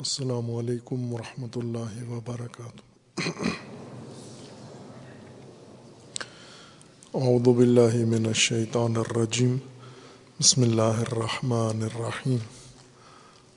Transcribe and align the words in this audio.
السلام 0.00 0.54
علیکم 0.54 1.14
ورحمۃ 1.14 1.56
اللہ 1.56 2.10
وبرکاتہ۔ 2.10 3.20
اعوذ 7.14 7.56
باللہ 7.56 8.04
من 8.06 8.26
الشیطان 8.26 8.96
الرجیم۔ 8.96 9.56
بسم 10.40 10.62
اللہ 10.62 10.82
الرحمن 10.82 11.82
الرحیم۔ 11.82 12.36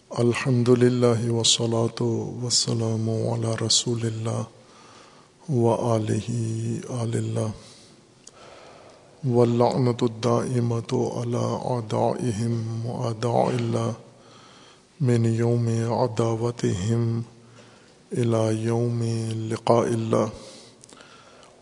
الحمد 0.10 0.70
للہ 0.70 1.32
وسلاۃ 1.32 2.02
وسلام 2.44 3.10
علی 3.10 3.66
رسول 3.66 4.06
اللہ 4.06 5.52
و 5.52 5.76
علیہ 5.96 6.80
آل 6.90 7.12
اللہ۔ 7.14 7.52
واللعنت 9.28 10.04
الدائمت 10.04 10.94
علی 10.94 11.46
اعدائهم 11.64 12.86
وعداء 12.86 13.48
اللہ۔ 13.56 14.07
من 15.02 15.26
یوم 15.26 15.68
عداوتهم 15.68 17.22
الى 18.12 18.62
یوم 18.62 19.04
لقاء 19.52 19.82
اللہ. 19.82 20.26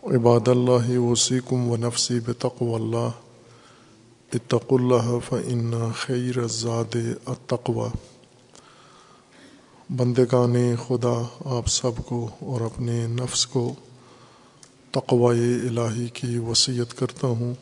عباد 0.02 0.48
اللہ 0.48 0.98
وسیکم 0.98 1.68
و 1.68 1.76
نفسی 1.76 2.20
بتقو 2.20 2.74
اللہ. 2.74 3.08
اتق 4.32 4.72
اللہ 4.72 5.10
فإن 5.28 5.74
خیر 5.96 6.38
الزاد 6.38 6.96
التقوى 7.26 7.88
بندگان 9.90 10.56
خدا، 10.88 11.14
آپ 11.44 11.68
سب 11.68 11.90
کو 12.06 12.28
اور 12.40 12.60
اپنے 12.60 13.06
نفس 13.06 13.46
کو 13.46 13.74
تقوی 14.90 15.54
الہی 15.68 16.08
کی 16.08 16.38
وصیت 16.38 16.94
کرتا 16.94 17.26
ہوں، 17.26 17.54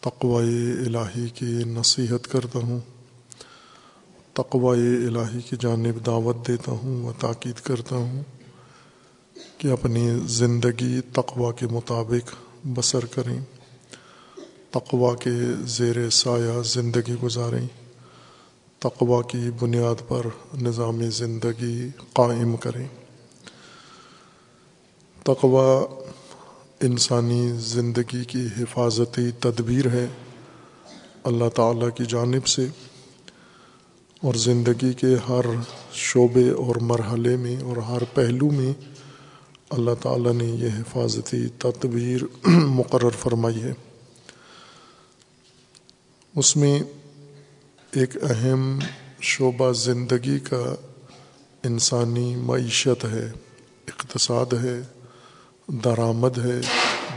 تقوی 0.00 0.72
الہی 0.86 1.28
کی 1.28 1.64
نصیحت 1.66 2.28
کرتا 2.28 2.58
ہوں. 2.58 2.97
تقوی 4.38 5.06
الہی 5.06 5.40
کی 5.40 5.56
جانب 5.60 6.06
دعوت 6.06 6.48
دیتا 6.48 6.72
ہوں 6.72 7.04
و 7.04 7.12
تاکید 7.20 7.54
کرتا 7.54 7.96
ہوں 7.96 8.22
کہ 9.58 9.68
اپنی 9.68 10.10
زندگی 10.26 11.00
تقوا 11.12 11.52
کے 11.52 11.66
مطابق 11.66 12.34
بسر 12.64 13.04
کریں 13.04 13.40
تقوا 14.70 15.14
کے 15.14 15.30
زیر 15.64 16.10
سایہ 16.10 16.62
زندگی 16.62 17.14
گزاریں 17.22 17.66
تقوا 18.78 19.22
کی 19.22 19.50
بنیاد 19.60 20.08
پر 20.08 20.26
نظام 20.62 21.10
زندگی 21.10 21.88
قائم 22.12 22.56
کریں۔ 22.56 22.88
تقوا 25.24 26.02
انسانی 26.80 27.52
زندگی 27.56 28.24
کی 28.24 28.46
حفاظتی 28.58 29.30
تدبیر 29.30 29.88
ہے۔ 29.88 30.06
اللہ 31.24 31.48
تعالیٰ 31.54 31.88
کی 31.94 32.04
جانب 32.04 32.46
سے 32.46 32.66
اور 34.22 34.34
زندگی 34.34 34.92
کے 34.92 35.06
ہر 35.28 35.44
شعبے 35.92 36.50
اور 36.50 36.76
مرحلے 36.76 37.36
میں 37.36 37.56
اور 37.56 37.76
ہر 37.76 38.04
پہلو 38.14 38.50
میں 38.50 38.72
اللہ 39.70 39.90
تعالیٰ 40.02 40.32
نے 40.32 40.44
یہ 40.44 40.68
حفاظتی 40.78 41.48
تدبیر 41.48 42.48
مقرر 42.48 43.10
فرمائی 43.10 43.62
ہے۔ 43.62 43.72
اس 46.36 46.56
میں 46.56 46.80
ایک 47.90 48.16
اہم 48.22 48.78
شعبہ 49.20 49.72
زندگی 49.72 50.38
کا 50.38 50.74
انسانی 51.64 52.36
معیشت 52.36 53.04
ہے، 53.04 53.30
اقتصاد 53.86 54.52
ہے، 54.52 54.80
درآمد 55.68 56.38
ہے، 56.38 56.60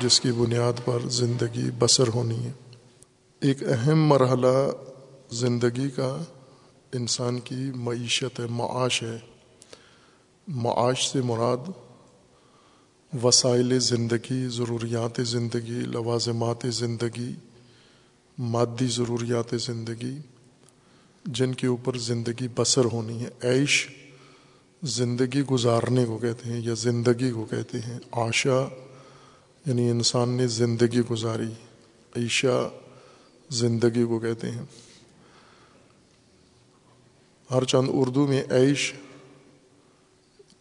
جس 0.02 0.22
کی 0.22 0.32
بنیاد 0.32 0.74
پر 0.86 1.00
زندگی 1.10 1.70
بسر 1.80 2.08
ہونی 2.08 2.46
ہے۔ 2.46 2.52
ایک 3.40 3.64
اہم 3.64 4.08
مرحلہ 4.08 4.72
زندگی 5.32 5.90
کا 5.90 6.18
انسان 6.94 7.40
کی 7.40 7.72
معیشت 7.76 8.40
ہے، 8.40 8.46
معاش 8.50 9.04
ہے۔ 9.04 9.20
معاش 10.48 11.12
سے 11.12 11.22
مراد 11.22 11.70
وسائل 13.24 13.80
زندگی، 13.80 14.48
ضروریات 14.48 15.22
زندگی، 15.24 15.80
لوازمات 15.80 16.66
زندگی، 16.66 17.36
مادی 18.38 18.88
ضروریات 18.88 19.56
زندگی، 19.60 20.18
جن 21.26 21.54
کے 21.54 21.68
اوپر 21.68 21.98
زندگی 21.98 22.48
بسر 22.56 22.86
ہونی 22.86 23.26
ہے۔ 23.26 23.50
عیش 23.50 23.88
زندگی 24.84 25.42
گزارنے 25.42 26.06
کو 26.06 26.18
کہتے 26.18 26.50
ہیں 26.50 26.62
یا 26.62 26.74
زندگی 26.74 27.32
کو 27.32 27.46
کہتے 27.46 27.80
ہیں۔ 27.80 28.00
آشا 28.12 28.68
یعنی 29.66 29.90
انسان 29.90 30.30
نے 30.30 30.48
زندگی 30.48 31.02
گزاری، 31.02 31.52
عیشا 32.16 32.70
زندگی 33.50 34.04
کو 34.04 34.20
کہتے 34.20 34.52
ہیں۔ 34.52 34.91
ہر 37.52 37.64
چند 37.64 37.88
اردو 37.94 38.28
میں 38.28 38.44
عیش 38.52 38.94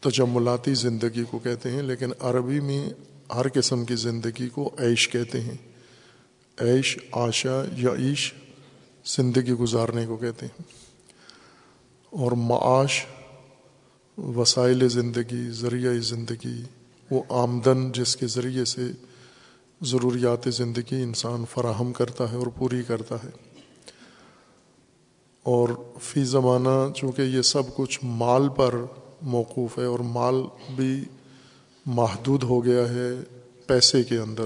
تجملاتی 0.00 0.74
زندگی 0.74 1.24
کو 1.30 1.38
کہتے 1.38 1.70
ہیں، 1.70 1.82
لیکن 1.82 2.10
عربی 2.18 2.60
میں 2.60 2.90
ہر 3.34 3.46
قسم 3.54 3.84
کی 3.84 3.96
زندگی 3.96 4.48
کو 4.48 4.70
عیش 4.78 5.08
کہتے 5.08 5.40
ہیں۔ 5.40 5.56
عیش 6.60 6.98
آشا 7.12 7.62
یا 7.76 7.90
عیش 7.90 8.34
زندگی 9.06 9.52
گزارنے 9.52 10.06
کو 10.06 10.16
کہتے 10.16 10.46
ہیں۔ 10.46 10.62
اور 12.10 12.32
معاش، 12.32 13.06
وسائل 14.18 14.88
زندگی، 14.88 15.50
ذریعہ 15.50 15.92
زندگی، 15.92 16.62
وہ 17.10 17.22
آمدن 17.28 17.92
جس 17.92 18.16
کے 18.16 18.26
ذریعے 18.26 18.64
سے 18.64 18.82
ضروریات 19.82 20.48
زندگی 20.54 21.02
انسان 21.02 21.44
فراہم 21.50 21.92
کرتا 21.92 22.30
ہے 22.30 22.36
اور 22.36 22.46
پوری 22.46 22.82
کرتا 22.82 23.14
ہے۔ 23.14 23.49
اور 25.42 25.68
فی 26.02 26.24
زمانہ 26.24 26.92
چونکہ 26.96 27.22
یہ 27.22 27.42
سب 27.42 27.62
کچھ 27.76 28.00
مال 28.02 28.48
پر 28.48 28.74
موقوف 29.22 29.78
ہے 29.78 29.84
اور 29.84 29.98
مال 29.98 30.34
بھی 30.76 31.04
محدود 31.86 32.42
ہو 32.42 32.64
گیا 32.64 32.88
ہے 32.88 33.10
پیسے 33.66 34.02
کے 34.02 34.18
اندر۔ 34.18 34.44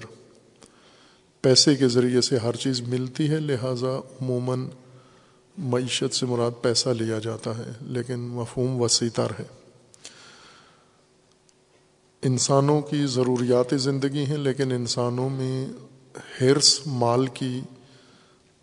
پیسے 1.41 1.75
کے 1.75 1.89
ذریعے 1.89 2.21
سے 2.21 2.39
ہر 2.39 2.57
چیز 2.57 2.81
ملتی 2.81 3.31
ہے، 3.31 3.41
لہٰذا 3.41 3.97
عموماً 3.97 4.69
معیشت 5.59 6.15
سے 6.15 6.27
مراد 6.27 6.51
پیسہ 6.63 6.89
لیا 6.89 7.19
جاتا 7.19 7.59
ہے، 7.59 7.73
لیکن 7.81 8.21
مفہوم 8.21 8.83
وسیع 8.83 9.09
تر 9.15 9.31
ہے۔ 9.39 9.45
انسانوں 12.23 12.81
کی 12.81 13.07
ضروریات 13.07 13.75
زندگی 13.81 14.25
ہیں، 14.25 14.37
لیکن 14.37 14.73
انسانوں 14.73 15.29
میں 15.31 15.67
حرص 16.41 16.81
مال 16.87 17.27
کی 17.27 17.61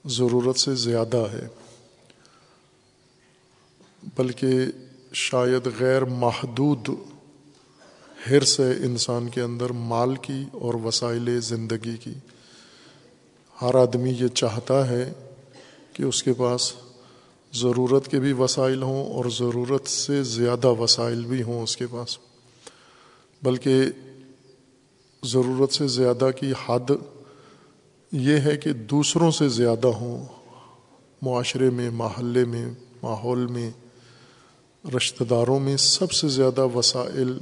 ضرورت 0.06 0.60
سے 0.60 0.76
زیادہ 0.76 1.26
ہے۔ 1.34 1.48
بلکہ 4.16 4.50
شاید 5.14 5.68
غیر 5.80 6.06
محدود 6.06 6.90
حرص 8.32 8.60
ہے 8.60 8.72
انسان 8.72 9.30
کے 9.30 9.42
اندر 9.42 9.70
مال 9.70 10.16
کی 10.16 10.44
اور 10.52 10.74
وسائل 10.74 11.42
زندگی 11.42 11.98
کی۔ 11.98 12.14
ہر 13.62 13.76
آدمی 13.76 14.10
یہ 14.10 14.28
چاہتا 14.28 14.90
ہے 14.90 15.14
کہ 15.94 16.04
اس 16.04 16.24
کے 16.24 16.34
پاس 16.34 16.74
ضرورت 17.54 18.08
کے 18.08 18.20
بھی 18.20 18.34
وسائل 18.34 18.84
ہوں 18.84 19.14
اور 19.14 19.26
ضرورت 19.26 19.88
سے 19.88 20.24
زیادہ 20.24 20.68
وسائل 20.68 21.26
بھی 21.26 21.44
ہوں 21.44 21.64
اس 21.64 21.78
کے 21.78 21.88
پاس۔ 21.92 22.18
بلکہ 23.44 23.82
ضرورت 25.24 25.74
سے 25.74 25.88
زیادہ 25.88 26.30
کی 26.40 26.54
حد 26.66 26.92
یہ 28.12 28.38
ہے 28.38 28.58
کہ 28.58 28.74
دوسروں 28.74 29.32
سے 29.32 29.50
زیادہ 29.50 29.88
ہوں، 29.88 30.26
معاشرے 31.22 31.70
میں، 31.70 31.90
محلے 31.90 32.46
میں، 32.46 32.66
ماحول 33.04 33.48
میں۔ 33.48 33.72
رشتہ 34.98 35.24
داروں 35.24 35.60
میں 35.60 35.78
سب 35.78 36.12
سے 36.12 36.28
زیادہ 36.28 36.68
وسائل 36.68 37.38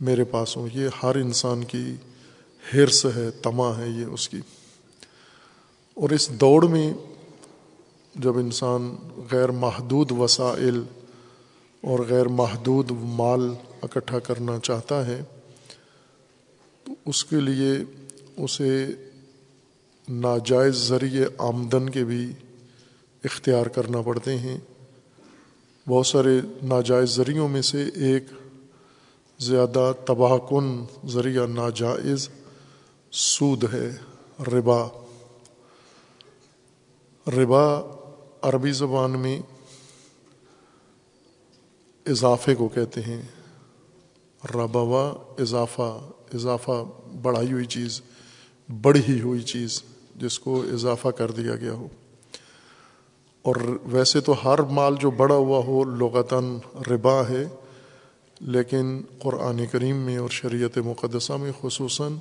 میرے 0.00 0.24
پاس 0.24 0.56
ہوں۔ 0.56 0.68
یہ 0.74 0.88
ہر 1.02 1.14
انسان 1.14 1.64
کی 1.64 1.94
حرص 2.74 3.06
ہے، 3.16 3.30
تما 3.30 3.78
ہے 3.78 3.88
یہ 3.88 4.04
اس 4.04 4.28
کی۔ 4.28 4.40
اور 5.94 6.10
اس 6.10 6.28
دوڑ 6.28 6.68
میں 6.68 6.94
جب 8.14 8.38
انسان 8.38 8.94
غیر 9.32 9.48
محدود 9.48 10.12
وسائل 10.12 10.82
اور 11.80 11.98
غیر 12.08 12.26
محدود 12.26 12.90
مال 13.02 13.54
اکٹھا 13.82 14.18
کرنا 14.18 14.58
چاہتا 14.62 15.06
ہے، 15.06 15.22
تو 16.84 16.92
اس 17.06 17.24
کے 17.24 17.36
لیے 17.36 17.72
اسے 18.36 18.86
ناجائز 20.08 20.74
ذریعے 20.76 21.26
آمدن 21.38 21.90
کے 21.90 22.04
بھی 22.04 22.32
اختیار 23.24 23.66
کرنا 23.66 24.02
پڑتے 24.02 24.38
ہیں۔ 24.38 24.58
بہت 25.88 26.06
سارے 26.06 26.40
ناجائز 26.62 27.10
ذریعوں 27.10 27.48
میں 27.48 27.62
سے 27.62 27.88
ایک 27.94 28.24
زیادہ 29.38 29.92
تباہ 30.06 30.38
کن 30.50 30.84
ذریعہ 31.08 31.46
ناجائز 31.46 32.28
سود 33.12 33.64
ہے، 33.72 33.96
ربا۔ 34.42 34.88
ربا 37.26 37.80
عربی 38.42 38.72
زبان 38.72 39.10
میں 39.10 39.40
اضافے 42.06 42.54
کو 42.54 42.68
کہتے 42.68 43.00
ہیں۔ 43.00 43.22
ربوا 44.54 45.12
اضافہ 45.38 46.00
اضافہ 46.34 46.84
بڑھائی 47.22 47.52
ہوئی 47.52 47.64
چیز، 47.64 48.00
بڑھی 48.82 49.20
ہوئی 49.20 49.42
چیز 49.42 49.82
جس 50.16 50.38
کو 50.38 50.64
اضافہ 50.72 51.08
کر 51.08 51.30
دیا 51.30 51.56
گیا 51.56 51.72
ہو۔ 51.72 51.88
اور 53.42 53.56
ویسے 53.84 54.20
تو 54.20 54.34
ہر 54.44 54.62
مال 54.62 54.94
جو 55.00 55.10
بڑا 55.10 55.34
ہوا 55.34 55.58
ہو، 55.58 55.84
لغتاً 55.84 56.58
ربا 56.90 57.28
ہے، 57.28 57.48
لیکن 58.40 59.02
قرآن 59.18 59.66
کریم 59.72 59.96
میں 59.96 60.16
اور 60.16 60.28
شریعت 60.28 60.78
مقدسہ 60.78 61.32
میں 61.32 61.52
خصوصاً 61.60 62.12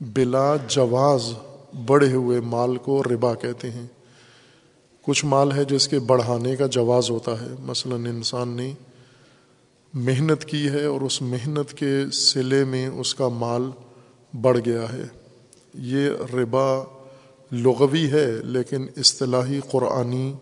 بلا 0.00 0.56
جواز 0.68 1.32
بڑھے 1.86 2.12
ہوئے 2.12 2.40
مال 2.40 2.76
کو 2.76 3.02
ربا 3.02 3.34
کہتے 3.34 3.70
ہیں۔ 3.70 3.86
کچھ 5.02 5.24
مال 5.24 5.52
ہے 5.52 5.64
جس 5.64 5.88
کے 5.88 5.98
بڑھانے 5.98 6.56
کا 6.56 6.66
جواز 6.66 7.10
ہوتا 7.10 7.40
ہے۔ 7.40 7.46
مثلا 7.60 7.94
انسان 7.94 8.48
نے 8.48 8.72
محنت 9.94 10.44
کی 10.44 10.68
ہے 10.68 10.84
اور 10.84 11.00
اس 11.00 11.22
محنت 11.22 11.72
کے 11.72 12.10
سلے 12.12 12.64
میں 12.64 12.88
اس 12.88 13.14
کا 13.14 13.28
مال 13.28 13.70
بڑھ 14.40 14.58
گیا 14.66 14.92
ہے۔ 14.92 15.04
یہ 15.74 16.10
ربا 16.34 16.84
لغوی 17.54 18.10
ہے، 18.12 18.30
لیکن 18.44 18.86
اصطلاحی 18.96 19.60
قرآنی 19.70 20.32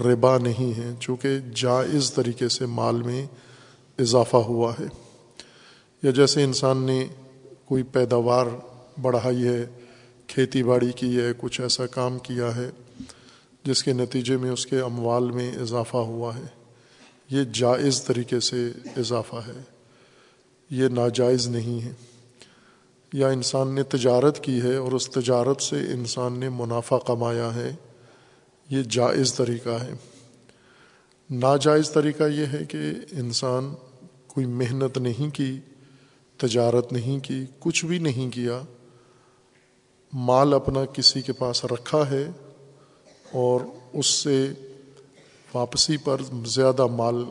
ربا 0.00 0.38
نہیں 0.38 0.78
ہے، 0.78 0.90
چونکہ 1.00 1.38
جائز 1.54 2.12
طریقے 2.12 2.48
سے 2.48 2.66
مال 2.66 3.02
میں 3.02 3.26
اضافہ 3.98 4.36
ہوا 4.36 4.72
ہے۔ 4.72 4.84
یا 6.02 6.10
جیسے 6.10 6.44
انسان 6.44 6.78
نے 6.78 7.06
کوئی 7.64 7.82
پیداوار 7.82 8.46
بڑھائی 9.02 9.44
ہے، 9.44 9.66
کھیتی 10.26 10.62
باڑی 10.62 10.92
کی 10.92 11.20
ہے، 11.20 11.32
کچھ 11.38 11.60
ایسا 11.60 11.86
کام 11.86 12.18
کیا 12.18 12.56
ہے، 12.56 12.70
جس 13.64 13.82
کے 13.82 13.92
نتیجے 13.92 14.36
میں 14.36 14.50
اس 14.50 14.66
کے 14.66 14.80
اموال 14.80 15.30
میں 15.30 15.52
اضافہ 15.56 15.96
ہوا 15.96 16.36
ہے، 16.36 16.46
یہ 17.30 17.44
جائز 17.52 18.02
طریقے 18.02 18.40
سے 18.40 18.70
اضافہ 18.96 19.36
ہے، 19.36 19.62
یہ 20.70 20.88
ناجائز 20.88 21.48
نہیں 21.48 21.84
ہے۔ 21.84 21.92
یا 23.16 23.28
انسان 23.28 23.74
نے 23.74 23.82
تجارت 23.82 24.44
کی 24.44 24.62
ہے 24.62 24.76
اور 24.76 24.92
اس 24.92 25.10
تجارت 25.10 25.62
سے 25.62 25.76
انسان 25.76 26.32
نے 26.32 26.48
منافع 26.48 26.98
کمایا 26.98 27.54
ہے، 27.54 27.74
یہ 28.70 28.82
جائز 28.82 29.34
طریقہ 29.34 29.68
ہے۔ 29.68 29.92
ناجائز 31.30 31.90
طریقہ 31.90 32.22
یہ 32.22 32.46
ہے 32.46 32.64
کہ 32.64 32.78
انسان 33.12 33.74
کوئی 34.26 34.46
محنت 34.46 34.98
نہیں 34.98 35.30
کی، 35.30 35.60
تجارت 36.36 36.92
نہیں 36.92 37.18
کی، 37.20 37.44
کچھ 37.58 37.84
بھی 37.84 37.98
نہیں 37.98 38.30
کیا، 38.30 38.60
مال 40.12 40.54
اپنا 40.54 40.84
کسی 40.84 41.22
کے 41.22 41.32
پاس 41.32 41.64
رکھا 41.64 42.10
ہے 42.10 42.30
اور 43.32 43.60
اس 43.92 44.06
سے 44.06 44.52
واپسی 45.54 45.96
پر 45.96 46.20
زیادہ 46.44 46.86
مال 46.86 47.24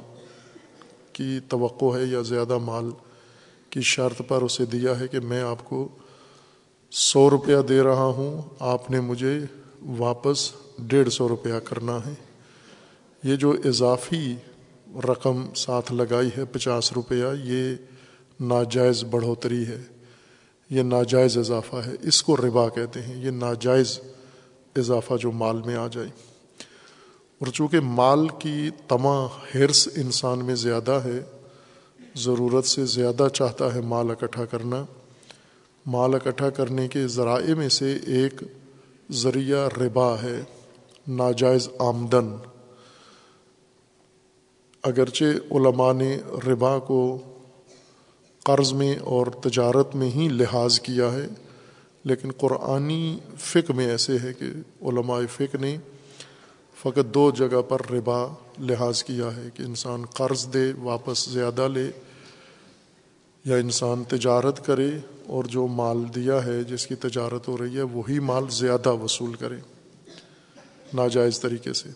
کی 1.13 1.39
توقع 1.49 1.97
ہے 1.97 2.05
یا 2.05 2.21
زیادہ 2.21 2.57
مال 2.57 2.89
کی 3.75 3.81
شرط 3.81 4.21
پر 4.27 4.41
اسے 4.41 4.65
دیا 4.65 4.99
ہے 4.99 5.07
کہ 5.07 5.19
میں 5.19 5.41
آپ 5.41 5.65
کو 5.65 5.87
سو 6.91 7.29
روپیہ 7.29 7.57
دے 7.69 7.81
رہا 7.81 8.03
ہوں، 8.03 8.41
آپ 8.59 8.91
نے 8.91 8.99
مجھے 8.99 9.39
واپس 9.97 10.51
ڈیڑھ 10.79 11.09
سو 11.09 11.29
روپیہ 11.29 11.53
کرنا 11.53 11.97
ہے۔ 12.05 12.13
یہ 13.23 13.35
جو 13.35 13.55
اضافی 13.65 14.35
رقم 14.95 15.53
ساتھ 15.53 15.93
لگائی 15.93 16.29
ہے، 16.37 16.45
پچاس 16.45 16.93
روپیہ، 16.93 17.25
یہ 17.43 17.75
ناجائز 18.39 19.03
بڑھوتری 19.03 19.67
ہے۔ 19.67 19.83
یہ 20.69 20.81
ناجائز 20.81 21.37
اضافہ 21.37 21.75
ہے۔ 21.75 21.95
اس 22.01 22.23
کو 22.23 22.37
ربا 22.37 22.69
کہتے 22.69 23.01
ہیں۔ 23.01 23.25
یہ 23.25 23.31
ناجائز 23.31 23.99
اضافہ 24.75 25.13
جو 25.19 25.31
مال 25.31 25.61
میں 25.61 25.75
آ 25.75 25.87
جائے۔ 25.91 26.09
اور 27.39 27.47
چونکہ 27.47 27.79
مال 27.79 28.27
کی 28.39 28.69
تما 28.87 29.25
حرص 29.25 29.87
انسان 29.95 30.45
میں 30.45 30.55
زیادہ 30.55 30.91
ہے 30.91 31.23
ضرورت 32.15 32.65
سے 32.65 32.85
زیادہ 32.85 33.27
چاہتا 33.33 33.75
ہے 33.75 33.81
مال 33.81 34.11
اکٹھا 34.11 34.45
کرنا۔ 34.45 34.85
مال 35.85 36.15
اکٹھا 36.15 36.49
کرنے 36.49 36.87
کے 36.87 37.07
ذرائع 37.07 37.55
میں 37.55 37.69
سے 37.69 37.97
ایک 38.05 38.43
ذریعہ 39.11 39.67
ربا 39.77 40.21
ہے، 40.21 40.41
ناجائز 41.07 41.69
آمدن۔ 41.79 42.35
اگرچہ 44.83 45.25
علماء 45.51 45.93
نے 45.93 46.17
ربا 46.47 46.79
کو 46.79 47.17
قرض 48.43 48.73
میں 48.73 48.95
اور 48.95 49.27
تجارت 49.27 49.95
میں 49.95 50.09
ہی 50.09 50.27
لحاظ 50.29 50.79
کیا 50.79 51.13
ہے، 51.13 51.27
لیکن 52.03 52.31
قرآنی 52.31 53.19
فقہ 53.37 53.73
میں 53.73 53.85
ایسے 53.85 54.17
ہے 54.23 54.33
کہ 54.33 54.45
علماء 54.81 55.19
فقہ 55.31 55.57
نے 55.57 55.77
فقط 56.85 57.13
دو 57.13 57.31
جگہ 57.31 57.61
پر 57.61 57.91
ربا 57.91 58.27
لحاظ 58.59 59.03
کیا 59.03 59.35
ہے 59.35 59.49
کہ 59.53 59.63
انسان 59.63 60.05
قرض 60.05 60.53
دے، 60.53 60.73
واپس 60.79 61.29
زیادہ 61.29 61.67
لے، 61.67 61.91
یا 63.45 63.55
انسان 63.55 64.03
تجارت 64.03 64.65
کرے 64.65 64.89
اور 65.27 65.43
جو 65.43 65.67
مال 65.67 66.03
دیا 66.15 66.45
ہے، 66.45 66.63
جس 66.63 66.87
کی 66.87 66.95
تجارت 66.95 67.47
ہو 67.47 67.57
رہی 67.57 67.77
ہے، 67.77 67.81
وہی 67.81 68.19
مال 68.19 68.43
زیادہ 68.49 68.93
وصول 68.93 69.33
کرے، 69.33 69.55
ناجائز 70.93 71.39
طریقے 71.39 71.73
سے۔ 71.73 71.89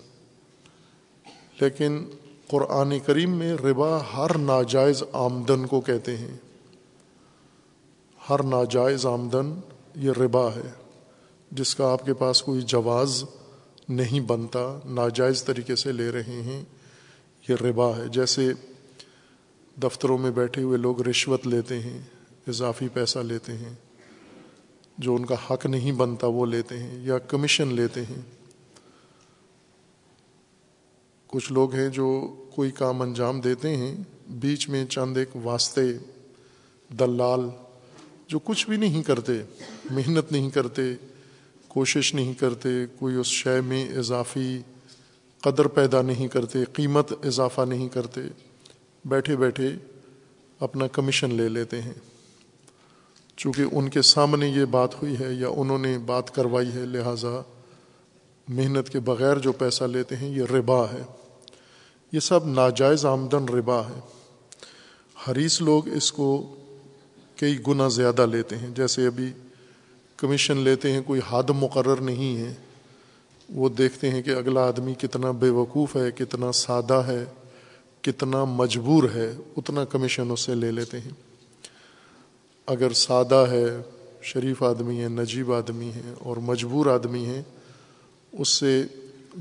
لیکن 1.61 2.05
قرآن 2.47 2.99
کریم 2.99 3.31
میں 3.31 3.53
ربا 3.53 3.99
ہر 4.13 4.37
ناجائز 4.37 5.03
آمدن 5.13 5.67
کو 5.67 5.81
کہتے 5.81 6.17
ہیں۔ 6.17 6.37
ہر 8.29 8.43
ناجائز 8.43 9.05
آمدن 9.05 9.59
یہ 9.95 10.11
ربا 10.11 10.47
ہے، 10.47 10.71
جس 11.51 11.75
کا 11.75 11.91
آپ 11.91 12.05
کے 12.05 12.13
پاس 12.13 12.41
کوئی 12.41 12.61
جواز 12.61 13.23
نہیں 13.89 14.19
بنتا، 14.19 14.79
ناجائز 14.85 15.43
طریقے 15.43 15.75
سے 15.75 15.91
لے 15.91 16.11
رہے 16.11 16.41
ہیں، 16.41 16.63
یہ 17.49 17.55
ربا 17.55 17.97
ہے۔ 17.97 18.07
جیسے 18.07 18.53
دفتروں 19.83 20.17
میں 20.17 20.31
بیٹھے 20.31 20.61
ہوئے 20.61 20.77
لوگ 20.77 21.01
رشوت 21.01 21.47
لیتے 21.47 21.79
ہیں، 21.79 22.01
اضافی 22.47 22.87
پیسہ 22.87 23.19
لیتے 23.19 23.53
ہیں، 23.53 23.73
جو 24.97 25.15
ان 25.15 25.25
کا 25.25 25.35
حق 25.49 25.65
نہیں 25.65 25.91
بنتا 25.91 26.27
وہ 26.27 26.45
لیتے 26.45 26.79
ہیں 26.79 27.05
یا 27.05 27.17
کمیشن 27.17 27.73
لیتے 27.73 28.01
ہیں۔ 28.01 28.21
کچھ 31.27 31.51
لوگ 31.51 31.75
ہیں 31.75 31.89
جو 31.89 32.35
کوئی 32.55 32.71
کام 32.71 33.01
انجام 33.01 33.41
دیتے 33.41 33.75
ہیں، 33.75 33.95
بیچ 34.29 34.69
میں 34.69 34.85
چند 34.85 35.17
ایک 35.17 35.29
واسطے 35.35 35.81
دلال 36.99 37.41
جو 38.27 38.39
کچھ 38.39 38.69
بھی 38.69 38.77
نہیں 38.77 39.03
کرتے، 39.03 39.33
محنت 39.91 40.31
نہیں 40.31 40.49
کرتے 40.49 40.81
کوشش 41.69 42.13
نہیں 42.13 42.33
کرتے، 42.33 42.69
کوئی 42.99 43.15
اس 43.15 43.27
شے 43.27 43.61
میں 43.61 43.89
اضافی 43.97 44.61
قدر 45.41 45.65
پیدا 45.65 46.01
نہیں 46.01 46.27
کرتے، 46.27 46.59
قیمت 46.73 47.25
اضافہ 47.25 47.61
نہیں 47.61 47.89
کرتے، 47.89 48.21
بیٹھے 49.05 49.35
بیٹھے 49.35 49.71
اپنا 50.59 50.87
کمیشن 50.87 51.33
لے 51.33 51.49
لیتے 51.49 51.81
ہیں۔ 51.81 51.93
چونکہ 53.37 53.63
ان 53.71 53.89
کے 53.89 54.01
سامنے 54.01 54.47
یہ 54.47 54.65
بات 54.65 55.03
ہوئی 55.03 55.15
ہے 55.19 55.33
یا 55.33 55.47
انہوں 55.49 55.77
نے 55.77 55.97
بات 55.97 56.35
کروائی 56.35 56.67
ہے، 56.67 56.85
لہٰذا 56.85 57.41
محنت 58.47 58.89
کے 58.89 58.99
بغیر 58.99 59.37
جو 59.37 59.51
پیسہ 59.51 59.83
لیتے 59.83 60.15
ہیں، 60.15 60.29
یہ 60.29 60.43
ربا 60.43 60.83
ہے۔ 60.83 61.01
یہ 62.11 62.19
سب 62.19 62.47
ناجائز 62.47 63.05
آمدن 63.05 63.49
ربا 63.49 63.79
ہے۔ 63.79 63.99
حریث 65.27 65.61
لوگ 65.61 65.87
اس 65.87 66.11
کو 66.11 66.55
کئی 67.35 67.57
گنا 67.67 67.87
زیادہ 67.87 68.25
لیتے 68.25 68.57
ہیں۔ 68.57 68.69
جیسے 68.75 69.07
ابھی 69.07 69.31
کمیشن 70.19 70.57
لیتے 70.57 70.91
ہیں، 70.91 71.01
کوئی 71.01 71.21
حد 71.29 71.49
مقرر 71.49 72.01
نہیں 72.01 72.37
ہے۔ 72.37 72.53
وہ 73.49 73.69
دیکھتے 73.69 74.09
ہیں 74.09 74.21
کہ 74.21 74.29
اگلا 74.29 74.67
آدمی 74.67 74.93
کتنا 74.93 75.31
بے 75.31 75.49
وقوف 75.49 75.95
ہے، 75.95 76.11
کتنا 76.11 76.51
سادہ 76.51 77.01
ہے، 77.07 77.25
کتنا 78.01 78.45
مجبور 78.45 79.03
ہے، 79.15 79.31
اتنا 79.57 79.85
کمیشن 79.85 80.31
اس 80.31 80.39
سے 80.39 80.55
لے 80.55 80.71
لیتے 80.71 80.99
ہیں۔ 80.99 81.11
اگر 82.67 82.93
سادہ 82.93 83.45
ہے، 83.51 83.65
شریف 84.21 84.63
آدمی 84.63 85.03
ہے، 85.03 85.07
نجیب 85.07 85.53
آدمی 85.53 85.89
ہے 85.89 86.13
اور 86.19 86.37
مجبور 86.37 86.85
آدمی 86.85 87.25
ہے، 87.25 87.43
اس 88.31 88.49
سے 88.49 88.83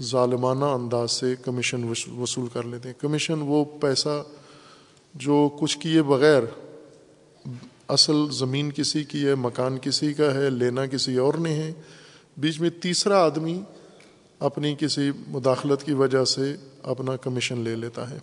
ظالمانہ 0.00 0.64
انداز 0.64 1.10
سے 1.12 1.34
کمیشن 1.44 1.92
وصول 2.18 2.46
کر 2.46 2.62
لیتے 2.62 2.88
ہیں۔ 2.88 3.00
کمیشن 3.00 3.34
وہ 3.38 3.64
پیسہ 3.80 4.22
جو 5.14 5.48
کچھ 5.60 5.78
کیے 5.78 6.02
بغیر 6.02 6.42
اصل 7.88 8.30
زمین 8.30 8.72
کسی 8.72 9.04
کی 9.04 9.26
ہے، 9.26 9.34
مکان 9.34 9.78
کسی 9.78 10.14
کا 10.14 10.34
ہے، 10.34 10.50
لینا 10.50 10.86
کسی 10.86 11.16
اور 11.16 11.34
نے 11.34 11.54
ہے۔ 11.54 11.72
بیچ 12.36 12.60
میں 12.60 12.70
تیسرا 12.70 13.24
آدمی 13.24 13.60
اپنی 14.38 14.74
کسی 14.78 15.10
مداخلت 15.28 15.82
کی 15.82 15.92
وجہ 15.92 16.24
سے 16.24 16.54
اپنا 16.82 17.16
کمیشن 17.16 17.58
لے 17.58 17.76
لیتا 17.76 18.10
ہے۔ 18.10 18.18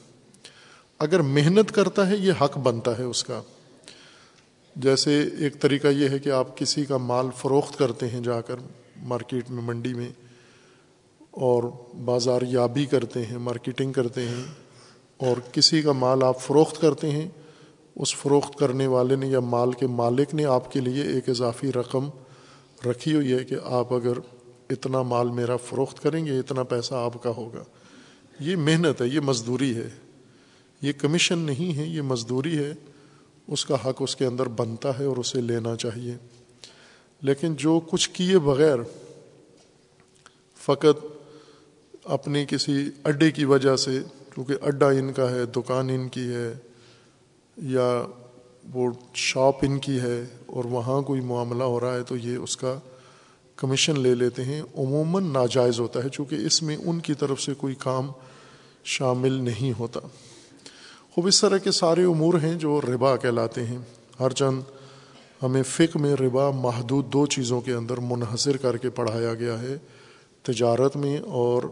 اگر 1.00 1.20
محنت 1.20 1.72
کرتا 1.72 2.10
ہے، 2.10 2.18
یہ 2.18 2.34
حق 2.42 2.58
بنتا 2.58 2.98
ہے 2.98 3.04
اس 3.04 3.24
کا۔ 3.24 3.42
جیسے 4.76 5.30
ایک 5.40 5.60
طریقہ 5.60 5.88
یہ 5.88 6.10
ہے 6.10 6.20
کہ 6.20 6.30
آپ 6.30 6.58
کسی 6.58 6.86
کا 6.86 6.98
مال 6.98 7.28
فروخت 7.38 7.78
کرتے 7.78 8.08
ہیں، 8.08 8.22
جا 8.22 8.42
کر 8.42 8.56
مارکیٹ 9.04 9.52
میں، 9.52 9.64
منڈی 9.64 9.94
میں، 9.94 10.10
اور 11.32 11.64
بازار 12.06 12.42
یابی 12.42 12.86
کرتے 12.86 13.26
ہیں، 13.26 13.38
مارکیٹنگ 13.38 13.94
کرتے 13.94 14.22
ہیں، 14.22 14.44
اور 15.18 15.38
کسی 15.52 15.82
کا 15.82 15.92
مال 15.92 16.24
آپ 16.24 16.42
فروخت 16.42 16.82
کرتے 16.82 17.12
ہیں 17.12 17.30
اس 17.96 18.16
فروخت 18.16 18.60
کرنے 18.60 18.88
والے 18.88 19.16
نے 19.16 19.28
یا 19.28 19.40
مال 19.40 19.72
کے 19.72 19.88
مالک 19.88 20.34
نے 20.34 20.46
آپ 20.46 20.72
کے 20.72 20.80
لیے 20.80 21.04
ایک 21.04 21.30
اضافی 21.30 21.72
رقم 21.72 22.10
رکھی 22.90 23.16
ہوئی 23.16 23.34
ہے 23.34 23.44
کہ 23.44 23.56
آپ 23.64 23.94
اگر 23.94 24.14
اتنا 24.70 25.02
مال 25.02 25.28
میرا 25.28 25.58
فروخت 25.58 26.04
کریں 26.04 26.26
گے، 26.26 26.40
اتنا 26.40 26.64
پیسہ 26.64 26.94
آپ 26.94 27.24
کا 27.24 27.30
ہوگا۔ 27.30 27.64
یہ 28.40 28.56
محنت 28.56 29.02
ہے، 29.02 29.08
یہ 29.08 29.20
مزدوری 29.20 29.76
ہے۔ 29.76 29.90
یہ 30.82 30.92
کمیشن 30.94 31.40
نہیں 31.40 31.78
ہے، 31.78 31.86
یہ 31.86 32.02
مزدوری 32.02 32.58
ہے۔ 32.58 32.74
اس 33.48 33.66
کا 33.66 33.76
حق 33.76 33.96
اس 34.00 34.16
کے 34.16 34.26
اندر 34.26 34.48
بنتا 34.48 35.00
ہے 35.00 35.06
اور 35.06 35.18
اسے 35.18 35.42
لینا 35.42 35.76
چاہیے۔ 35.76 36.16
لیکن 37.22 37.56
جو 37.56 37.80
کچھ 37.90 38.10
کیے 38.10 38.40
بغیر 38.40 38.78
فقط 40.58 41.06
اپنی 42.04 42.46
کسی 42.50 42.90
اڈے 43.04 43.32
کی 43.32 43.46
وجہ 43.46 43.76
سے، 43.76 44.00
کیونکہ 44.34 44.56
اڈا 44.62 44.90
ان 44.90 45.14
کا 45.14 45.32
ہے، 45.32 45.46
دکان 45.46 45.90
ان 45.90 46.10
کی 46.10 46.34
ہے 46.34 46.54
یا 47.58 48.06
وہ 48.74 48.92
شاپ 49.14 49.56
ان 49.62 49.80
کی 49.80 50.00
ہے 50.00 50.24
اور 50.46 50.66
وہاں 50.66 51.02
کوئی 51.02 51.22
معاملہ 51.22 51.64
ہو 51.64 51.80
رہا 51.80 51.96
ہے 51.96 52.04
تو 52.04 52.18
یہ 52.18 52.38
اس 52.38 52.58
کا 52.58 52.80
کمیشن 53.56 54.00
لے 54.00 54.16
لیتے 54.16 54.44
ہیں۔ 54.44 54.62
عموماً 54.62 55.24
ناجائز 55.24 55.80
ہوتا 55.80 56.04
ہے 56.04 56.10
چونکہ 56.10 56.36
اس 56.36 56.64
میں 56.64 56.78
ان 56.78 57.00
کی 57.00 57.14
طرف 57.14 57.42
سے 57.42 57.54
کوئی 57.54 57.76
کام 57.80 58.12
شامل 58.84 59.32
نہیں 59.32 59.80
ہوتا۔ 59.80 60.00
خوب 61.12 61.28
اس 61.28 61.42
طرح 61.42 61.58
کے 61.58 61.72
سارے 61.72 62.04
امور 62.04 62.34
ہیں 62.34 62.56
جو 62.56 62.82
ربا 62.82 63.16
کہلاتے 63.16 63.66
ہیں۔ 63.66 63.78
ہر 64.20 64.30
چند 64.30 64.62
ہمیں 65.44 65.64
فک 65.64 65.98
میں 65.98 66.16
ربا 66.16 66.52
محدود 66.52 67.14
دو 67.14 67.26
چیزوں 67.26 67.62
کے 67.62 67.74
اندر 67.74 67.98
منحصر 67.98 68.58
کر 68.58 68.78
کے 68.78 68.90
پڑھایا 68.90 69.34
گیا 69.34 69.62
ہے، 69.62 69.78
تجارت 70.44 70.98
میں 70.98 71.18
اور 71.18 71.64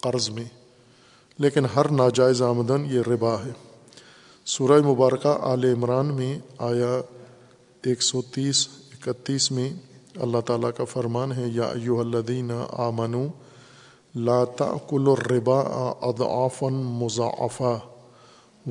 قرض 0.00 0.30
میں۔ 0.30 0.44
لیکن 1.38 1.64
ہر 1.76 1.88
ناجائز 1.88 2.42
آمدن 2.42 2.86
یہ 2.90 3.00
ربا 3.06 3.34
ہے۔ 3.34 3.67
سورہ 4.48 4.86
مبارکہ 4.86 5.38
آل 5.40 5.64
عمران 5.64 6.06
میں 6.06 6.38
آیا 6.58 7.00
ایک 7.84 8.02
سو 8.02 8.22
تیس، 8.22 8.68
اکتیس 8.68 9.52
میں 9.52 9.70
اللہ 10.16 10.38
تعالیٰ 10.46 10.70
کا 10.76 10.84
فرمان 10.84 11.32
ہے، 11.32 11.48
یا 11.48 11.64
ایو 11.64 12.00
الدین 12.00 12.50
آ 12.70 12.90
منو 12.90 13.26
لاتا 14.14 14.64
الربا 14.90 15.60
اضعافا 16.00 16.68
مضاعفا 16.68 17.78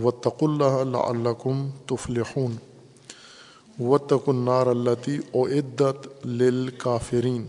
و 0.04 0.12
تق 0.12 0.44
اللہ 0.44 0.98
الکم 0.98 1.70
تفلحون۔ 1.86 2.56
و 3.84 3.98
تک 3.98 4.30
النار 4.30 4.68
اللّی 4.68 5.18
او 5.18 5.48
عدت 5.48 6.26
للکافرین۔ 6.26 7.48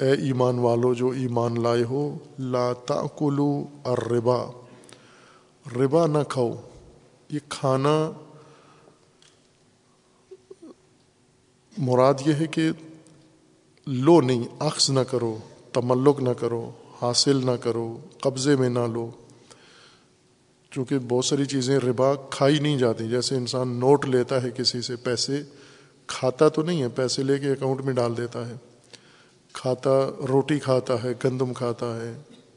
اے 0.00 0.10
ایمان 0.10 0.58
والو، 0.58 0.94
جو 0.94 1.08
ایمان 1.08 1.62
لائے 1.62 1.82
ہو، 1.82 2.18
لا 2.38 2.72
تاکلو 2.72 3.64
الربا۔ 3.84 4.44
ربا 5.76 6.06
نہ 6.06 6.18
کھاؤ، 6.28 6.52
یہ 7.28 7.38
کھانا 7.48 8.12
مراد 11.78 12.14
یہ 12.26 12.34
ہے 12.34 12.46
کہ 12.46 12.70
لو 13.86 14.20
نہیں 14.20 14.44
عکس 14.60 14.90
نہ 14.90 15.00
کرو 15.00 15.38
تملک 15.72 16.20
نہ 16.20 16.30
کرو، 16.30 16.70
حاصل 17.02 17.46
نہ 17.46 17.50
کرو، 17.50 17.98
قبضے 18.20 18.56
میں 18.56 18.68
نہ 18.68 18.86
لو۔ 18.92 19.10
چونکہ 20.70 20.98
بہت 20.98 21.24
ساری 21.24 21.44
چیزیں 21.44 21.78
ربا 21.78 22.14
کھائی 22.14 22.58
نہیں 22.58 22.78
جاتی، 22.78 23.08
جیسے 23.08 23.36
انسان 23.36 23.68
نوٹ 23.68 24.06
لیتا 24.06 24.42
ہے 24.42 24.50
کسی 24.50 24.82
سے 24.82 24.96
پیسے، 24.96 25.42
کھاتا 26.06 26.48
تو 26.48 26.62
نہیں 26.62 26.82
ہے، 26.82 26.88
پیسے 26.88 27.22
لے 27.22 27.38
کے 27.38 27.50
اکاؤنٹ 27.50 27.80
میں 27.80 27.94
ڈال 27.94 28.16
دیتا 28.16 28.48
ہے۔ 28.48 28.54
کھاتا 29.52 29.90
روٹی 30.28 30.58
کھاتا 30.58 31.02
ہے، 31.02 31.08
گندم 31.24 31.52
کھاتا 31.52 32.00
ہے، 32.00 32.12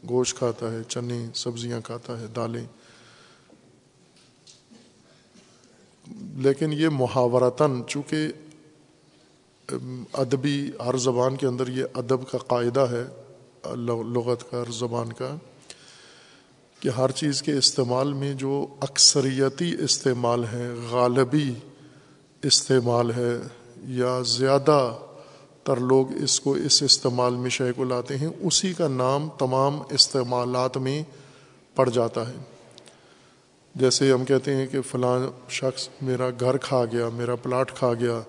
گوشت 0.09 0.37
کھاتا 0.37 0.71
ہے، 0.71 0.83
چنے، 0.83 1.25
سبزیاں 1.35 1.81
کھاتا 1.81 2.19
ہے، 2.19 2.25
دالیں۔ 2.35 2.65
لیکن 6.37 6.73
یہ 6.73 6.89
محاورتاً 6.89 7.81
چونکہ 7.87 8.27
ادبی 10.13 10.71
ہر 10.85 10.97
زبان 10.97 11.35
کے 11.35 11.47
اندر 11.47 11.67
یہ 11.67 11.83
ادب 11.93 12.29
کا 12.31 12.37
قاعدہ 12.37 12.85
ہے 12.91 13.03
لغت 13.75 14.51
کا، 14.51 14.61
ہر 14.61 14.71
زبان 14.71 15.13
کا، 15.13 15.35
کہ 16.79 16.89
ہر 16.89 17.11
چیز 17.11 17.41
کے 17.41 17.53
استعمال 17.53 18.13
میں 18.13 18.33
جو 18.33 18.67
اکثریتی 18.79 19.75
استعمال 19.79 20.43
ہے 20.43 20.69
غالبی 20.89 21.53
استعمال 22.43 23.11
ہے 23.11 23.31
یا 23.87 24.21
زیادہ 24.21 24.95
تر 25.63 25.77
لوگ 25.77 26.11
اس 26.23 26.39
کو 26.39 26.53
اس 26.53 26.83
استعمال 26.83 27.35
میں 27.35 27.49
شے 27.49 27.71
کو 27.71 27.83
لاتے 27.83 28.17
ہیں، 28.17 28.29
اسی 28.39 28.73
کا 28.73 28.87
نام 28.87 29.29
تمام 29.37 29.81
استعمالات 29.89 30.77
میں 30.77 31.03
پڑ 31.75 31.89
جاتا 31.89 32.27
ہے۔ 32.29 32.35
جیسے 33.75 34.11
ہم 34.11 34.25
کہتے 34.25 34.55
ہیں 34.55 34.65
کہ 34.67 34.81
فلاں 34.81 35.19
شخص 35.49 35.87
میرا 36.01 36.29
گھر 36.39 36.57
کھا 36.57 36.83
گیا، 36.85 37.07
میرا 37.09 37.35
پلاٹ 37.35 37.71
کھا 37.71 37.93
گیا، 37.93 38.19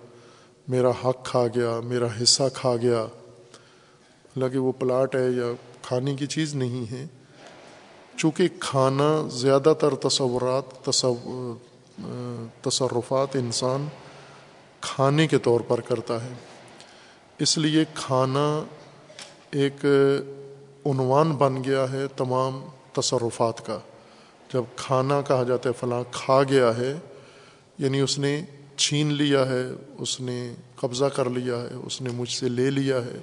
میرا 0.69 0.91
حق 1.05 1.25
کھا 1.25 1.47
گیا، 1.55 1.81
میرا 1.85 2.07
حصہ 2.23 2.43
کھا 2.55 2.75
گیا، 2.77 3.01
حالانکہ 3.01 4.59
وہ 4.59 4.73
پلاٹ 4.73 5.15
ہے 5.15 5.29
یا 5.31 5.53
کھانے 5.83 6.15
کی 6.15 6.27
چیز 6.27 6.55
نہیں 6.55 6.91
ہے، 6.93 7.05
چونکہ 8.17 8.49
کھانا 8.61 9.11
زیادہ 9.33 9.73
تر 9.81 9.95
تصورات 10.03 10.91
تصرفات 12.63 13.37
انسان 13.37 13.87
کھانے 14.81 15.27
کے 15.27 15.39
طور 15.39 15.61
پر 15.61 15.81
کرتا 15.81 16.23
ہے۔ 16.25 16.35
اس 17.39 17.57
لیے 17.59 17.85
کھانا 17.95 18.47
ایک 19.51 19.85
عنوان 20.87 21.33
بن 21.33 21.65
گیا 21.65 21.85
ہے 21.93 22.07
تمام 22.17 22.61
تصرفات 22.93 23.67
کا۔ 23.67 23.79
جب 24.53 24.63
کھانا 24.77 25.21
کہا 25.21 25.43
جاتا 25.43 25.69
ہے 25.69 25.75
فلاں 25.81 26.03
کھا 26.11 26.43
گیا 26.43 26.77
ہے 26.77 26.99
یعنی 27.79 28.01
اس 28.01 28.19
نے 28.19 28.43
چھین 28.77 29.13
لیا 29.13 29.49
ہے، 29.49 29.63
اس 29.99 30.21
نے 30.21 30.55
قبضہ 30.77 31.05
کر 31.05 31.31
لیا 31.31 31.57
ہے، 31.57 31.69
اس 31.87 32.03
نے 32.03 32.11
مجھ 32.11 32.33
سے 32.33 32.49
لے 32.49 32.71
لیا 32.71 33.05
ہے، 33.05 33.19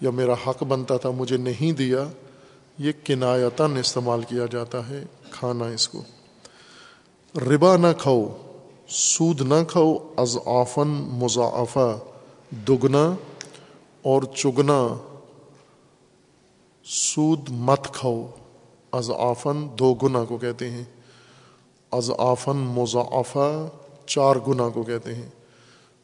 یا 0.00 0.10
میرا 0.10 0.34
حق 0.46 0.62
بنتا 0.62 0.96
تھا، 0.96 1.10
مجھے 1.10 1.36
نہیں 1.36 1.72
دیا، 1.72 2.04
یہ 2.78 2.92
کنایتاً 3.04 3.76
استعمال 3.76 4.22
کیا 4.28 4.46
جاتا 4.50 4.88
ہے 4.88 5.04
کھانا 5.30 5.64
اس 5.64 5.88
کو۔ 5.88 6.02
ربا 7.36 7.76
نہ 7.76 7.86
کھاؤ، 7.98 8.36
سود 8.88 9.40
نہ 9.40 9.64
کھاؤ 9.68 9.94
از 10.16 10.38
آفن 10.46 10.88
مضافہ 10.88 11.98
دگنا 12.68 13.14
اور 14.02 14.22
چگنا۔ 14.22 14.88
سود 16.84 17.48
مت 17.50 17.94
کھاؤ۔ 17.94 18.30
از 18.92 19.10
آفن 19.18 19.66
دو 19.78 19.94
گنا 19.94 20.24
کو 20.24 20.36
کہتے 20.36 20.70
ہیں۔ 20.70 20.84
از 21.92 22.10
آفن 22.18 22.56
مضافہ 22.56 23.68
چار 24.06 24.36
گنا 24.48 24.68
کو 24.68 24.82
کہتے 24.82 25.14
ہیں۔ 25.14 25.28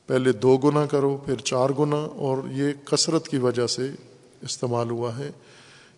پہلے 0.07 0.33
دو 0.33 0.57
گنا 0.57 0.87
کرو، 0.87 1.16
پھر 1.16 1.37
چار 1.37 1.71
گنا 1.78 2.07
اور 2.16 2.38
یہ 2.50 2.73
کثرت 2.85 3.28
کی 3.28 3.38
وجہ 3.38 3.66
سے 3.66 3.90
استعمال 4.40 4.90
ہوا 4.90 5.18
ہے۔ 5.18 5.30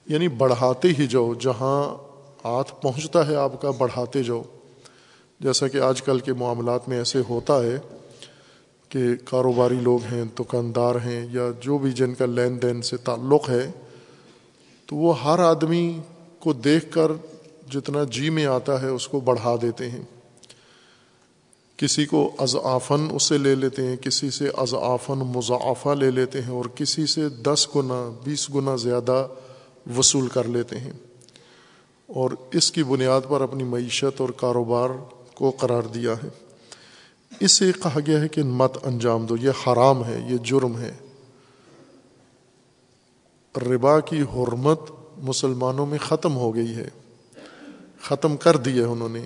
یعنی 0.06 0.28
بڑھاتے 0.28 0.88
ہی 0.98 1.06
جاؤ، 1.06 1.34
جہاں 1.34 1.94
ہاتھ 2.44 2.82
پہنچتا 2.82 3.26
ہے 3.26 3.36
آپ 3.36 3.62
کا، 3.62 3.70
بڑھاتے 3.70 4.22
جاؤ۔ 4.22 4.42
جیسا 5.40 5.68
کہ 5.68 5.78
آج 5.78 6.02
کل 6.02 6.20
کے 6.20 6.32
معاملات 6.32 6.88
میں 6.88 6.98
ایسے 6.98 7.22
ہوتا 7.28 7.62
ہے 7.62 7.78
کہ 8.88 9.00
کاروباری 9.24 9.74
لوگ 9.74 9.98
ہیں، 10.12 10.24
دکاندار 10.38 10.94
ہیں، 10.94 11.26
یا 11.32 11.48
جو 11.60 11.78
بھی 11.78 11.92
جن 11.92 12.14
کا 12.14 12.26
لین 12.26 12.62
دین 12.62 12.82
سے 12.82 12.96
تعلق 12.96 13.50
ہے، 13.50 13.70
تو 14.86 14.96
وہ 14.96 15.24
ہر 15.24 15.38
آدمی 15.38 16.00
کو 16.40 16.52
دیکھ 16.52 16.92
کر 16.92 17.12
جتنا 17.70 18.04
جی 18.04 18.30
میں 18.30 18.46
آتا 18.46 18.82
ہے 18.82 18.86
اس 18.86 19.08
کو 19.08 19.20
بڑھا 19.20 19.56
دیتے 19.62 19.90
ہیں۔ 19.90 20.02
کسی 21.76 22.06
کو 22.06 22.32
اضعافن 22.38 23.08
اس 23.12 23.22
سے 23.22 23.38
لے 23.38 23.54
لیتے 23.54 23.86
ہیں، 23.86 23.96
کسی 23.96 24.30
سے 24.30 24.48
اضعافن 24.56 25.18
مضافہ 25.18 25.88
لے 25.88 26.10
لیتے 26.10 26.42
ہیں 26.42 26.52
اور 26.52 26.64
کسی 26.64 27.06
سے 27.06 27.28
دس 27.28 27.68
گنا، 27.76 28.12
بیس 28.24 28.54
گنا 28.54 28.76
زیادہ 28.76 29.26
وصول 29.98 30.28
کر 30.28 30.44
لیتے 30.44 30.78
ہیں۔ 30.78 30.92
اور 32.06 32.30
اس 32.52 32.72
کی 32.72 32.82
بنیاد 32.82 33.20
پر 33.28 33.40
اپنی 33.40 33.64
معیشت 33.64 34.20
اور 34.20 34.28
کاروبار 34.28 34.90
کو 35.34 35.50
قرار 35.50 35.82
دیا 35.82 36.12
ہے۔ 36.12 36.28
اس 37.40 37.52
سے 37.52 37.72
کہا 37.82 37.98
گیا 38.06 38.20
ہے 38.20 38.28
کہ 38.28 38.42
مت 38.42 38.78
انجام 38.82 39.26
دو، 39.26 39.36
یہ 39.36 39.50
حرام 39.66 40.04
ہے، 40.04 40.26
یہ 40.30 40.36
جرم 40.36 40.78
ہے۔ 40.78 40.92
ربا 43.56 44.00
کی 44.00 44.20
حرمت 44.20 44.80
مسلمانوں 45.22 45.86
میں 45.86 45.98
ختم 45.98 46.36
ہو 46.36 46.54
گئی 46.54 46.74
ہے۔ 46.74 46.88
ختم 48.02 48.36
کر 48.36 48.56
دی 48.56 48.78
ہے 48.78 48.84
انہوں 48.84 49.08
نے۔ 49.08 49.24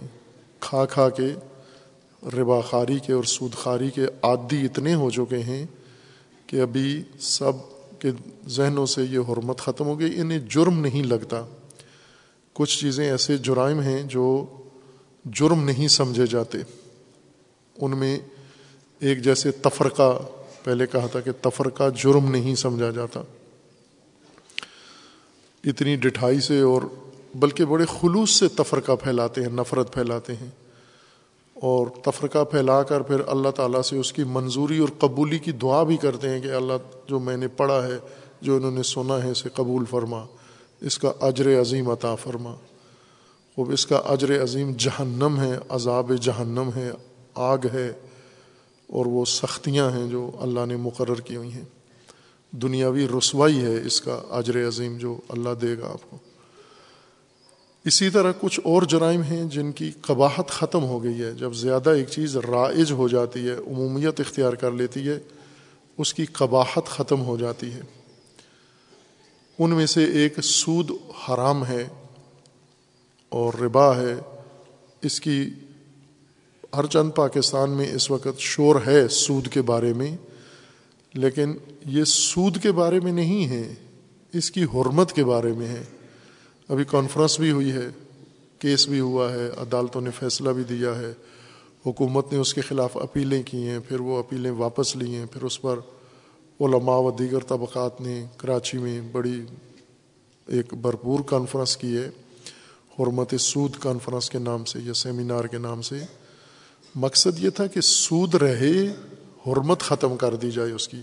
کھا 0.60 0.84
کھا 0.84 1.08
کے 1.08 1.34
ربا 2.36 2.60
خاری 2.60 2.98
کے 2.98 3.12
اور 3.12 3.24
سود 3.24 3.54
خاری 3.54 3.90
کے 3.90 4.04
عادی 4.22 4.64
اتنے 4.64 4.94
ہو 4.94 5.10
چکے 5.10 5.38
ہیں 5.38 5.66
کہ 6.46 6.60
ابھی 6.60 7.02
سب 7.20 7.52
کے 7.98 8.10
ذہنوں 8.48 8.86
سے 8.86 9.02
یہ 9.02 9.18
حرمت 9.18 9.58
ختم 9.58 9.84
ہو 9.86 10.00
گئی۔ 10.00 10.20
انہیں 10.20 10.38
جرم 10.38 10.80
نہیں 10.80 11.02
لگتا۔ 11.02 11.46
کچھ 12.52 12.80
چیزیں 12.80 13.10
ایسے 13.10 13.38
جرائم 13.38 13.80
ہیں 13.80 14.02
جو 14.02 14.46
جرم 15.24 15.64
نہیں 15.64 15.88
سمجھے 15.88 16.26
جاتے۔ 16.26 16.58
ان 17.80 17.98
میں 17.98 18.18
ایک 18.98 19.22
جیسے 19.22 19.50
تفرقہ، 19.50 20.18
پہلے 20.64 20.86
کہا 20.86 21.06
تھا 21.06 21.20
کہ 21.20 21.30
تفرقہ 21.42 21.82
جرم 21.96 22.30
نہیں 22.30 22.54
سمجھا 22.54 22.90
جاتا۔ 22.90 23.22
اتنی 25.64 25.97
ڈٹھائی 25.97 26.40
سے 26.40 26.61
اور 26.61 26.83
بلکہ 27.35 27.64
بڑے 27.64 27.85
خلوص 28.00 28.30
سے 28.30 28.49
تفرقہ 28.49 28.92
پھیلاتے 29.02 29.42
ہیں، 29.42 29.49
نفرت 29.49 29.94
پھیلاتے 29.94 30.35
ہیں۔ 30.35 30.50
اور 31.54 31.87
تفرقہ 32.02 32.44
پھیلا 32.44 32.83
کر 32.83 33.00
پھر 33.00 33.16
اللہ 33.26 33.49
تعالیٰ 33.49 33.83
سے 33.83 33.99
اس 33.99 34.12
کی 34.12 34.25
منظوری 34.25 34.78
اور 34.78 34.88
قبولی 34.99 35.38
کی 35.38 35.52
دعا 35.52 35.83
بھی 35.83 35.97
کرتے 35.97 36.28
ہیں 36.28 36.40
کہ 36.40 36.49
اللہ 36.49 36.73
جو 37.09 37.21
میں 37.21 37.37
نے 37.37 37.49
پڑھا 37.49 37.87
ہے، 37.87 37.99
جو 38.40 38.56
انہوں 38.56 38.71
نے 38.71 38.83
سنا 38.83 39.23
ہے، 39.23 39.30
اسے 39.30 39.49
قبول 39.54 39.85
فرما۔ 39.85 40.25
اس 40.80 40.99
کا 40.99 41.12
اجر 41.21 41.61
عظیم 41.61 41.88
عطا 41.88 42.14
فرما۔ 42.14 42.54
وہ 43.56 43.64
اس 43.73 43.87
کا 43.87 43.97
اجر 43.97 44.42
عظیم 44.42 44.73
جہنم 44.78 45.40
ہے، 45.40 45.59
عذاب 45.68 46.12
جہنم 46.21 46.71
ہے، 46.76 46.90
آگ 47.35 47.59
ہے 47.73 47.92
اور 48.87 49.06
وہ 49.06 49.25
سختیاں 49.25 49.90
ہیں 49.90 50.09
جو 50.09 50.30
اللہ 50.40 50.66
نے 50.66 50.76
مقرر 50.76 51.21
کی 51.21 51.37
ہوئی 51.37 51.52
ہیں۔ 51.52 51.64
دنیاوی 52.62 53.08
رسوائی 53.18 53.64
ہے 53.64 53.82
اس 53.87 54.00
کا 54.00 54.23
اجر 54.30 54.68
عظیم 54.68 54.99
جو 54.99 55.16
اللہ 55.28 55.49
دے 55.62 55.78
گا 55.78 55.87
آپ 55.87 56.11
کو۔ 56.11 56.18
اسی 57.84 58.11
طرح 58.11 58.32
کچھ 58.40 58.61
اور 58.64 58.82
جرائم 58.82 59.23
ہیں 59.23 59.44
جن 59.44 59.73
کی 59.73 59.90
قباحت 60.00 60.49
ختم 60.49 60.84
ہو 60.84 61.04
گئی 61.04 61.23
ہے۔ 61.23 61.32
جب 61.32 61.52
زیادہ 61.52 61.90
ایک 61.90 62.08
چیز 62.08 62.37
رائج 62.37 62.92
ہو 62.92 63.08
جاتی 63.08 63.49
ہے، 63.49 63.54
عمومیت 63.54 64.20
اختیار 64.20 64.52
کر 64.52 64.70
لیتی 64.70 65.08
ہے، 65.08 65.18
اس 65.99 66.14
کی 66.14 66.25
قباحت 66.25 66.87
ختم 66.87 67.20
ہو 67.20 67.37
جاتی 67.37 67.73
ہے۔ 67.73 67.80
ان 69.58 69.70
میں 69.70 69.87
سے 69.87 70.04
ایک 70.04 70.40
سود 70.42 70.90
حرام 71.28 71.66
ہے 71.66 71.88
اور 73.28 73.54
ربا 73.54 73.96
ہے۔ 73.96 74.14
اس 75.02 75.20
کی 75.20 75.50
ہر 76.76 76.87
چند 76.87 77.11
پاکستان 77.16 77.70
میں 77.70 77.94
اس 77.94 78.11
وقت 78.11 78.38
شور 78.38 78.76
ہے 78.87 79.08
سود 79.08 79.49
کے 79.49 79.62
بارے 79.62 79.92
میں۔ 79.92 80.16
لیکن 81.14 81.52
یہ 81.87 82.04
سود 82.04 82.62
کے 82.62 82.73
بارے 82.73 83.00
میں 83.00 83.12
نہیں 83.12 83.49
ہے، 83.49 83.75
اس 84.33 84.50
کی 84.50 84.64
حرمت 84.64 85.12
کے 85.12 85.25
بارے 85.25 85.52
میں 85.52 85.68
ہے۔ 85.68 85.83
ابھی 86.68 86.85
کانفرنس 86.85 87.40
بھی 87.40 87.50
ہوئی 87.50 87.73
ہے 87.73 87.88
کیس 88.59 88.88
بھی 88.88 89.00
ہوا 89.00 89.33
ہے، 89.33 89.49
عدالتوں 89.56 90.00
نے 90.00 90.11
فیصلہ 90.11 90.50
بھی 90.50 90.64
دیا 90.64 90.99
ہے۔ 90.99 91.12
حکومت 91.87 92.33
نے 92.33 92.38
اس 92.38 92.54
کے 92.54 92.61
خلاف 92.61 92.97
اپیلیں 92.97 93.42
کی 93.42 93.68
ہیں، 93.68 93.78
پھر 93.88 94.00
وہ 94.00 94.18
اپیلیں 94.18 94.50
واپس 94.50 94.97
لی 94.97 95.14
ہیں۔ 95.14 95.26
پھر 95.26 95.42
اس 95.42 95.62
پر 95.62 95.78
علماء 96.61 96.97
و 96.97 97.11
دیگر 97.11 97.38
طبقات 97.38 98.00
نے 98.00 98.26
کراچی 98.37 98.78
میں 98.78 99.00
بڑی 99.12 99.42
ایک 100.47 100.75
بھرپور 100.75 101.21
کانفرنس 101.26 101.76
کی 101.76 101.97
ہے۔ 101.97 102.11
حرمت 102.99 103.35
سود 103.40 103.73
کانفرنس 103.80 104.30
کے 104.30 104.38
نام 104.38 104.64
سے 104.64 104.78
یا 104.83 104.94
سیمینار 104.94 105.44
کے 105.44 105.59
نام 105.59 105.83
سے۔ 105.83 105.99
مقصد 106.94 107.44
یہ 107.44 107.50
تھا 107.50 107.66
کہ 107.66 107.80
سود 107.80 108.35
رہے 108.35 108.94
حرمت 109.46 109.80
ختم 109.80 110.16
کر 110.16 110.36
دی 110.36 110.50
جائے 110.50 110.72
اس 110.72 110.88
کی۔ 110.88 111.00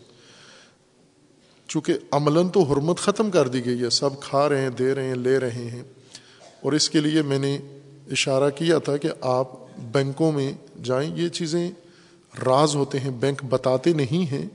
چونکہ 1.67 1.93
عملاً 2.11 2.49
تو 2.49 2.63
حرمت 2.63 2.97
ختم 2.97 3.31
کر 3.31 3.47
دی 3.47 3.65
گئی 3.65 3.81
ہے، 3.81 3.89
سب 3.89 4.21
کھا 4.21 4.49
رہے 4.49 4.61
ہیں، 4.61 4.69
دے 4.69 4.95
رہے 4.95 5.07
ہیں، 5.07 5.15
لے 5.15 5.39
رہے 5.39 5.69
ہیں۔ 5.69 5.83
اور 6.61 6.71
اس 6.71 6.89
کے 6.89 6.99
لیے 6.99 7.21
میں 7.21 7.39
نے 7.39 7.57
اشارہ 8.11 8.49
کیا 8.49 8.77
تھا 8.77 8.97
کہ 8.97 9.09
آپ 9.21 9.47
بینکوں 9.77 10.31
میں 10.31 10.51
جائیں، 10.83 11.15
یہ 11.15 11.29
چیزیں 11.29 11.71
راز 12.45 12.75
ہوتے 12.75 12.99
ہیں، 12.99 13.09
بینک 13.09 13.43
بتاتے 13.49 13.93
نہیں 13.93 14.31
ہیں، 14.31 14.45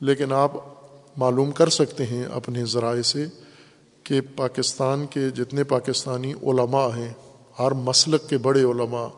لیکن 0.00 0.32
آپ 0.32 0.52
معلوم 1.16 1.50
کر 1.50 1.68
سکتے 1.68 2.06
ہیں 2.06 2.24
اپنے 2.24 2.64
ذرائع 2.64 3.02
سے 3.02 3.26
کہ 4.04 4.20
پاکستان 4.36 5.06
کے 5.06 5.30
جتنے 5.30 5.64
پاکستانی 5.64 6.32
علماء 6.32 6.88
ہیں، 6.96 7.12
ہر 7.58 7.70
مسلک 7.70 8.28
کے 8.28 8.38
بڑے 8.38 8.62
علماء، 8.62 9.08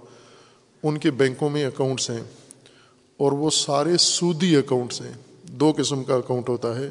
ان 0.83 0.99
کے 0.99 1.11
بینکوں 1.11 1.51
میں 1.51 1.67
اکاؤنٹس 1.67 2.11
ہیں۔ 2.11 2.23
اور 3.17 3.33
وہ 3.33 3.51
سارے 3.51 3.97
سودی 3.97 4.57
اکاؤنٹس 4.57 5.01
ہیں۔ 5.01 5.13
دو 5.43 5.73
قسم 5.77 6.05
کا 6.05 6.15
اکاؤنٹ 6.15 6.49
ہوتا 6.49 6.79
ہے۔ 6.79 6.91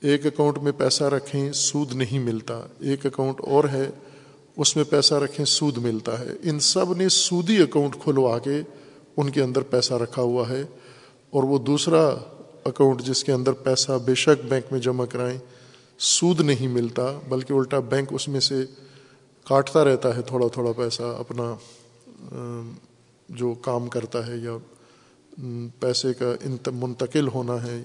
ایک 0.00 0.26
اکاؤنٹ 0.26 0.58
میں 0.58 0.72
پیسہ 0.72 1.04
رکھیں، 1.04 1.52
سود 1.52 1.92
نہیں 1.92 2.18
ملتا۔ 2.18 2.60
ایک 2.80 3.06
اکاؤنٹ 3.06 3.40
اور 3.40 3.64
ہے، 3.64 3.90
اس 4.56 4.76
میں 4.76 4.84
پیسہ 4.84 5.14
رکھیں، 5.14 5.46
سود 5.46 5.78
ملتا 5.78 6.20
ہے۔ 6.20 6.28
ان 6.42 6.60
سب 6.60 6.96
نے 6.96 7.08
سودی 7.08 7.62
اکاؤنٹ 7.62 7.96
کھلوا 8.04 8.38
کے 8.38 8.62
ان 9.16 9.30
کے 9.30 9.42
اندر 9.42 9.60
پیسہ 9.60 9.94
رکھا 9.94 10.22
ہوا 10.22 10.48
ہے۔ 10.48 10.62
اور 11.30 11.42
وہ 11.42 11.58
دوسرا 11.58 12.14
اکاؤنٹ 12.64 13.02
جس 13.02 13.24
کے 13.24 13.32
اندر 13.32 13.52
پیسہ 13.52 13.92
بے 14.04 14.14
شک 14.14 14.44
بینک 14.44 14.64
میں 14.70 14.80
جمع 14.80 15.04
کرائیں، 15.04 15.38
سود 15.98 16.40
نہیں 16.40 16.68
ملتا، 16.68 17.18
بلکہ 17.28 17.52
الٹا 17.52 17.78
بینک 17.78 18.08
اس 18.10 18.28
میں 18.28 18.40
سے 18.40 18.54
کاٹتا 19.44 19.84
رہتا 19.84 20.16
ہے 20.16 20.22
تھوڑا 20.22 20.48
تھوڑا 20.48 20.72
پیسہ، 20.72 21.02
اپنا 21.02 21.54
جو 23.28 23.54
کام 23.54 23.88
کرتا 23.88 24.26
ہے 24.26 24.36
یا 24.36 24.56
پیسے 25.80 26.14
کا 26.14 26.70
منتقل 26.70 27.28
ہونا 27.28 27.62
ہے 27.62 27.82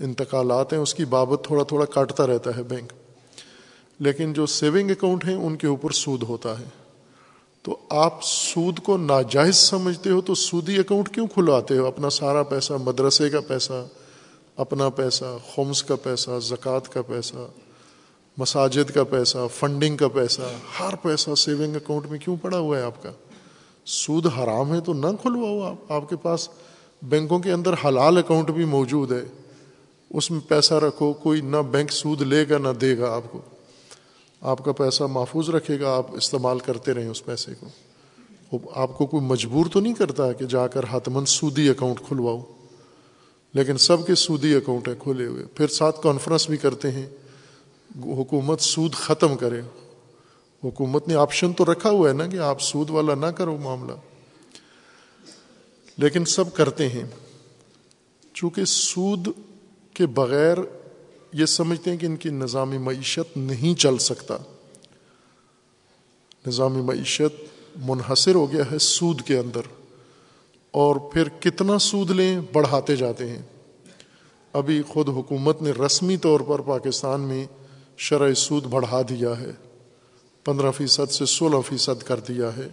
انتقالات 0.00 0.72
ہیں، 0.72 0.80
اس 0.80 0.94
کی 0.94 1.04
بابت 1.04 1.44
تھوڑا 1.44 1.64
تھوڑا 1.64 1.84
کاٹتا 1.84 2.26
رہتا 2.26 2.56
ہے 2.56 2.62
بینک۔ 2.62 2.92
لیکن 4.00 4.32
جو 4.32 4.46
سیونگ 4.46 4.90
اکاؤنٹ 4.90 5.24
ہیں، 5.24 5.34
ان 5.34 5.56
کے 5.56 5.66
اوپر 5.66 5.90
سود 5.90 6.22
ہوتا 6.22 6.58
ہے۔ 6.58 6.64
تو 7.62 7.76
آپ 7.90 8.22
سود 8.22 8.78
کو 8.78 8.96
ناجائز 8.96 9.56
سمجھتے 9.56 10.10
ہو 10.10 10.20
تو 10.20 10.34
سودی 10.34 10.78
اکاؤنٹ 10.78 11.14
کیوں 11.14 11.26
کھلواتے 11.26 11.78
ہو؟ 11.78 11.86
اپنا 11.86 12.10
سارا 12.10 12.42
پیسہ، 12.42 12.72
مدرسے 12.72 13.30
کا 13.30 13.40
پیسہ، 13.40 13.86
اپنا 14.56 14.88
پیسہ 14.88 15.38
خمس 15.54 15.82
کا 15.82 15.96
پیسہ، 15.96 16.30
زکوٰۃ 16.42 16.88
کا 16.92 17.02
پیسہ، 17.02 17.48
مساجد 18.36 18.90
کا 18.90 19.04
پیسہ، 19.04 19.38
فنڈنگ 19.54 19.96
کا 19.96 20.08
پیسہ، 20.08 20.42
ہر 20.80 20.94
پیسہ 21.02 21.34
سیونگ 21.34 21.76
اکاؤنٹ 21.76 22.06
میں 22.06 22.18
کیوں 22.18 22.36
پڑا 22.42 22.58
ہوا 22.58 22.78
ہے 22.78 22.82
آپ 22.82 23.02
کا؟ 23.02 23.10
سود 23.88 24.26
حرام 24.26 24.74
ہے 24.74 24.80
تو 24.80 24.92
نہ 24.92 25.06
کھلواؤ 25.22 25.60
آپ 25.60 25.92
آپ 25.92 26.10
کے 26.10 26.16
پاس 26.16 26.48
بینکوں 27.02 27.38
کے 27.38 27.52
اندر 27.52 27.74
حلال 27.84 28.16
اکاؤنٹ 28.16 28.50
بھی 28.50 28.64
موجود 28.64 29.12
ہے۔ 29.12 29.24
اس 30.10 30.30
میں 30.30 30.40
پیسہ 30.48 30.74
رکھو، 30.74 31.12
کوئی 31.12 31.40
نہ 31.40 31.56
بینک 31.70 31.92
سود 31.92 32.22
لے 32.22 32.48
گا 32.48 32.58
نہ 32.58 32.68
دے 32.68 32.98
گا 32.98 33.14
آپ 33.14 33.32
کو۔ 33.32 33.40
آپ 34.40 34.64
کا 34.64 34.72
پیسہ 34.72 35.02
محفوظ 35.04 35.50
رکھے 35.50 35.80
گا، 35.80 35.96
آپ 35.96 36.14
استعمال 36.14 36.58
کرتے 36.58 36.94
رہیں 36.94 37.08
اس 37.08 37.24
پیسے 37.24 37.52
کو۔ 37.60 37.66
آپ 38.74 38.98
کو 38.98 39.06
کوئی 39.06 39.22
مجبور 39.22 39.66
تو 39.72 39.80
نہیں 39.80 39.94
کرتا 39.94 40.32
کہ 40.32 40.44
جا 40.44 40.66
کر 40.66 40.80
حتمن 40.90 41.26
سودی 41.26 41.68
اکاؤنٹ 41.68 42.00
کھلواؤ؟ 42.08 42.40
لیکن 43.54 43.78
سب 43.78 44.06
کے 44.06 44.14
سودی 44.14 44.54
اکاؤنٹ 44.54 44.88
ہیں 44.88 44.94
کھلے 44.98 45.26
ہوئے۔ 45.26 45.44
پھر 45.44 45.66
ساتھ 45.66 46.02
کانفرنس 46.02 46.48
بھی 46.48 46.56
کرتے 46.56 46.90
ہیں۔ 46.90 47.06
حکومت 48.04 48.60
سود 48.60 48.92
ختم 48.92 49.36
کرے۔ 49.36 49.60
حکومت 50.64 51.08
نے 51.08 51.14
آپشن 51.14 51.52
تو 51.52 51.72
رکھا 51.72 51.90
ہوا 51.90 52.08
ہے 52.08 52.14
نا 52.14 52.26
کہ 52.26 52.36
آپ 52.36 52.60
سود 52.60 52.90
والا 52.90 53.14
نہ 53.14 53.26
کرو 53.26 53.56
معاملہ۔ 53.56 53.92
لیکن 55.96 56.24
سب 56.24 56.54
کرتے 56.54 56.88
ہیں۔ 56.88 57.04
چونکہ 58.34 58.64
سود 58.64 59.28
کے 59.94 60.06
بغیر 60.06 60.56
یہ 61.32 61.46
سمجھتے 61.46 61.90
ہیں 61.90 61.98
کہ 61.98 62.06
ان 62.06 62.16
کی 62.16 62.28
نظامی 62.28 62.78
معیشت 62.78 63.36
نہیں 63.36 63.80
چل 63.80 63.98
سکتا۔ 63.98 64.36
نظامی 66.46 66.82
معیشت 66.82 67.42
منحصر 67.76 68.34
ہو 68.34 68.52
گیا 68.52 68.70
ہے 68.70 68.78
سود 68.78 69.22
کے 69.22 69.38
اندر۔ 69.38 69.60
اور 70.70 70.96
پھر 70.96 71.28
کتنا 71.28 71.78
سود 71.78 72.10
لیں 72.10 72.40
بڑھاتے 72.52 72.96
جاتے 72.96 73.28
ہیں۔ 73.28 73.42
ابھی 74.52 74.82
خود 74.82 75.08
حکومت 75.08 75.62
نے 75.62 75.70
رسمی 75.70 76.16
طور 76.16 76.40
پر 76.40 76.58
پاکستان 76.58 77.20
میں 77.20 77.46
شرح 77.96 78.34
سود 78.34 78.64
بڑھا 78.64 79.02
دیا 79.02 79.40
ہے۔ 79.40 79.67
پندرہ 80.48 80.70
فیصد 80.70 81.12
سے 81.12 81.26
سولہ 81.26 81.56
فیصد 81.68 82.02
کر 82.02 82.20
دیا 82.20 82.56
ہے۔ 82.56 82.68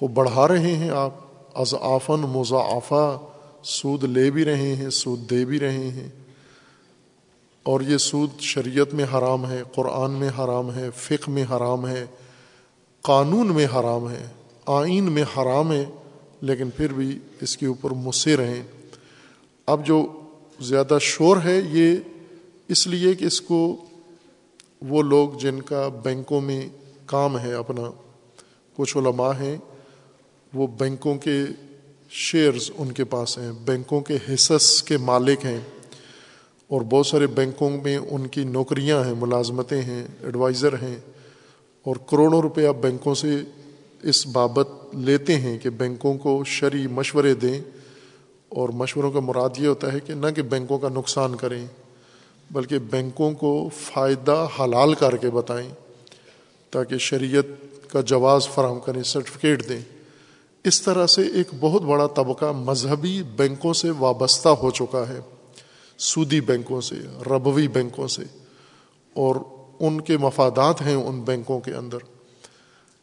وہ 0.00 0.08
بڑھا 0.08 0.48
رہے 0.48 0.76
ہیں 0.76 0.90
آپ۔ 0.90 1.14
از 1.54 1.74
آفن 1.80 2.20
مضافہ 2.20 3.18
سود 3.62 4.04
لے 4.04 4.30
بھی 4.30 4.44
رہے 4.44 4.76
ہیں، 4.76 4.90
سود 4.90 5.30
دے 5.30 5.44
بھی 5.44 5.60
رہے 5.60 5.88
ہیں۔ 5.88 6.08
اور 7.62 7.80
یہ 7.80 7.96
سود 7.96 8.40
شریعت 8.40 8.94
میں 8.94 9.04
حرام 9.04 9.50
ہے، 9.50 9.62
قرآن 9.74 10.10
میں 10.10 10.28
حرام 10.28 10.74
ہے، 10.74 10.88
فقہ 10.96 11.30
میں 11.30 11.44
حرام 11.50 11.88
ہے، 11.88 12.06
قانون 13.00 13.54
میں 13.54 13.66
حرام 13.66 14.10
ہے، 14.10 14.26
آئین 14.66 15.12
میں 15.12 15.22
حرام 15.22 15.72
ہے، 15.72 15.84
لیکن 16.40 16.70
پھر 16.70 16.92
بھی 16.92 17.18
اس 17.40 17.56
کے 17.56 17.66
اوپر 17.66 17.90
مصر 17.90 18.44
ہیں۔ 18.44 18.62
اب 19.66 19.86
جو 19.86 20.20
زیادہ 20.60 20.98
شور 21.00 21.36
ہے 21.44 21.60
یہ 21.70 21.96
اس 22.68 22.86
لیے 22.86 23.14
کہ 23.14 23.24
اس 23.24 23.40
کو 23.40 23.76
وہ 24.82 25.02
لوگ 25.02 25.30
جن 25.38 25.62
کا 25.62 25.88
بینکوں 26.02 26.40
میں 26.40 26.68
کام 27.12 27.38
ہے 27.38 27.52
اپنا 27.54 27.90
کچھ 28.76 28.96
علماء 28.96 29.32
ہیں، 29.40 29.56
وہ 30.52 30.66
بینکوں 30.78 31.14
کے 31.18 31.38
شیئرز 32.20 32.70
ان 32.76 32.92
کے 32.92 33.04
پاس 33.06 33.36
ہیں، 33.38 33.50
بینکوں 33.64 34.00
کے 34.00 34.16
حصص 34.28 34.82
کے 34.82 34.96
مالک 35.00 35.44
ہیں، 35.44 35.60
اور 36.70 36.80
بہت 36.90 37.06
سارے 37.06 37.26
بینکوں 37.34 37.70
میں 37.82 37.96
ان 37.98 38.26
کی 38.26 38.44
نوکریاں 38.46 39.02
ہیں، 39.04 39.14
ملازمتیں 39.18 39.80
ہیں 39.82 40.04
ایڈوائزر 40.20 40.82
ہیں، 40.82 40.96
اور 41.86 41.96
کروڑوں 42.06 42.40
روپے 42.42 42.66
آپ 42.66 42.76
بینکوں 42.82 43.14
سے 43.14 43.36
اس 44.02 44.26
بابت 44.26 44.68
لیتے 45.00 45.36
ہیں 45.38 45.58
کہ 45.58 45.70
بینکوں 45.76 46.14
کو 46.18 46.42
شرعی 46.48 46.86
مشورے 46.90 47.34
دیں، 47.34 47.60
اور 48.52 48.68
مشوروں 48.76 49.10
کا 49.12 49.20
مراد 49.20 49.58
یہ 49.58 49.68
ہوتا 49.68 49.92
ہے 49.92 50.00
کہ 50.00 50.14
نہ 50.14 50.30
کہ 50.36 50.42
بینکوں 50.44 50.78
کا 50.78 50.88
نقصان 50.88 51.36
کریں، 51.36 51.64
بلکہ 52.50 52.78
بینکوں 52.90 53.30
کو 53.34 53.52
فائدہ 53.76 54.46
حلال 54.58 54.94
کر 54.94 55.16
کے 55.16 55.30
بتائیں۔ 55.30 55.68
تاکہ 56.72 56.98
شریعت 56.98 57.90
کا 57.90 58.00
جواز 58.00 58.48
فراہم 58.48 58.80
کریں 58.80 59.02
سرٹیفکیٹ 59.02 59.68
دیں۔ 59.68 59.80
اس 60.64 60.82
طرح 60.82 61.06
سے 61.06 61.22
ایک 61.22 61.48
بہت 61.60 61.82
بڑا 61.82 62.06
طبقہ 62.06 62.52
مذہبی 62.52 63.22
بینکوں 63.22 63.72
سے 63.72 63.90
وابستہ 63.90 64.48
ہو 64.48 64.70
چکا 64.70 65.08
ہے۔ 65.08 65.20
سودی 65.98 66.40
بینکوں 66.40 66.80
سے، 66.80 66.94
ربوی 67.26 67.68
بینکوں 67.68 68.08
سے، 68.08 68.22
اور 69.14 69.36
ان 69.80 70.00
کے 70.00 70.16
مفادات 70.16 70.82
ہیں 70.82 70.94
ان 70.94 71.20
بینکوں 71.20 71.60
کے 71.60 71.74
اندر۔ 71.74 71.98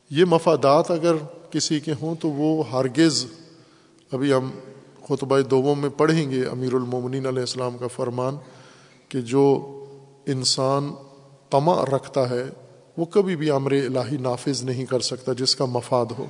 یہ 0.10 0.26
مفادات 0.26 0.92
اگر 0.92 1.16
کسی 1.52 1.80
کے 1.80 1.94
ہوں 2.02 2.16
تو 2.16 2.30
وہ 2.30 2.70
ہرگز، 2.72 3.26
ابھی 4.12 4.34
ہم 4.34 4.52
خطبہ 5.08 5.40
دوم 5.40 5.80
میں 5.80 5.90
پڑھیں 5.90 6.32
گے 6.32 6.46
امیر 6.46 6.74
المومنین 6.74 7.26
علیہ 7.26 7.40
السلام 7.40 7.78
کا 7.78 7.88
فرمان 7.88 8.38
کہ 9.10 9.22
جو 9.22 9.46
انسان 10.26 10.94
تما 11.50 11.86
رکھتا 11.86 12.30
ہے 12.30 12.44
وہ 13.00 13.06
کبھی 13.06 13.36
بھی 13.36 13.50
امر 13.50 13.72
الہی 13.72 14.18
نافذ 14.18 14.64
نہیں 14.64 14.86
کر 14.86 15.00
سکتا 15.00 15.34
جس 15.34 15.56
کا 15.56 15.66
مفاد 15.66 16.06
ہو۔ 16.18 16.26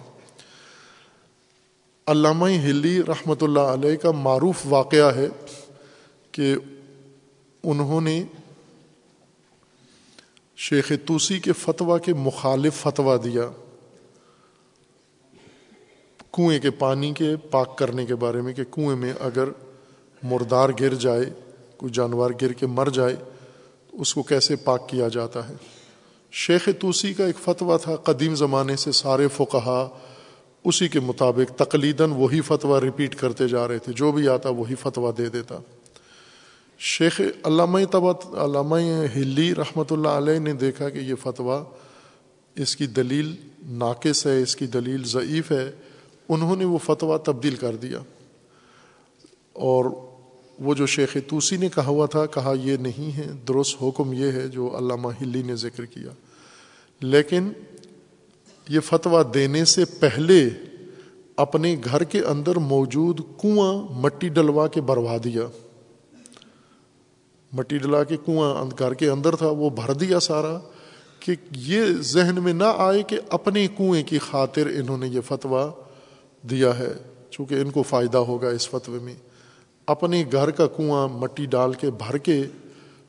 علامہ 2.08 2.45
ہلی 2.45 3.01
رحمۃ 3.08 3.41
اللہ 3.41 3.60
علیہ 3.60 3.95
کا 3.95 4.12
معروف 4.12 4.55
واقعہ 4.65 5.15
ہے 5.15 5.27
کہ 6.32 6.55
انہوں 7.63 8.01
نے 8.01 8.23
شیخ 10.58 10.91
توسی 11.05 11.39
کے 11.39 11.53
فتویٰ 11.53 11.97
کے 12.05 12.13
مخالف 12.13 12.73
فتویٰ 12.75 13.23
دیا۔ 13.23 13.49
کنویں 16.32 16.60
کے 16.60 16.69
پانی 16.69 17.13
کے 17.13 17.36
پاک 17.36 17.77
کرنے 17.77 18.05
کے 18.05 18.15
بارے 18.15 18.41
میں 18.41 18.53
کہ 18.53 18.63
کنویں 18.71 18.95
میں 18.95 19.13
اگر 19.19 19.49
مردار 20.23 20.69
گر 20.79 20.93
جائے، 20.93 21.25
کوئی 21.77 21.91
جانور 21.93 22.32
گر 22.41 22.53
کے 22.53 22.65
مر 22.65 22.89
جائے 22.89 23.15
اس 23.91 24.13
کو 24.13 24.23
کیسے 24.23 24.55
پاک 24.55 24.89
کیا 24.89 25.08
جاتا 25.08 25.49
ہے؟ 25.49 25.53
شیخ 26.32 26.70
توسی 26.80 27.13
کا 27.13 27.26
ایک 27.26 27.38
فتویٰ 27.38 27.78
تھا 27.82 27.96
قدیم 27.96 28.36
زمانے 28.36 28.76
سے 28.76 28.92
سارے 28.92 29.28
فقہا، 29.28 29.89
اسی 30.63 30.88
کے 30.88 31.00
مطابق 31.00 31.58
تقلیداً 31.58 32.12
وہی 32.12 32.42
فتویٰ 32.42 32.80
ریپیٹ 32.80 33.15
کرتے 33.15 33.48
جا 33.48 33.68
رہے 33.68 33.78
تھے، 33.78 33.94
جو 33.94 34.12
بھی 34.12 34.28
آتا 34.28 34.50
وہی 34.50 34.76
فتویٰ 34.76 35.12
دے 35.18 35.30
دیتا۔ 35.30 35.56
شیخ 36.80 37.22
علامہ 37.44 37.80
تبت 37.92 38.26
علامہ 38.26 38.76
ہلی 39.15 39.56
رحمۃ 39.56 39.84
اللہ 39.92 40.08
علیہ 40.08 40.39
نے 40.39 40.54
دیکھا 40.54 40.89
کہ 40.89 40.98
یہ 40.98 41.15
فتویٰ 41.15 41.63
اس 42.56 42.76
کی 42.76 42.88
دلیل 42.88 43.36
ناقص 43.65 44.28
ہے، 44.28 44.42
اس 44.42 44.56
کی 44.56 44.68
دلیل 44.68 45.04
ضعیف 45.04 45.52
ہے، 45.52 45.72
انہوں 46.30 46.56
نے 46.56 46.65
وہ 46.65 46.78
فتویٰ 46.78 47.18
تبدیل 47.18 47.56
کر 47.56 47.76
دیا۔ 47.76 48.00
اور 49.54 50.09
وہ 50.60 50.74
جو 50.74 50.86
شیخ 50.86 51.17
توسی 51.28 51.58
نے 51.58 51.69
کہا 51.76 51.86
ہوا 51.86 52.06
تھا، 52.06 52.26
کہا 52.26 52.54
یہ 52.63 52.78
نہیں 52.78 53.17
ہے، 53.17 53.28
درست 53.48 53.84
حکم 53.84 54.13
یہ 54.13 54.32
ہے 54.32 54.48
جو 54.48 54.78
علامہ 54.78 55.08
ہلی 55.22 55.41
نے 55.41 55.56
ذکر 55.56 55.86
کیا۔ 55.86 56.10
لیکن 57.02 57.52
یہ 58.69 58.80
فتویٰ 58.80 59.34
دینے 59.34 59.65
سے 59.65 59.86
پہلے 59.86 60.50
اپنے 61.36 61.76
گھر 61.84 62.04
کے 62.04 62.19
اندر 62.19 62.56
موجود 62.56 63.19
کنواں 63.41 63.74
مٹی 63.91 64.28
ڈلوا 64.28 64.67
کے 64.67 64.82
بروا 64.82 65.17
دیا۔ 65.24 65.41
مٹی 67.54 67.78
ڈلا 67.78 68.04
کے 68.04 68.17
کنواں 68.26 68.65
گھر 68.80 68.93
کے 68.93 69.10
اندر 69.10 69.36
تھا، 69.36 69.48
وہ 69.48 69.69
بھر 69.69 69.93
دیا 69.93 70.19
سارا 70.19 70.60
کہ 71.19 71.36
یہ 71.52 71.82
ذہن 72.00 72.43
میں 72.43 72.54
نہ 72.54 72.74
آئے 72.78 73.04
کہ 73.04 73.19
اپنے 73.30 73.67
کنویں 73.78 74.04
کی 74.04 74.19
خاطر 74.19 74.65
انہوں 74.65 74.98
نے 74.98 75.08
یہ 75.08 75.22
فتویٰ 75.22 75.69
دیا 76.50 76.80
ہے، 76.80 76.93
چونکہ 77.32 77.56
ان 77.56 77.72
کو 77.72 77.84
فائدہ 77.84 78.17
ہوگا 78.17 78.50
اس 78.50 78.69
فتوے 78.69 79.00
میں۔ 79.00 79.29
اپنے 79.89 80.23
گھر 80.32 80.52
کا 80.52 80.67
کنواں 80.67 81.08
مٹی 81.08 81.45
ڈال 81.45 81.73
کے 81.73 81.91
بھر 81.91 82.17
کے 82.17 82.43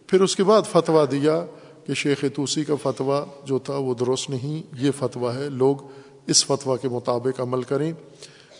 پھر 0.06 0.20
اس 0.20 0.36
کے 0.36 0.44
بعد 0.44 0.62
فتویٰ 0.72 1.04
دیا 1.10 1.46
کہ 1.86 1.94
شیخ 1.94 2.24
توسی 2.34 2.64
کا 2.64 2.74
فتویٰ 2.82 3.24
جو 3.44 3.58
تھا 3.58 3.76
وہ 3.76 3.94
درست 3.94 4.30
نہیں، 4.30 4.62
یہ 4.82 4.90
فتویٰ 4.98 5.34
ہے، 5.36 5.48
لوگ 5.48 5.76
اس 6.26 6.46
فتویٰ 6.46 6.76
کے 6.82 6.88
مطابق 6.88 7.40
عمل 7.40 7.62
کریں۔ 7.62 7.92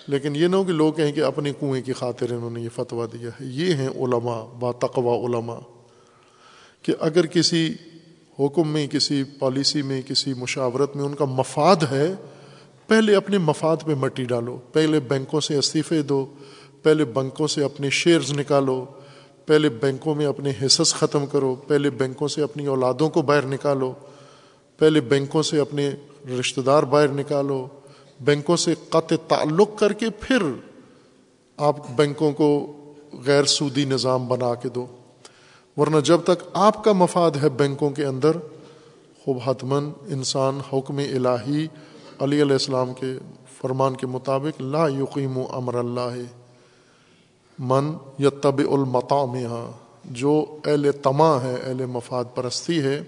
لیکن 0.08 0.36
یہ 0.36 0.46
نہ 0.46 0.56
ہو 0.56 0.64
کہ 0.64 0.72
لوگ 0.72 0.92
کہیں 0.92 1.12
کہ 1.12 1.20
اپنے 1.20 1.52
کنویں 1.60 1.82
کی 1.82 1.92
خاطر 1.92 2.30
انہوں 2.30 2.50
نے 2.50 2.60
یہ 2.60 2.68
فتویٰ 2.74 3.06
دیا 3.12 3.28
ہے۔ 3.28 3.46
یہ 3.46 3.74
ہیں 3.74 3.88
علماء، 3.88 4.44
با 4.58 4.72
تقوا 4.72 5.26
علماء، 5.26 5.58
کہ 6.82 6.92
اگر 7.00 7.26
کسی 7.26 7.74
حکم 8.38 8.68
میں، 8.68 8.86
کسی 8.86 9.24
پالیسی 9.38 9.82
میں، 9.82 10.02
کسی 10.02 10.34
مشاورت 10.34 10.96
میں 10.96 11.04
ان 11.04 11.14
کا 11.14 11.24
مفاد 11.24 11.76
ہے، 11.90 12.14
پہلے 12.86 13.14
اپنے 13.14 13.38
مفاد 13.38 13.76
پہ 13.86 13.94
مٹی 13.94 14.24
ڈالو، 14.24 14.58
پہلے 14.72 15.00
بینکوں 15.00 15.40
سے 15.40 15.56
استعفے 15.56 16.02
دو 16.02 16.26
پہلے 16.82 17.04
بینکوں 17.04 17.46
سے 17.46 17.64
اپنے 17.64 17.90
شیئرز 17.90 18.32
نکالو، 18.32 18.84
پہلے 19.46 19.68
بینکوں 19.68 20.14
میں 20.14 20.26
اپنے 20.26 20.52
حصص 20.62 20.94
ختم 20.94 21.26
کرو، 21.26 21.54
پہلے 21.54 21.90
بینکوں 21.90 22.28
سے 22.28 22.42
اپنی 22.42 22.66
اولادوں 22.66 23.08
کو 23.08 23.22
باہر 23.22 23.46
نکالو، 23.46 23.92
پہلے 24.78 25.00
بینکوں 25.00 25.42
سے 25.42 25.60
اپنے 25.60 25.90
رشتہ 26.40 26.60
دار 26.60 26.82
باہر 26.82 27.08
نکالو 27.08 27.66
بینکوں 28.20 28.56
سے 28.56 28.74
قطع 28.88 29.16
تعلق 29.28 29.78
کر 29.78 29.92
کے 29.92 30.06
پھر 30.20 30.42
آپ 31.56 31.76
بینکوں 31.96 32.32
کو 32.32 32.76
غیر 33.12 33.44
سودی 33.44 33.84
نظام 33.84 34.26
بنا 34.28 34.54
کے 34.54 34.68
دو۔ 34.68 34.86
ورنہ 35.76 36.00
جب 36.00 36.20
تک 36.24 36.44
آپ 36.52 36.84
کا 36.84 36.92
مفاد 36.92 37.30
ہے 37.42 37.48
بینکوں 37.48 37.90
کے 37.90 38.04
اندر، 38.04 38.36
خوب 39.24 39.38
حتمن 39.44 39.90
انسان 40.08 40.60
حکم 40.72 40.96
الہی 40.96 41.66
علی 42.18 42.42
علیہ 42.42 42.52
السلام 42.52 42.94
کے 42.94 43.18
فرمان 43.60 43.96
کے 43.96 44.06
مطابق 44.06 44.60
لا 44.60 44.88
یقیم 44.88 45.38
و 45.38 45.46
امر 45.50 45.74
اللہ۔ 45.74 46.39
من 47.60 47.92
یا 48.18 48.30
طب 48.30 48.60
المطام 48.70 49.34
ہاں، 49.46 49.70
جو 50.04 50.58
اہل 50.64 50.92
تما 50.92 51.42
ہے 51.42 51.54
اہل 51.54 51.84
مفاد 51.86 52.24
پرستی 52.34 52.78
ہے 52.82 53.02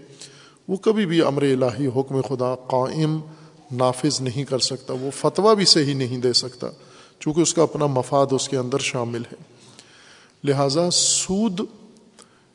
وہ 0.68 0.76
کبھی 0.76 1.06
بھی 1.06 1.22
امر 1.22 1.42
الہی، 1.42 1.86
حکم 1.86 2.20
خدا 2.20 2.54
قائم، 2.66 3.18
نافذ 3.72 4.20
نہیں 4.20 4.44
کر 4.44 4.58
سکتا، 4.58 4.94
وہ 4.94 5.10
فتویٰ 5.16 5.54
بھی 5.54 5.64
صحیح 5.64 5.94
نہیں 5.94 6.18
دے 6.18 6.32
سکتا، 6.32 6.68
چونکہ 7.20 7.40
اس 7.40 7.54
کا 7.54 7.62
اپنا 7.62 7.86
مفاد 7.86 8.26
اس 8.30 8.48
کے 8.48 8.56
اندر 8.56 8.78
شامل 8.78 9.22
ہے۔ 9.32 9.36
لہٰذا 10.44 10.90
سود 10.90 11.60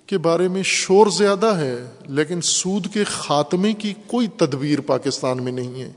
کے 0.05 0.17
بارے 0.17 0.47
میں 0.47 0.63
شور 0.63 1.07
زیادہ 1.07 1.55
ہے، 1.57 1.75
لیکن 2.07 2.41
سود 2.41 2.87
کے 2.93 3.03
خاتمے 3.03 3.73
کی 3.73 3.93
کوئی 4.07 4.27
تدبیر 4.27 4.81
پاکستان 4.81 5.43
میں 5.43 5.51
نہیں 5.51 5.81
ہے، 5.81 5.91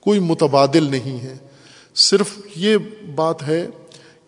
کوئی 0.00 0.20
متبادل 0.20 0.90
نہیں 0.90 1.18
ہے۔ 1.20 1.36
صرف 1.94 2.38
یہ 2.56 2.76
بات 3.14 3.42
ہے 3.42 3.66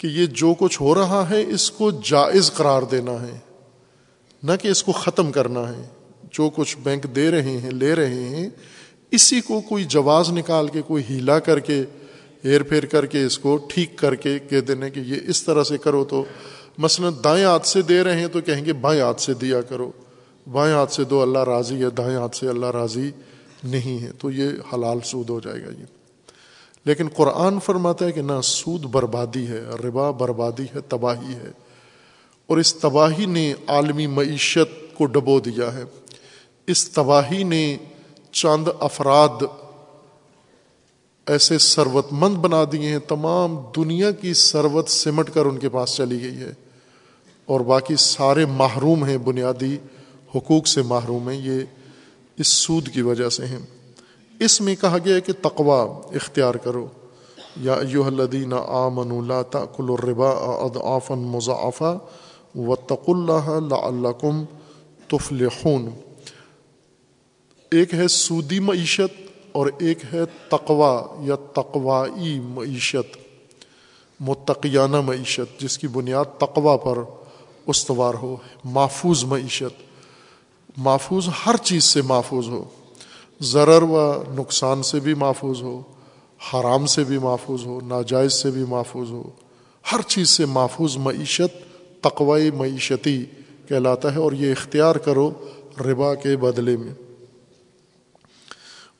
کہ 0.00 0.06
یہ 0.06 0.26
جو 0.26 0.54
کچھ 0.58 0.82
ہو 0.82 0.94
رہا 0.94 1.30
ہے، 1.30 1.44
اس 1.48 1.70
کو 1.70 1.90
جائز 1.90 2.52
قرار 2.52 2.82
دینا 2.82 3.12
ہے۔ 3.12 3.38
نہ 4.42 4.52
کہ 4.62 4.68
اس 4.68 4.82
کو 4.82 4.92
ختم 4.92 5.32
کرنا 5.32 5.68
ہے۔ 5.68 5.82
جو 6.32 6.50
کچھ 6.56 6.76
بینک 6.82 7.04
دے 7.16 7.30
رہے 7.30 7.58
ہیں، 7.58 7.70
لے 7.70 7.94
رہے 7.94 8.24
ہیں، 8.24 8.50
اسی 9.10 9.40
کو 9.40 9.60
کوئی 9.60 9.84
جواز 9.84 10.30
نکال 10.30 10.68
کے، 10.68 10.82
کوئی 10.82 11.02
ہیلا 11.10 11.38
کر 11.38 11.60
کے، 11.60 11.82
ہیر 12.44 12.62
پھیر 12.62 12.84
کر 12.84 13.06
کے، 13.06 13.24
اس 13.24 13.38
کو 13.38 13.66
ٹھیک 13.68 13.98
کر 13.98 14.14
کے 14.14 14.38
کہہ 14.38 14.60
دینے 14.60 14.90
کہ 14.90 15.00
یہ 15.00 15.16
اس 15.26 15.42
طرح 15.42 15.62
سے 15.62 15.78
کرو 15.78 16.04
تو 16.04 16.24
مثلا 16.78 17.08
دائیں 17.24 17.44
ہاتھ 17.44 17.66
سے 17.66 17.82
دے 17.82 18.04
رہے 18.04 18.20
ہیں 18.20 18.28
تو 18.28 18.40
کہیں 18.40 18.64
گے 18.64 18.72
بائیں 18.72 19.02
ہاتھ 19.02 19.20
سے 19.20 19.34
دیا 19.34 19.60
کرو۔ 19.60 19.90
بائیں 20.52 20.74
ہاتھ 20.74 20.92
سے 20.92 21.04
دو 21.04 21.22
اللہ 21.22 21.38
راضی 21.38 21.84
ہے، 21.84 21.90
دائیں 21.90 22.16
ہاتھ 22.16 22.36
سے 22.36 22.48
اللہ 22.48 22.66
راضی 22.66 23.10
نہیں 23.64 24.02
ہے۔ 24.02 24.10
تو 24.18 24.30
یہ 24.30 24.48
حلال 24.72 24.98
سود 25.04 25.30
ہو 25.30 25.40
جائے 25.40 25.62
گا 25.62 25.70
یہ۔ 25.78 25.99
لیکن 26.84 27.08
قرآن 27.08 27.60
فرماتا 27.60 28.04
ہے 28.04 28.12
کہ 28.12 28.22
نہ 28.22 28.40
سود 28.44 28.82
بربادی 28.82 29.46
ہے، 29.46 29.60
ربا 29.60 30.10
بربادی 30.10 30.62
ہے، 30.62 30.80
تباہی 30.80 31.34
ہے۔ 31.34 31.50
اور 32.46 32.58
اس 32.58 32.74
تباہی 32.74 33.26
نے 33.26 33.54
عالمی 33.66 34.06
معیشت 34.06 34.96
کو 34.96 35.06
ڈبو 35.06 35.40
دیا 35.40 35.74
ہے۔ 35.74 35.84
اس 36.66 36.90
تباہی 36.90 37.44
نے 37.44 37.76
چند 38.32 38.68
افراد 38.80 39.42
ایسے 41.26 41.58
ثروت 41.58 42.06
مند 42.10 42.34
بنا 42.34 42.64
دیے 42.72 42.88
ہیں۔ 42.88 42.98
تمام 42.98 43.56
دنیا 43.76 44.10
کی 44.10 44.34
ثروت 44.34 44.88
سمٹ 44.88 45.30
کر 45.34 45.46
ان 45.46 45.58
کے 45.58 45.68
پاس 45.68 45.96
چلی 45.96 46.22
گئی 46.22 46.36
ہے۔ 46.36 46.52
اور 47.46 47.60
باقی 47.60 47.96
سارے 47.96 48.46
محروم 48.46 49.04
ہیں، 49.04 49.18
بنیادی 49.18 49.76
حقوق 50.34 50.66
سے 50.66 50.82
محروم 50.82 51.28
ہیں۔ 51.28 51.40
یہ 51.46 51.60
اس 52.38 52.48
سود 52.48 52.88
کی 52.88 53.02
وجہ 53.02 53.28
سے 53.28 53.46
ہیں۔ 53.46 53.79
اس 54.40 54.60
میں 54.60 54.74
کہا 54.80 54.98
گیا 55.04 55.18
کہ 55.18 55.32
تقوا 55.42 56.00
اختیار 56.14 56.54
کرو۔ 56.54 56.86
یا 57.56 57.72
ایوہ 57.72 58.04
الذین 58.04 58.52
آمنوا 58.66 59.26
لا 59.26 59.42
تأکلوا 59.42 59.96
الربا 60.02 60.30
اضعافا 60.30 61.14
مضاعفا 61.14 61.96
واتقوا 62.54 63.14
اللہ 63.16 63.74
لعلکم 63.74 64.44
تفلحون۔ 65.08 65.88
ایک 67.70 67.94
ہے 67.94 68.08
سودی 68.08 68.60
معیشت 68.60 69.30
اور 69.52 69.66
ایک 69.78 69.98
ہے 70.12 70.20
تقوا 70.48 71.02
یا 71.20 71.34
تقوائی 71.34 72.40
معیشت، 72.40 73.16
متقیانہ 74.20 75.00
معیشت، 75.00 75.60
جس 75.60 75.78
کی 75.78 75.88
بنیاد 75.88 76.24
تقوا 76.38 76.76
پر 76.76 76.98
استوار 77.66 78.14
ہو، 78.14 78.36
محفوظ 78.64 79.24
معیشت۔ 79.24 79.82
محفوظ 80.76 81.28
ہر 81.46 81.56
چیز 81.56 81.84
سے 81.84 82.02
محفوظ 82.02 82.48
ہو۔ 82.48 82.64
ضرر 83.42 83.82
و 83.82 84.22
نقصان 84.28 84.82
سے 84.82 85.00
بھی 85.00 85.14
محفوظ 85.14 85.62
ہو، 85.62 85.82
حرام 86.52 86.86
سے 86.86 87.04
بھی 87.04 87.18
محفوظ 87.18 87.66
ہو، 87.66 87.80
ناجائز 87.80 88.32
سے 88.32 88.50
بھی 88.50 88.64
محفوظ 88.68 89.10
ہو، 89.10 89.30
ہر 89.92 90.00
چیز 90.02 90.28
سے 90.30 90.44
محفوظ 90.44 90.96
معیشت 90.96 91.74
تقوی 92.00 92.50
معیشتی 92.50 93.24
کہلاتا 93.68 94.14
ہے 94.14 94.18
اور 94.18 94.32
یہ 94.32 94.52
اختیار 94.52 94.96
کرو 94.96 95.30
ربا 95.80 96.14
کے 96.14 96.36
بدلے 96.36 96.76
میں۔ 96.76 96.94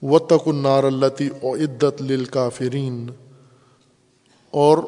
و 0.02 0.18
تک 0.18 0.48
النار 0.48 0.84
التی 0.84 1.28
او 1.42 1.56
عدت 1.56 2.02
للکافرین 2.02 3.10
اور 4.50 4.78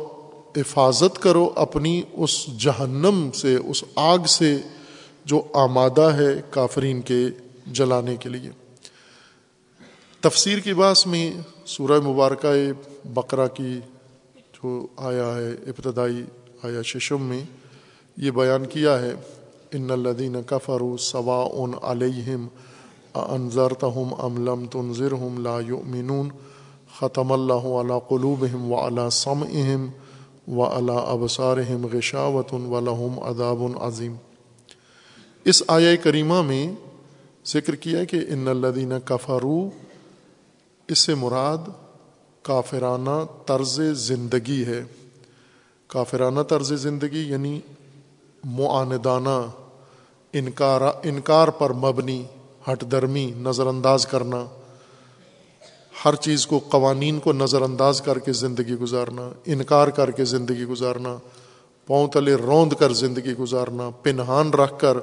حفاظت 0.56 1.22
کرو 1.22 1.50
اپنی 1.56 2.02
اس 2.12 2.46
جہنم 2.58 3.30
سے، 3.34 3.56
اس 3.56 3.84
آگ 3.94 4.18
سے 4.18 4.58
جو 5.24 5.42
آمادہ 5.52 6.10
ہے 6.14 6.40
کافرین 6.50 7.00
کے 7.00 7.26
جلانے 7.66 8.16
کے 8.16 8.28
لیے۔ 8.28 8.61
تفسیر 10.22 10.58
کی 10.58 10.72
باس 10.74 11.06
میں 11.06 11.30
سورہ 11.66 11.98
مبارکہ 12.00 12.50
بقرہ 13.14 13.46
کی 13.46 13.78
جو 14.54 14.86
آیا 14.96 15.26
ہے، 15.36 15.48
ابتدائی 15.66 16.22
آیا 16.62 16.82
ششم 16.82 17.22
میں 17.22 17.40
یہ 18.16 18.30
بیان 18.30 18.66
کیا 18.66 19.00
ہے، 19.02 19.12
ان 19.72 19.90
الدین 19.90 20.36
کفر 20.46 20.82
صوا 21.00 21.40
ان 21.54 21.72
علیہم 21.82 22.46
انضرتہم 23.14 24.14
ام 24.18 24.38
لم 24.46 24.64
تنظرہم 24.66 25.42
لا 25.42 25.58
یؤمنون، 25.60 26.28
ختم 26.98 27.32
اللہ 27.32 27.68
علی 27.80 27.98
قلوبہم 28.08 28.72
وعلی 28.72 29.10
سمعہم 29.12 29.90
وعلی 30.58 30.98
ابصارہم 31.06 31.86
غشاوت 31.92 32.54
ولہم 32.54 33.18
عذاب 33.24 33.62
عظیم۔ 33.80 34.14
اس 35.44 35.62
آیا 35.68 35.94
کریمہ 36.02 36.42
میں 36.42 36.66
ذکر 37.46 37.74
کیا 37.76 38.04
کہ 38.04 38.24
ان 38.28 38.48
الدینہ 38.48 38.94
کفارو 39.04 39.58
اس 40.92 40.98
سے 40.98 41.14
مراد 41.14 41.68
کافرانہ 42.42 43.24
طرز 43.46 43.80
زندگی 43.92 44.64
ہے۔ 44.64 44.84
کافرانہ 45.86 46.40
طرز 46.40 46.72
زندگی 46.72 47.30
یعنی 47.30 47.60
معاندانہ، 48.44 49.46
انکار 50.32 50.80
انکار 51.02 51.48
پر 51.48 51.72
مبنی 51.72 52.24
ہٹ 52.70 52.84
درمی 52.90 53.32
نظر 53.36 53.66
انداز 53.66 54.06
کرنا، 54.06 54.44
ہر 56.04 56.14
چیز 56.14 56.46
کو، 56.46 56.58
قوانین 56.58 57.18
کو 57.18 57.32
نظر 57.32 57.62
انداز 57.62 58.02
کر 58.02 58.18
کے 58.18 58.32
زندگی 58.32 58.74
گزارنا، 58.74 59.30
انکار 59.46 59.88
کر 59.88 60.10
کے 60.10 60.24
زندگی 60.24 60.64
گزارنا، 60.64 61.16
پاؤں 61.86 62.08
تلے 62.08 62.34
روند 62.34 62.72
کر 62.72 62.92
زندگی 62.92 63.32
گزارنا، 63.32 63.90
پنہان 64.02 64.50
رکھ 64.50 64.78
کر 64.78 64.98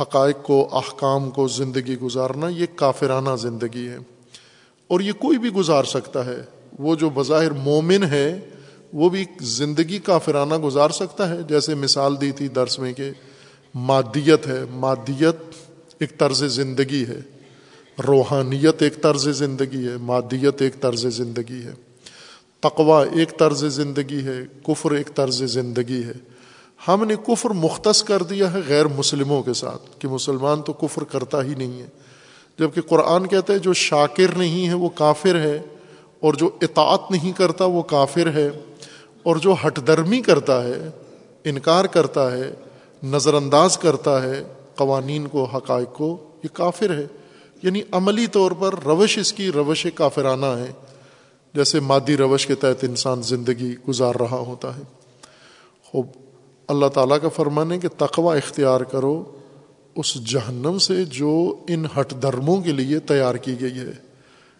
حقائق 0.00 0.36
کو، 0.42 0.68
احکام 0.72 1.30
کو 1.30 1.48
زندگی 1.48 1.98
گزارنا، 1.98 2.48
یہ 2.48 2.66
کافرانہ 2.76 3.36
زندگی 3.36 3.88
ہے۔ 3.88 3.98
اور 4.90 5.00
یہ 5.00 5.12
کوئی 5.12 5.38
بھی 5.38 5.50
گزار 5.50 5.84
سکتا 5.84 6.26
ہے، 6.26 6.42
وہ 6.78 6.94
جو 6.94 7.10
بظاہر 7.10 7.50
مومن 7.50 8.04
ہے، 8.04 8.40
وہ 8.92 9.08
بھی 9.08 9.24
زندگی 9.40 9.98
کافرانہ 9.98 10.54
گزار 10.54 10.90
سکتا 10.90 11.28
ہے۔ 11.28 11.42
جیسے 11.48 11.74
مثال 11.74 12.20
دی 12.20 12.32
تھی 12.32 12.48
درس 12.48 12.78
میں 12.78 12.92
کہ 12.92 13.10
مادیت 13.74 14.46
ہے۔ 14.46 14.64
مادیت 14.70 15.36
ایک 15.98 16.18
طرز 16.18 16.44
زندگی 16.44 17.04
ہے۔ 17.08 17.20
روحانیت 18.08 18.82
ایک 18.82 19.02
طرز 19.02 19.28
زندگی 19.28 19.88
ہے۔ 19.88 19.96
مادیت 19.96 20.62
ایک 20.62 20.80
طرز 20.80 21.06
زندگی 21.06 21.62
ہے۔ 21.64 21.72
تقوا 22.60 23.04
ایک 23.14 23.38
طرز 23.38 23.64
زندگی 23.64 24.24
ہے۔ 24.24 24.42
کفر 24.66 24.90
ایک 24.90 25.14
طرز 25.14 25.42
زندگی 25.44 26.02
ہے۔ 26.04 26.12
ہم 26.88 27.04
نے 27.04 27.14
کفر 27.26 27.50
مختص 27.50 28.02
کر 28.02 28.22
دیا 28.22 28.52
ہے 28.52 28.60
غیر 28.68 28.86
مسلموں 28.86 29.42
کے 29.42 29.52
ساتھ 29.52 29.82
کہ 29.98 30.08
مسلمان 30.08 30.62
تو 30.62 30.72
کفر 30.72 31.04
کرتا 31.04 31.44
ہی 31.44 31.54
نہیں 31.54 31.82
ہے۔ 31.82 31.86
جبکہ 32.60 32.80
قرآن 32.80 33.26
کہتا 33.26 33.52
ہے 33.52 33.58
جو 33.58 33.72
شاکر 33.72 34.34
نہیں 34.36 34.68
ہے 34.68 34.74
وہ 34.74 34.88
کافر 34.88 35.34
ہے، 35.34 35.62
اور 36.20 36.34
جو 36.34 36.50
اطاعت 36.62 37.10
نہیں 37.10 37.32
کرتا 37.32 37.64
وہ 37.64 37.82
کافر 37.82 38.32
ہے، 38.34 38.50
اور 39.22 39.36
جو 39.36 39.54
ہٹ 39.66 39.86
درمی 39.86 40.20
کرتا 40.20 40.64
ہے، 40.64 40.90
انکار 41.44 41.84
کرتا 41.84 42.32
ہے 42.32 42.50
نظر 43.02 43.34
انداز 43.34 43.78
کرتا 43.78 44.22
ہے، 44.22 44.44
قوانین 44.74 45.28
کو، 45.28 45.44
حقائق 45.44 45.92
کو، 45.92 46.16
یہ 46.44 46.48
کافر 46.52 46.98
ہے۔ 46.98 47.06
یعنی 47.62 47.82
عملی 47.92 48.26
طور 48.26 48.50
پر 48.50 48.74
روش 48.84 49.18
اس 49.18 49.32
کی، 49.32 49.52
روش 49.52 49.86
کافرانہ 49.94 50.46
ہے۔ 50.46 50.72
جیسے 51.54 51.80
مادی 51.80 52.16
روش 52.16 52.46
کے 52.46 52.54
تحت 52.54 52.84
انسان 52.84 53.22
زندگی 53.22 53.74
گزار 53.88 54.14
رہا 54.14 54.38
ہوتا 54.38 54.76
ہے۔ 54.76 54.82
خوب، 55.84 56.06
اللہ 56.68 56.86
تعالیٰ 56.86 57.16
کا 57.22 57.28
فرمان 57.28 57.72
ہے 57.72 57.78
کہ 57.78 57.88
تقوی 57.96 58.38
اختیار 58.38 58.80
کرو۔ 58.80 59.24
اس 59.94 60.14
جہنم 60.14 60.78
سے 60.78 61.04
جو 61.04 61.58
ان 61.68 61.84
ہٹ 61.98 62.22
درموں 62.22 62.62
کے 62.62 62.72
لیے 62.72 62.98
تیار 62.98 63.34
کی 63.34 63.60
گئی 63.60 63.78
ہے، 63.78 63.92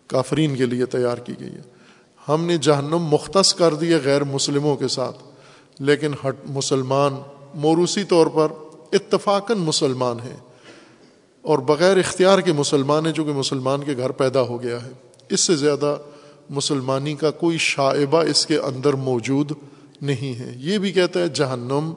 کافرین 0.06 0.56
کے 0.56 0.66
لیے 0.66 0.86
تیار 0.86 1.18
کی 1.18 1.32
گئی 1.40 1.50
ہے۔ 1.50 1.60
ہم 2.28 2.44
نے 2.44 2.58
جہنم 2.58 2.98
مختص 2.98 3.54
کر 3.54 3.74
دیے 3.74 3.96
غیر 4.04 4.24
مسلموں 4.24 4.76
کے 4.76 4.88
ساتھ، 4.88 5.18
لیکن 5.78 6.10
ہٹ 6.26 6.36
مسلمان 6.44 7.16
موروثی 7.54 8.04
طور 8.04 8.26
پر 8.26 8.48
اتفاقاً 8.92 9.58
مسلمان 9.58 10.20
ہیں۔ 10.20 10.36
اور 11.42 11.58
بغیر 11.58 11.96
اختیار 11.96 12.38
کے 12.38 12.52
مسلمان 12.52 13.06
ہیں، 13.06 13.12
جو 13.12 13.24
کہ 13.24 13.32
مسلمان 13.32 13.84
کے 13.84 13.96
گھر 13.96 14.10
پیدا 14.10 14.42
ہو 14.42 14.62
گیا 14.62 14.84
ہے۔ 14.84 14.90
اس 15.28 15.40
سے 15.40 15.56
زیادہ 15.56 15.96
مسلمانی 16.50 17.14
کا 17.14 17.30
کوئی 17.30 17.58
شائبہ 17.58 18.22
اس 18.22 18.46
کے 18.46 18.58
اندر 18.58 18.92
موجود 18.92 19.52
نہیں 20.00 20.38
ہے۔ 20.38 20.54
یہ 20.56 20.78
بھی 20.78 20.92
کہتا 20.92 21.20
ہے 21.20 21.28
جہنم 21.28 21.92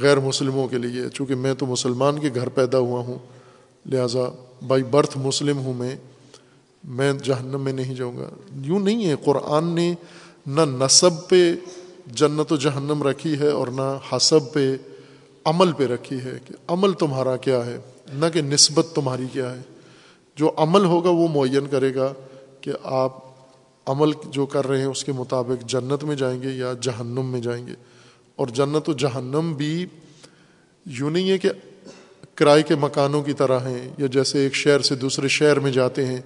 غیر 0.00 0.20
مسلموں 0.20 0.68
کے 0.68 0.78
لیے، 0.78 1.02
چونکہ 1.08 1.34
میں 1.34 1.54
تو 1.54 1.66
مسلمان 1.66 2.18
کے 2.18 2.30
گھر 2.34 2.48
پیدا 2.48 2.78
ہوا 2.78 3.00
ہوں، 3.00 3.18
لہٰذا 3.86 4.20
بائی 4.66 4.82
برتھ 4.82 5.18
مسلم 5.18 5.58
ہوں 5.58 5.74
میں 5.74 5.96
میں 6.84 7.12
جہنم 7.12 7.60
میں 7.60 7.72
نہیں 7.72 7.94
جاؤں 7.94 8.16
گا۔ 8.16 8.28
یوں 8.54 8.80
نہیں 8.80 9.06
ہے، 9.06 9.14
قرآن 9.24 9.64
نے 9.64 9.94
نہ 10.46 10.60
نصب 10.60 11.28
پہ 11.28 11.54
جنت 12.06 12.52
و 12.52 12.56
جہنم 12.56 13.02
رکھی 13.02 13.38
ہے 13.38 13.48
اور 13.48 13.68
نہ 13.68 13.98
حسب 14.12 14.52
پہ 14.52 14.76
عمل 15.44 15.72
پہ 15.72 15.86
رکھی 15.86 16.16
ہے 16.16 16.38
کہ 16.46 16.54
عمل 16.68 16.92
تمہارا 16.92 17.36
کیا 17.36 17.66
ہے، 17.66 17.78
نہ 18.12 18.26
کہ 18.32 18.42
نسبت 18.42 18.86
تمہاری 18.94 19.26
کیا 19.32 19.54
ہے۔ 19.54 19.60
جو 20.36 20.52
عمل 20.56 20.84
ہوگا 20.84 21.10
وہ 21.10 21.28
معین 21.28 21.66
کرے 21.66 21.94
گا 21.94 22.12
کہ 22.60 22.72
آپ 22.82 23.16
عمل 23.86 24.10
جو 24.24 24.46
کر 24.46 24.68
رہے 24.68 24.78
ہیں، 24.78 24.86
اس 24.86 25.04
کے 25.04 25.12
مطابق 25.12 25.68
جنت 25.68 26.04
میں 26.04 26.16
جائیں 26.16 26.42
گے 26.42 26.50
یا 26.50 26.72
جہنم 26.80 27.26
میں 27.26 27.40
جائیں 27.40 27.66
گے۔ 27.66 27.72
اور 28.38 28.46
جنت 28.46 28.88
و 28.88 28.92
جہنم 28.92 29.54
بھی 29.56 29.86
یوں 30.86 31.10
نہیں 31.10 31.30
ہے 31.30 31.38
کہ 31.38 31.48
کرائے 32.34 32.62
کے 32.62 32.74
مکانوں 32.74 33.22
کی 33.22 33.32
طرح 33.32 33.60
ہیں 33.60 33.90
یا 33.98 34.06
جیسے 34.06 34.38
ایک 34.38 34.54
شہر 34.54 34.80
سے 34.80 34.94
دوسرے 34.94 35.28
شہر 35.28 35.60
میں 35.60 35.72
جاتے 35.72 36.06
ہیں، 36.06 36.20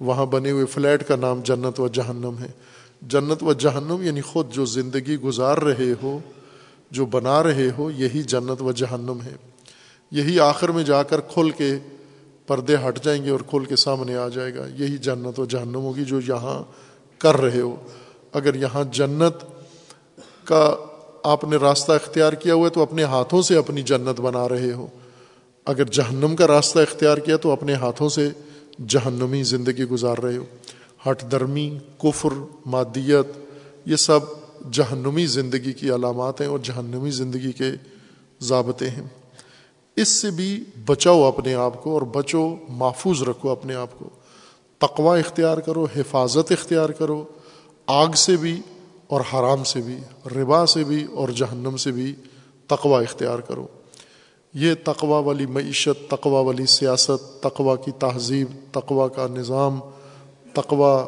وہاں 0.00 0.26
بنے 0.26 0.50
ہوئے 0.50 0.66
فلیٹ 0.66 1.08
کا 1.08 1.16
نام 1.16 1.40
جنت 1.44 1.80
و 1.80 1.88
جہنم 1.88 2.34
ہے۔ 2.40 2.46
جنت 3.02 3.42
و 3.42 3.52
جہنم 3.52 4.02
یعنی 4.02 4.20
خود 4.20 4.52
جو 4.52 4.64
زندگی 4.64 5.16
گزار 5.16 5.58
رہے 5.58 5.92
ہو، 6.02 6.18
جو 6.90 7.06
بنا 7.06 7.42
رہے 7.42 7.68
ہو، 7.78 7.90
یہی 7.90 8.22
جنت 8.22 8.62
و 8.62 8.72
جہنم 8.72 9.18
ہے۔ 9.24 9.34
یہی 10.10 10.40
آخر 10.40 10.68
میں 10.68 10.84
جا 10.84 11.02
کر 11.02 11.20
کھل 11.20 11.50
کے 11.50 11.74
پردے 12.46 12.76
ہٹ 12.88 13.04
جائیں 13.04 13.24
گے 13.24 13.30
اور 13.30 13.40
کھل 13.40 13.64
کے 13.64 13.76
سامنے 13.76 14.16
آ 14.16 14.28
جائے 14.28 14.54
گا۔ 14.54 14.66
یہی 14.66 14.98
جنت 14.98 15.40
و 15.40 15.44
جہنم 15.44 15.80
ہوگی 15.80 16.04
جو 16.04 16.20
یہاں 16.20 16.62
کر 17.18 17.36
رہے 17.36 17.60
ہو۔ 17.60 17.76
اگر 18.32 18.54
یہاں 18.54 18.84
جنت 18.92 19.44
کا 20.44 20.76
آپ 21.26 21.44
نے 21.44 21.56
راستہ 21.56 21.92
اختیار 21.92 22.32
کیا 22.32 22.54
ہوا 22.54 22.64
ہے 22.64 22.70
تو 22.70 22.82
اپنے 22.82 23.02
ہاتھوں 23.02 23.42
سے 23.42 23.56
اپنی 23.56 23.82
جنت 23.82 24.20
بنا 24.20 24.48
رہے 24.48 24.72
ہو۔ 24.72 24.86
اگر 25.64 25.84
جہنم 25.84 26.36
کا 26.36 26.46
راستہ 26.46 26.78
اختیار 26.78 27.18
کیا 27.18 27.36
تو 27.36 27.50
اپنے 27.50 27.74
ہاتھوں 27.74 28.08
سے 28.08 28.28
جہنمی 28.86 29.42
زندگی 29.42 29.84
گزار 29.84 30.18
رہے 30.18 30.36
ہو۔ 30.36 30.44
ہٹ 31.10 31.32
درمی 31.32 31.78
کفر، 31.98 32.28
مادیت، 32.66 33.26
یہ 33.84 33.96
سب 33.96 34.20
جہنمی 34.72 35.26
زندگی 35.26 35.72
کی 35.72 35.90
علامات 35.90 36.40
ہیں 36.40 36.48
اور 36.48 36.58
جہنمی 36.58 37.10
زندگی 37.10 37.52
کے 37.52 37.70
ضابطے 38.40 38.90
ہیں۔ 38.90 39.08
اس 39.96 40.08
سے 40.08 40.30
بھی 40.30 40.64
بچاؤ 40.86 41.22
اپنے 41.22 41.54
آپ 41.54 41.82
کو 41.82 41.92
اور 41.92 42.02
بچو، 42.02 42.54
محفوظ 42.68 43.22
رکھو 43.22 43.50
اپنے 43.50 43.74
آپ 43.74 43.98
کو۔ 43.98 44.08
تقوا 44.78 45.16
اختیار 45.16 45.58
کرو، 45.58 45.86
حفاظت 45.96 46.52
اختیار 46.52 46.88
کرو۔ 46.88 47.24
آگ 47.86 48.12
سے 48.16 48.36
بھی 48.36 48.60
اور 49.06 49.20
حرام 49.20 49.64
سے 49.64 49.80
بھی، 49.80 49.98
ربا 50.36 50.66
سے 50.66 50.84
بھی 50.84 51.04
اور 51.04 51.28
جہنم 51.28 51.76
سے 51.76 51.92
بھی 51.92 52.14
تقوا 52.66 53.00
اختیار 53.00 53.38
کرو۔ 53.38 53.66
یہ 54.54 54.74
تقوا 54.84 55.18
والی 55.18 55.46
معیشت 55.46 56.10
تقوا 56.10 56.40
والی 56.40 56.66
سیاست 56.66 57.42
تقوا 57.42 57.76
کی 57.76 57.90
تہذیب 57.90 58.48
تقوا 58.72 59.08
کا 59.08 59.26
نظام 59.26 59.80
تقوا 60.52 61.04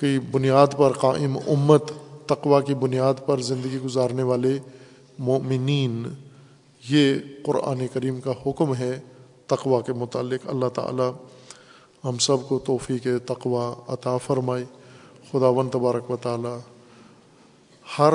کی 0.00 0.18
بنیاد 0.30 0.66
پر 0.76 0.92
قائم 0.92 1.38
امت 1.46 1.92
تقوا 2.26 2.60
کی 2.60 2.74
بنیاد 2.74 3.14
پر 3.26 3.40
زندگی 3.40 3.78
گزارنے 3.84 4.22
والے 4.22 4.58
مومنین۔ 5.18 6.08
یہ 6.88 7.14
قرآن 7.44 7.86
کریم 7.92 8.20
کا 8.20 8.32
حکم 8.46 8.74
ہے 8.74 9.00
تقوا 9.46 9.80
کے 9.80 9.92
متعلق۔ 9.92 10.48
اللہ 10.48 10.68
تعالی 10.74 11.10
ہم 12.04 12.18
سب 12.18 12.36
کو 12.48 12.58
توفیق 12.58 13.06
تقوا 13.26 13.74
عطا 13.88 14.16
فرمائے۔ 14.16 14.64
خدا 15.30 15.48
ون 15.48 15.68
تبارک 15.68 16.10
و 16.10 16.16
تعالی 16.16 16.75
ہر 17.98 18.14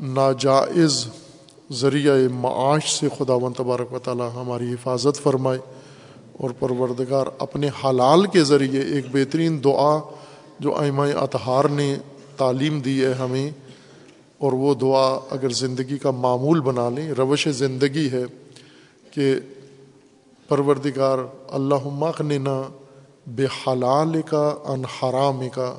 ناجائز 0.00 1.06
ذریعہ 1.72 2.14
معاش 2.32 3.00
سے 3.00 3.08
خدا 3.18 3.34
ون 3.34 3.52
تبارک 3.52 3.92
و 3.92 3.98
تعالی 3.98 4.22
ہماری 4.34 4.72
حفاظت 4.72 5.22
فرمائے 5.22 5.58
اور 6.32 6.50
پروردگار 6.58 7.26
اپنے 7.38 7.68
حلال 7.84 8.26
کے 8.26 8.44
ذریعے 8.44 8.80
ایک 8.80 9.06
بہترین 9.12 9.64
دعا 9.64 9.98
جو 10.60 10.78
ائمہ 10.78 11.02
اطہار 11.02 11.64
نے 11.64 11.96
تعلیم 12.36 12.80
دی 12.80 13.04
ہے 13.04 13.12
ہمیں 13.12 13.50
اور 14.38 14.52
وہ 14.52 14.74
دعا 14.74 15.18
اگر 15.30 15.48
زندگی 15.48 15.98
کا 15.98 16.10
معمول 16.10 16.60
بنا 16.60 16.88
لیں، 16.90 17.10
روش 17.10 17.48
زندگی 17.48 18.10
ہے 18.10 18.24
کہ 19.10 19.34
پروردگار 20.48 21.18
اللہ 21.48 21.84
مغننا 21.84 22.62
بے 23.26 23.44
حلال 23.44 24.22
کا 24.22 24.54
ان 24.64 24.84
حرام 24.84 25.48
کا 25.48 25.74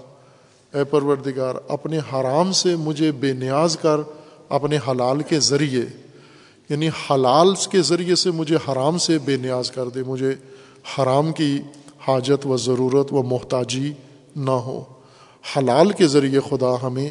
اے 0.77 0.83
پروردگار، 0.83 1.55
اپنے 1.67 1.99
حرام 2.13 2.51
سے 2.51 2.75
مجھے 2.75 3.11
بے 3.11 3.33
نیاز 3.33 3.77
کر 3.77 3.97
اپنے 4.49 4.77
حلال 4.87 5.21
کے 5.21 5.39
ذریعے 5.39 5.85
یعنی 6.69 6.87
حلال 6.87 7.53
کے 7.71 7.81
ذریعے 7.81 8.15
سے 8.15 8.31
مجھے 8.31 8.55
حرام 8.55 8.97
سے 8.97 9.17
بے 9.17 9.37
نیاز 9.37 9.71
کر 9.71 9.89
دے، 9.89 10.03
مجھے 10.03 10.35
حرام 10.97 11.31
کی 11.31 11.59
حاجت 12.07 12.47
و 12.47 12.57
ضرورت 12.57 13.13
و 13.13 13.23
محتاجی 13.23 13.93
نہ 14.35 14.51
ہو۔ 14.51 14.83
حلال 15.57 15.91
کے 15.91 16.07
ذریعے 16.07 16.39
خدا 16.49 16.75
ہمیں 16.83 17.09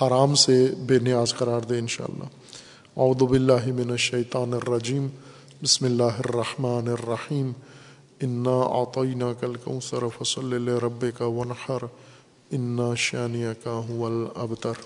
حرام 0.00 0.34
سے 0.34 0.66
بے 0.78 0.98
نیاز 0.98 1.34
قرار 1.34 1.60
دے، 1.60 1.78
انشاءاللہ۔ 1.78 2.24
اعوذ 2.96 3.16
باللہ 3.16 3.66
من 3.66 3.90
الشیطان 3.90 4.54
الرجیم۔ 4.54 5.06
بسم 5.62 5.84
اللہ 5.84 6.02
الرحمن 6.02 6.88
الرحیم۔ 6.88 7.52
انا 8.22 8.60
اعطینا 8.60 9.32
کل 9.40 9.54
کوثر 9.64 10.02
فصل 10.18 10.62
لربک 10.62 11.22
ونحر۔ 11.22 12.07
انا 12.52 12.94
کا 13.64 13.80
حول 13.88 14.12
الابتر 14.12 14.76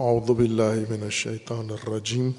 اعوذ 0.00 0.30
باللہ 0.30 0.90
من 0.90 1.02
الشیطان 1.02 1.70
الرجیم 1.70 2.30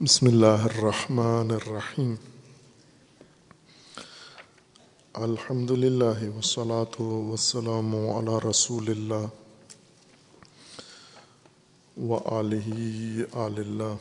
بسم 0.00 0.26
اللہ 0.26 0.64
الرحمن 0.64 1.50
الرحیم 1.50 2.14
الحمد 5.14 5.70
للہ 5.70 6.18
والصلاة 6.24 7.06
والسلام 7.28 7.94
على 7.96 8.34
رسول 8.44 8.90
اللہ 8.90 9.24
وآلہ 11.96 12.68
آل 13.44 13.58
اللہ 13.58 13.94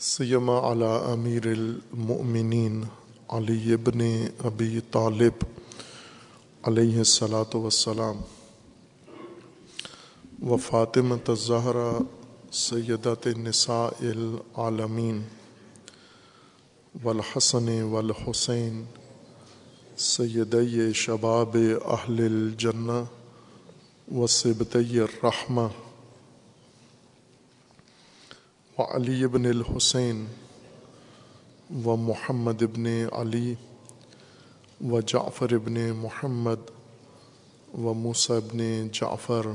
سیما 0.00 0.58
علی 0.70 0.92
امیر 1.02 1.46
المؤمنین 1.48 2.82
علی 3.30 3.72
ابن 3.74 4.06
ابی 4.44 4.80
طالب 4.90 5.44
علیہ 6.64 6.96
الصلاۃ 6.98 7.54
والسلام. 7.54 8.22
و 10.44 10.56
فاطمۃ 10.56 11.28
الزہرا 11.28 11.90
سیدت 12.52 13.26
نساء 13.36 13.86
العالمین 14.00 15.22
والحسن 16.94 17.70
والحسین 17.82 18.84
سیدی 19.96 20.92
شباب 20.94 21.56
اہل 21.86 22.24
الجنہ 22.24 23.00
و 24.12 24.26
سبتی 24.26 25.00
الرحمہ 25.00 25.66
و 28.78 28.82
علی 28.84 29.24
ابن 29.24 29.46
الحسین 29.46 30.24
و 31.84 31.96
محمد 31.96 32.62
ابن 32.62 32.94
علی 33.12 33.54
و 34.80 35.00
جعفر 35.00 35.54
ابن 35.54 35.86
محمد 35.98 36.72
و 37.78 37.94
موسیٰ 37.94 38.36
ابن 38.36 38.88
جعفر 38.92 39.54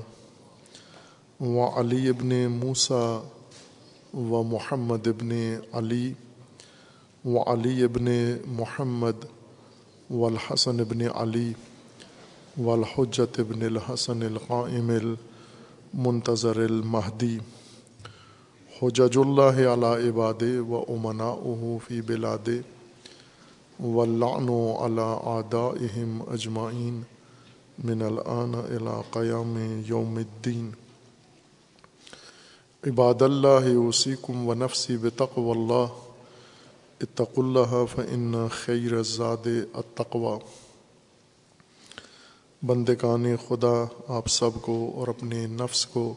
و 1.42 1.60
علی 1.60 2.10
ابن 2.10 2.48
موسیٰ 2.48 3.22
و 4.14 4.44
محمد 4.44 5.08
ابن 5.08 5.32
علی 5.74 6.16
و 7.26 7.38
علی 7.38 7.84
ابن 7.84 8.10
محمد 8.48 9.26
و 10.10 10.24
الحسن 10.24 10.80
ابن 10.80 11.02
علی 11.02 11.54
و 12.58 12.70
الحجت 12.70 13.40
ابن 13.40 13.62
الحسن 13.62 14.24
القائم 14.24 14.90
المنتظر 14.90 16.60
المہدی 16.60 17.38
حجج 18.82 19.18
اللہ 19.18 19.62
علی 19.68 20.10
عباد 20.10 20.44
و 20.70 20.84
امنا 20.88 21.34
فی 21.88 22.02
بلاد 22.02 22.50
و 23.80 24.06
لعن 24.06 24.50
علی 24.80 25.08
آدائہم 25.30 26.22
اجمعین 26.28 27.02
من 27.84 28.02
الآن 28.02 28.56
الى 28.56 29.00
قیام 29.12 29.58
یوم 29.86 30.16
الدین 30.16 30.70
عباد 32.88 33.22
اللہ 33.22 33.78
وسیکم 33.78 34.48
و 34.48 34.54
نفسی 34.54 34.98
بتقو 34.98 35.52
اللہ 35.52 35.86
اتق 37.02 37.40
اللہ 37.40 37.86
فإن 37.96 38.48
خیر 38.52 38.94
الزاد 38.94 39.48
التقوی۔ 39.74 40.38
بندگان 42.62 43.26
خدا، 43.48 43.86
آپ 44.08 44.28
سب 44.28 44.50
کو 44.62 44.92
اور 44.96 45.08
اپنے 45.08 45.46
نفس 45.46 45.86
کو 45.86 46.14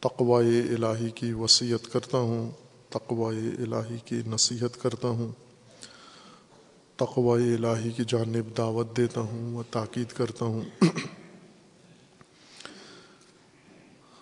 تقوائے 0.00 0.60
الہی 0.60 1.10
کی 1.10 1.32
وصیت 1.32 1.92
کرتا 1.92 2.18
ہوں 2.18 2.50
تقوائے 2.88 3.48
الہی 3.62 3.98
کی 4.04 4.22
نصیحت 4.26 4.82
کرتا 4.82 5.08
ہوں 5.08 5.32
تقوائے 6.96 7.54
الہی 7.54 7.90
کی 7.90 8.02
جانب 8.08 8.58
دعوت 8.58 8.96
دیتا 8.96 9.20
ہوں 9.20 9.56
و 9.56 9.62
تاکید 9.70 10.12
کرتا 10.12 10.44
ہوں۔ 10.44 10.84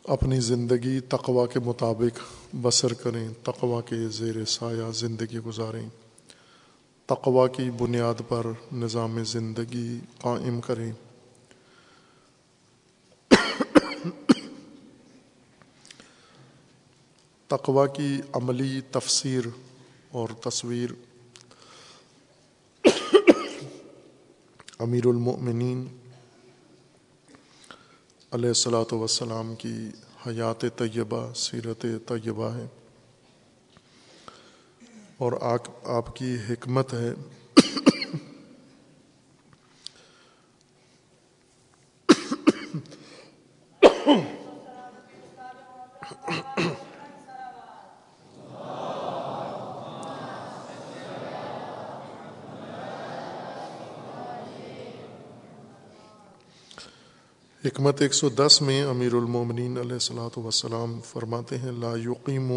اپنی 0.09 0.40
زندگی 0.40 1.01
تقوا 1.01 1.47
کے 1.47 1.61
مطابق 1.61 2.18
بسر 2.62 2.92
کریں 2.92 3.29
تقوا 3.44 3.81
کے 3.81 4.09
زیر 4.09 4.44
سایہ 4.44 4.90
زندگی 4.92 5.38
گزاریں 5.38 5.88
تقوا 7.07 7.49
کی 7.49 7.71
بنیاد 7.71 8.14
پر 8.29 8.47
نظام 8.73 9.25
زندگی 9.25 9.99
قائم 10.21 10.61
کریں۔ 10.61 10.92
تقوا 17.47 17.87
کی 17.87 18.21
عملی 18.33 18.81
تفسیر 18.92 19.44
اور 20.11 20.29
تصویر۔ 20.29 20.90
امیر 24.79 25.07
المؤمنین 25.07 25.87
علیہ 28.32 28.48
السلاۃ 28.48 28.92
وسلام 28.92 29.54
کی 29.54 29.88
حیات 30.26 30.64
طیبہ 30.76 31.32
سیرت 31.34 31.86
طیبہ 32.06 32.54
ہے۔ 32.54 32.66
اور 35.16 35.32
آپ 35.84 36.16
کی 36.16 36.36
حکمت 36.50 36.94
ہے 36.94 37.14
حکمت 57.68 58.02
ایک 58.02 58.14
سو 58.14 58.28
دس 58.28 58.62
میں 58.62 58.83
امیر 58.83 59.14
المومنین 59.14 59.78
علیہ 59.78 59.92
السلاۃ 59.92 60.38
وسلام 60.38 61.00
فرماتے 61.04 61.59
ہیں، 61.59 61.72
لا 61.72 61.92
یقیم 61.96 62.52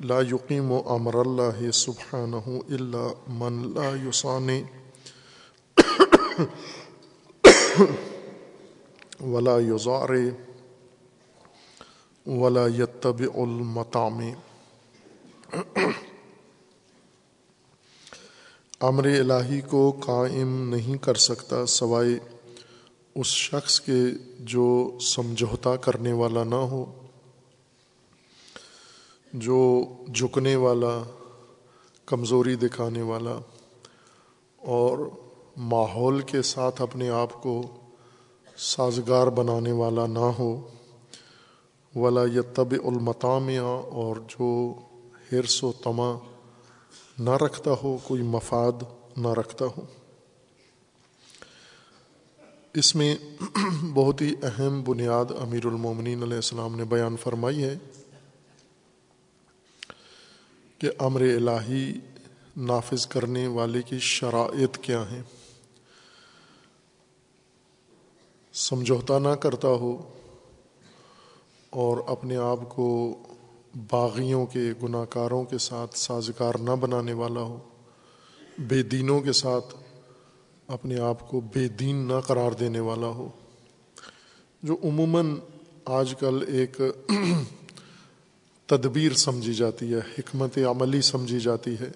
لا 0.00 0.20
یقیم 0.20 0.72
و 0.72 0.80
امر 0.86 1.14
اللہ 1.14 1.70
سبحانہ 1.70 2.46
اللہ 2.46 3.28
من 3.28 3.72
لا 3.74 3.90
یوسان 4.02 4.48
ولا 9.20 9.58
یزار 9.58 10.08
ولا 12.26 12.66
یتب 12.66 13.22
المطام 13.34 14.20
امر 18.80 19.04
الہی 19.04 19.60
کو 19.60 19.90
قائم 20.00 20.68
نہیں 20.68 21.02
کر 21.02 21.14
سکتا 21.14 21.66
سوائے 21.66 22.18
اس 23.16 23.26
شخص 23.26 23.80
کے 23.80 24.00
جو 24.40 24.98
سمجھوتا 25.00 25.76
کرنے 25.76 26.12
والا 26.12 26.44
نہ 26.44 26.54
ہو، 26.54 26.84
جو 29.32 29.84
جھکنے 30.14 30.56
والا، 30.56 31.02
کمزوری 32.06 32.56
دکھانے 32.56 33.02
والا، 33.02 33.38
اور 34.58 34.98
ماحول 35.56 36.20
کے 36.20 36.42
ساتھ 36.42 36.82
اپنے 36.82 37.08
آپ 37.10 37.42
کو 37.42 37.62
سازگار 38.56 39.26
بنانے 39.26 39.72
والا 39.72 40.06
نہ 40.06 40.30
ہو، 40.38 40.68
ولا 41.94 42.20
یا 42.32 42.42
طب 42.54 42.74
المطامیہ 42.84 43.60
اور 43.60 44.16
جو 44.28 44.74
حرص 45.32 45.64
و 45.64 45.72
تما 45.72 46.12
نہ 47.18 47.30
رکھتا 47.30 47.70
ہو، 47.82 47.98
کوئی 48.04 48.22
مفاد 48.22 48.82
نہ 49.16 49.28
رکھتا 49.28 49.64
ہو۔ 49.64 49.84
اس 52.74 52.96
میں 52.96 53.16
بہت 53.94 54.22
ہی 54.22 54.34
اہم 54.42 54.82
بنیاد 54.82 55.24
امیر 55.40 55.66
المومنین 55.66 56.22
علیہ 56.22 56.36
السلام 56.36 56.76
نے 56.76 56.84
بیان 56.84 57.16
فرمائی 57.16 57.64
ہے 57.64 57.78
کہ 60.78 60.90
امر 60.98 61.20
الہی 61.20 61.92
نافذ 62.56 63.06
کرنے 63.06 63.46
والے 63.46 63.82
کی 63.82 63.98
شرائط 63.98 64.78
کیا 64.78 65.10
ہیں۔ 65.10 65.22
سمجھوتا 68.52 69.18
نہ 69.18 69.28
کرتا 69.28 69.68
ہو 69.68 70.12
اور 71.70 71.98
اپنے 72.06 72.36
آپ 72.36 72.68
کو 72.68 73.18
باغیوں 73.90 74.46
کے 74.46 74.72
گناہ 74.82 75.04
کاروں 75.04 75.44
کے 75.44 75.58
ساتھ 75.58 75.98
سازگار 75.98 76.54
نہ 76.54 76.70
بنانے 76.70 77.12
والا 77.12 77.40
ہو، 77.40 77.58
بے 78.58 78.82
دینوں 78.82 79.20
کے 79.20 79.32
ساتھ 79.32 79.74
اپنے 80.66 81.00
آپ 81.00 81.30
کو 81.30 81.40
بے 81.40 81.68
دین 81.68 81.96
نہ 81.96 82.20
قرار 82.26 82.52
دینے 82.52 82.80
والا 82.80 83.06
ہو۔ 83.06 83.28
جو 84.62 84.76
عموماً 84.84 85.36
آج 85.84 86.14
کل 86.20 86.44
ایک 86.48 86.80
تدبیر 88.66 89.12
سمجھی 89.12 89.54
جاتی 89.54 89.92
ہے، 89.92 89.98
حکمت 89.98 90.58
عملی 90.58 91.00
سمجھی 91.00 91.40
جاتی 91.40 91.74
ہے 91.80 91.90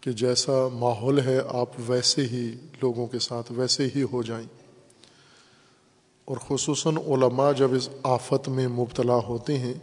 کہ 0.00 0.12
جیسا 0.12 0.68
ماحول 0.72 1.20
ہے، 1.20 1.38
آپ 1.48 1.68
ویسے 1.78 2.22
ہی 2.22 2.54
لوگوں 2.82 3.06
کے 3.06 3.18
ساتھ 3.18 3.52
ویسے 3.52 3.88
ہی 3.94 4.02
ہو 4.12 4.22
جائیں۔ 4.22 4.46
اور 6.24 6.36
خصوصاً 6.36 6.96
علماء 6.96 7.52
جب 7.52 7.74
اس 7.74 7.88
آفت 8.02 8.48
میں 8.48 8.68
مبتلا 8.68 9.16
ہوتے 9.16 9.58
ہیں، 9.58 9.74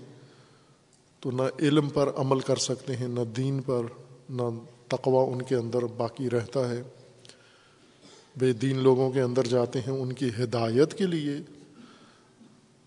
تو 1.19 1.31
نہ 1.31 1.41
علم 1.59 1.89
پر 1.89 2.09
عمل 2.15 2.39
کر 2.39 2.55
سکتے 2.55 2.95
ہیں، 2.95 3.07
نہ 3.07 3.19
دین 3.37 3.61
پر، 3.65 3.81
نہ 4.29 4.41
تقوی 4.87 5.33
ان 5.33 5.41
کے 5.41 5.55
اندر 5.55 5.85
باقی 5.85 6.29
رہتا 6.29 6.69
ہے۔ 6.69 6.83
بے 8.37 8.53
دین 8.53 8.79
لوگوں 8.79 9.11
کے 9.11 9.21
اندر 9.21 9.43
جاتے 9.43 9.79
ہیں، 9.79 9.93
ان 9.93 10.13
کی 10.13 10.29
ہدایت 10.43 10.93
کے 10.93 11.05
لیے۔ 11.05 11.37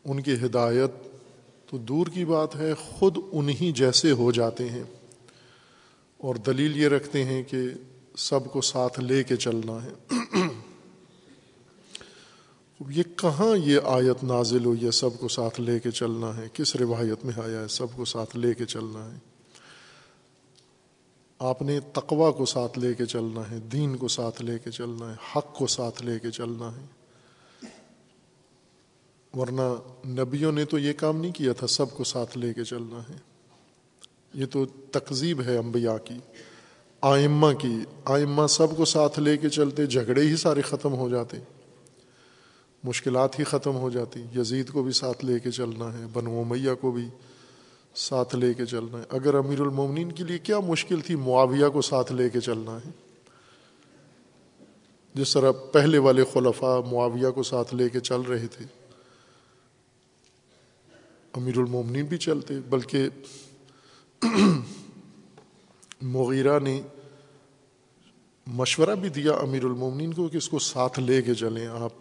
ان 0.05 0.23
کی 0.23 0.35
ہدایت 0.35 0.91
تو 1.71 1.79
دور 1.79 2.07
کی 2.07 2.25
بات 2.25 2.57
ہے، 2.57 2.75
خود 2.75 3.19
انہی 3.33 3.73
جیسے 3.73 4.11
ہو 4.11 4.33
جاتے 4.33 4.69
ہیں۔ 4.69 4.83
اور 6.19 6.35
دلیل 6.35 6.77
یہ 6.77 6.89
رکھتے 6.89 7.25
ہیں 7.25 7.43
کہ 7.43 7.59
سب 8.17 8.45
کو 8.53 8.61
ساتھ 8.61 9.01
لے 9.01 9.25
کے 9.25 9.37
چلنا 9.37 9.85
ہے۔ 9.85 10.15
یہ 12.91 13.03
کہاں 13.17 13.57
یہ 13.57 13.79
آیت 13.85 14.25
نازل 14.25 14.65
ہو 14.65 14.75
یہ 14.83 14.91
سب 14.91 15.11
کو 15.21 15.29
ساتھ 15.29 15.61
لے 15.61 15.81
کے 15.81 15.91
چلنا 15.91 16.37
ہے؟ 16.37 16.49
کس 16.53 16.77
روایت 16.77 17.25
میں 17.25 17.33
آیا 17.37 17.61
ہے، 17.63 17.69
سب 17.69 17.87
کو 17.97 18.05
ساتھ 18.05 18.37
لے 18.37 18.55
کے 18.55 18.65
چلنا 18.65 19.15
ہے؟ 19.15 19.28
آپ 21.39 21.63
نے 21.63 21.81
تقوا 21.81 22.31
کو 22.31 22.47
ساتھ 22.47 22.79
لے 22.79 22.95
کے 22.95 23.07
چلنا 23.07 23.51
ہے، 23.51 23.59
دین 23.59 23.97
کو 23.97 24.09
ساتھ 24.09 24.43
لے 24.43 24.59
کے 24.65 24.71
چلنا 24.71 25.11
ہے، 25.11 25.15
حق 25.37 25.55
کو 25.55 25.67
ساتھ 25.67 26.03
لے 26.03 26.19
کے 26.19 26.31
چلنا 26.31 26.71
ہے۔ 26.77 26.87
ورنہ 29.39 29.75
نبیوں 30.09 30.53
نے 30.53 30.65
تو 30.65 30.79
یہ 30.79 30.93
کام 30.93 31.21
نہیں 31.21 31.33
کیا 31.33 31.53
تھا، 31.53 31.67
سب 31.67 31.91
کو 31.91 32.05
ساتھ 32.05 32.39
لے 32.39 32.55
کے 32.55 32.65
چلنا 32.65 33.01
ہے۔ 33.11 33.17
یہ 34.35 34.47
تو 34.47 34.65
تقزیب 34.67 35.43
ہے 35.43 35.57
انبیاء 35.57 35.97
کی، 36.05 36.19
آئمہ 37.01 37.53
کی۔ 37.61 37.81
آئمہ 38.05 38.47
سب 38.47 38.77
کو 38.77 38.85
ساتھ 38.85 39.21
لے 39.21 39.37
کے 39.37 39.49
چلتے، 39.49 39.87
جھگڑے 39.87 40.23
ہی 40.23 40.37
سارے 40.37 40.63
ختم 40.63 40.95
ہو 40.95 41.09
جاتے، 41.09 41.37
مشکلات 42.85 43.39
ہی 43.39 43.45
ختم 43.45 43.77
ہو 43.77 43.91
جاتی۔ 43.91 44.21
یزید 44.37 44.71
کو 44.71 44.83
بھی 44.83 44.93
ساتھ 44.93 45.25
لے 45.25 45.39
کے 45.39 45.51
چلنا 45.51 45.99
ہے، 45.99 46.05
بنو 46.13 46.45
میاں 46.45 46.75
کو 46.75 46.91
بھی۔ 46.91 47.09
ساتھ 47.99 48.37
لے 48.37 48.55
کے 48.55 48.67
چلنا 48.67 48.99
ہے۔ 48.99 49.05
اگر 49.09 49.35
امیر 49.35 49.61
المومنین 49.61 50.13
کے 50.13 50.25
لیے 50.25 50.39
کیا 50.39 50.61
مشکل 50.61 51.01
تھی، 51.01 51.15
معاویہ 51.15 51.69
کو 51.69 51.83
ساتھ 51.83 52.13
لے 52.13 52.31
کے 52.31 52.41
چلنا 52.41 52.77
ہے۔ 52.77 52.91
جس 55.15 55.33
طرح 55.33 55.53
پہلے 55.73 55.99
والے 55.99 56.25
خلفاء 56.33 56.79
معاویہ 56.93 57.31
کو 57.31 57.43
ساتھ 57.43 57.75
لے 57.75 57.89
کے 57.89 58.01
چل 58.01 58.21
رہے 58.21 58.47
تھے، 58.47 58.65
امیر 61.33 61.59
المومنین 61.59 62.05
بھی 62.05 62.19
چلتے۔ 62.19 62.61
بلکہ 62.69 63.09
مغیرہ 66.03 66.59
نے 66.59 66.83
مشورہ 68.47 68.95
بھی 68.95 69.09
دیا 69.09 69.33
امیر 69.33 69.65
المومنین 69.65 70.13
کو 70.13 70.29
کہ 70.29 70.37
اس 70.37 70.49
کو 70.49 70.59
ساتھ 70.59 71.01
لے 71.01 71.23
کے 71.23 71.35
چلیں۔ 71.35 71.67
آپ 71.67 71.93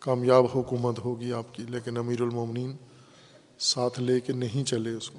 کامیاب 0.00 0.44
حکومت 0.54 0.98
ہوگی 0.98 1.32
آپ 1.32 1.54
کی، 1.54 1.62
لیکن 1.68 1.96
امیر 1.96 2.20
المومنین 2.20 2.76
ساتھ 3.58 4.00
لے 4.00 4.20
کے 4.20 4.32
نہیں 4.32 4.64
چلے 4.64 4.90
اس 4.90 5.10
کو۔ 5.10 5.18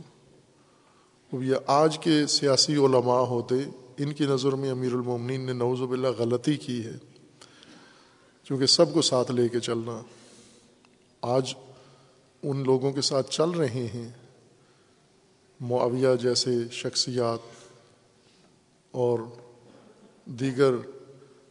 اب 1.34 1.44
یہ 1.44 1.56
آج 1.68 2.00
کے 2.00 2.28
سیاسی 2.28 2.76
علماء 2.76 3.20
ہوتے، 3.20 3.56
ان 3.98 4.14
کی 4.14 4.26
نظر 4.26 4.52
میں 4.52 4.72
امیر 4.72 4.94
المومنین 4.94 5.42
نے 5.42 5.54
نوز 5.54 5.82
باللہ 5.82 6.08
غلطی 6.18 6.58
کی 6.58 6.86
ہے، 6.86 6.98
کیونکہ 8.44 8.66
سب 8.66 8.94
کو 8.94 9.02
ساتھ 9.02 9.32
لے 9.32 9.50
کے 9.50 9.60
چلنا۔ 9.60 10.02
آج 11.22 11.54
ان 12.44 12.64
لوگوں 12.64 12.92
کے 12.92 13.02
ساتھ 13.02 13.32
چل 13.32 13.50
رہے 13.50 13.88
ہیں، 13.94 14.10
معاویہ 15.60 16.16
جیسے 16.22 16.50
شخصیات 16.72 17.40
اور 18.92 19.20
دیگر 20.26 20.72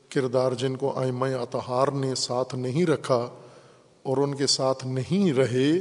کردار 0.09 0.53
جن 0.53 0.76
کو 0.76 0.93
آئمہ 0.99 1.26
اطہار 1.26 1.89
نے 1.89 2.14
ساتھ 2.14 2.55
نہیں 2.55 2.87
رکھا 2.87 3.28
اور 4.03 4.16
ان 4.16 4.34
کے 4.34 4.47
ساتھ 4.47 4.87
نہیں 4.87 5.32
رہے 5.32 5.72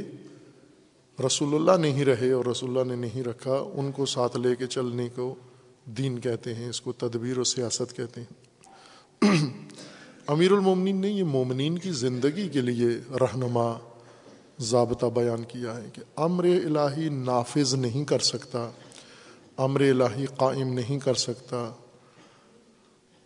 رسول 1.24 1.54
اللہ 1.54 1.86
نہیں 1.86 2.04
رہے 2.04 2.30
اور 2.30 2.44
رسول 2.44 2.78
اللہ 2.78 2.94
نے 2.94 3.00
نہیں 3.00 3.22
رکھا، 3.22 3.64
ان 3.72 3.92
کو 3.92 4.06
ساتھ 4.06 4.36
لے 4.36 4.56
کے 4.56 4.66
چلنے 4.66 5.08
کو 5.08 5.34
دین 5.84 6.18
کہتے 6.18 6.54
ہیں، 6.54 6.68
اس 6.68 6.80
کو 6.80 6.92
تدبیر 6.92 7.38
و 7.38 7.44
سیاست 7.44 7.96
کہتے 7.96 8.20
ہیں۔ 8.20 8.46
امیر 10.26 10.52
المومنین 10.52 11.00
نے 11.00 11.08
یہ 11.08 11.24
مومنین 11.24 11.78
کی 11.78 11.92
زندگی 11.92 12.48
کے 12.48 12.60
لیے 12.60 12.88
رہنما 13.20 13.78
ضابطہ 14.58 15.06
بیان 15.06 15.44
کیا 15.44 15.76
ہے 15.76 15.88
کہ 15.92 16.02
امر 16.16 16.44
الہی 16.44 17.08
نافذ 17.08 17.74
نہیں 17.74 18.04
کر 18.04 18.18
سکتا، 18.18 18.70
امر 19.56 19.80
الہی 19.80 20.26
قائم 20.36 20.72
نہیں 20.72 20.98
کر 20.98 21.14
سکتا۔ 21.14 21.70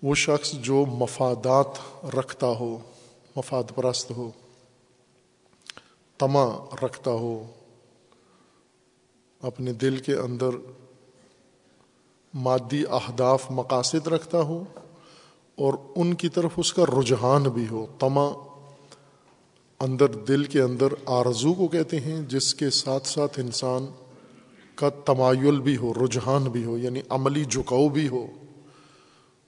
وہ 0.02 0.14
شخص 0.14 0.52
جو 0.52 0.84
مفادات 0.86 2.04
رکھتا 2.04 2.46
ہو، 2.46 2.78
مفاد 3.36 3.62
پرست 3.74 4.10
ہو 4.10 4.30
تما 6.18 6.76
رکھتا 6.82 7.10
ہو۔ 7.10 7.46
اپنے 9.42 9.72
دل 9.72 9.96
کے 9.96 10.14
اندر 10.14 10.48
مادی 12.34 12.82
اہداف، 12.90 13.50
مقاصد 13.50 14.06
رکھتا 14.06 14.40
ہو 14.40 14.64
اور 15.54 15.74
ان 15.96 16.14
کی 16.14 16.28
طرف 16.28 16.50
اس 16.56 16.72
کا 16.72 16.84
رجحان 17.00 17.42
بھی 17.42 17.68
ہو۔ 17.70 17.86
تما 17.98 18.30
اندر 19.80 20.08
دل 20.08 20.44
کے 20.44 20.60
اندر 20.60 20.86
آرزو 21.06 21.54
کو 21.54 21.68
کہتے 21.68 22.00
ہیں، 22.00 22.20
جس 22.20 22.54
کے 22.54 22.70
ساتھ 22.70 23.06
ساتھ 23.06 23.40
انسان 23.40 23.86
کا 24.74 24.88
تمایل 24.88 25.60
بھی 25.60 25.76
ہو، 25.76 25.92
رجحان 25.94 26.44
بھی 26.44 26.64
ہو 26.64 26.78
یعنی 26.78 27.00
عملی 27.08 27.44
جھکاؤ 27.44 27.88
بھی 27.88 28.08
ہو۔ 28.08 28.26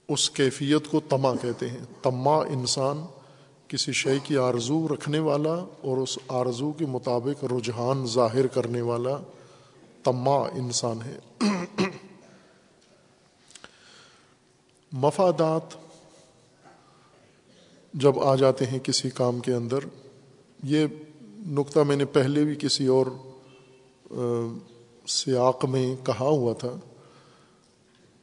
اس 0.09 0.31
کیفیت 0.31 0.91
کو 0.91 1.01
تما 1.09 1.35
کہتے 1.43 1.69
ہیں۔ 1.69 1.85
تما 2.03 2.37
انسان 2.37 3.05
کسی 3.69 3.93
شے 3.93 4.19
کی 4.25 4.37
آرزو 4.37 4.89
رکھنے 4.89 5.19
والا 5.19 5.55
اور 5.55 5.97
اس 5.97 6.19
آرزو 6.29 6.73
کے 6.73 6.87
مطابق 6.87 7.45
رجحان 7.45 8.07
ظاہر 8.07 8.47
کرنے 8.47 8.81
والا 8.81 9.19
تما 10.05 10.37
انسان 10.37 10.99
ہے۔ 11.03 11.19
مفادات 14.93 15.63
جب 17.95 18.19
آ 18.19 18.35
جاتے 18.35 18.67
ہیں 18.67 18.79
کسی 18.79 19.11
کام 19.11 19.41
کے 19.41 19.53
اندر، 19.55 19.79
یہ 20.63 20.87
نقطہ 21.39 21.81
میں 21.81 21.97
نے 21.97 22.05
پہلے 22.05 22.45
بھی 22.45 22.55
کسی 22.59 22.87
اور 22.87 23.07
سیاق 25.07 25.65
میں 25.65 25.97
کہا 26.07 26.25
ہوا 26.25 26.53
تھا 26.53 26.75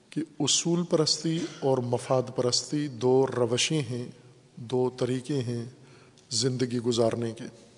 کہ 0.09 0.21
اصول 0.39 0.83
پرستی 0.83 1.39
اور 1.59 1.77
مفاد 1.77 2.23
پرستی 2.35 2.87
دو 2.87 3.25
روشیں 3.27 3.81
ہیں، 3.81 4.07
دو 4.55 4.89
طریقے 4.97 5.41
ہیں 5.41 5.65
زندگی 6.29 6.79
گزارنے 6.79 7.31
کے۔ 7.31 7.68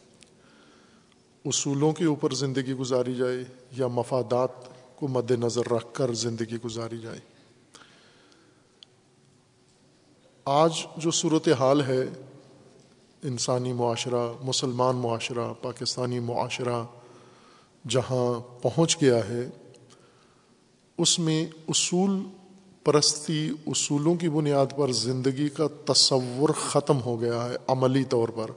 اصولوں 1.45 1.91
کے 1.93 2.05
اوپر 2.05 2.33
زندگی 2.33 2.73
گزاری 2.73 3.15
جائے 3.15 3.43
یا 3.71 3.87
مفادات 3.87 4.49
کو 4.95 5.07
مد 5.07 5.31
نظر 5.31 5.71
رکھ 5.71 5.85
کر 5.93 6.13
زندگی 6.13 6.57
گزاری 6.65 6.97
جائے۔ 6.97 7.19
آج 10.45 10.71
جو 10.97 11.11
صورت 11.11 11.49
حال 11.59 11.81
ہے، 11.81 12.01
انسانی 13.23 13.73
معاشرہ، 13.73 14.33
مسلمان 14.41 14.95
معاشرہ، 14.95 15.53
پاکستانی 15.61 16.19
معاشرہ 16.19 16.83
جہاں 17.89 18.39
پہنچ 18.63 19.01
گیا 19.01 19.29
ہے، 19.29 19.49
اس 20.97 21.19
میں 21.19 21.45
اصول 21.67 22.23
پرستی 22.83 23.49
اصولوں 23.67 24.15
کی 24.15 24.29
بنیاد 24.29 24.65
پر 24.77 24.91
زندگی 24.91 25.49
کا 25.49 25.67
تصور 25.93 26.49
ختم 26.49 27.01
ہو 27.01 27.21
گیا 27.21 27.49
ہے 27.49 27.55
عملی 27.67 28.03
طور 28.03 28.29
پر۔ 28.29 28.51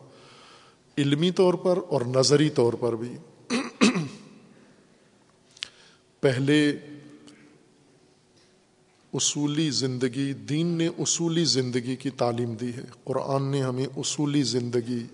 علمی 0.98 1.30
طور 1.30 1.54
پر 1.54 1.78
اور 1.88 2.00
نظری 2.00 2.50
طور 2.50 2.72
پر 2.72 2.92
بھی۔ 2.92 3.16
پہلے 6.20 6.76
اصولی 9.14 9.70
زندگی، 9.70 10.32
دین 10.32 10.66
نے 10.66 10.86
اصولی 10.86 11.44
زندگی 11.44 11.96
کی 11.96 12.10
تعلیم 12.10 12.54
دی 12.54 12.72
ہے۔ 12.72 12.84
قرآن 13.04 13.42
نے 13.42 13.62
ہمیں 13.62 13.86
اصولی 13.96 14.42
زندگی 14.42 15.06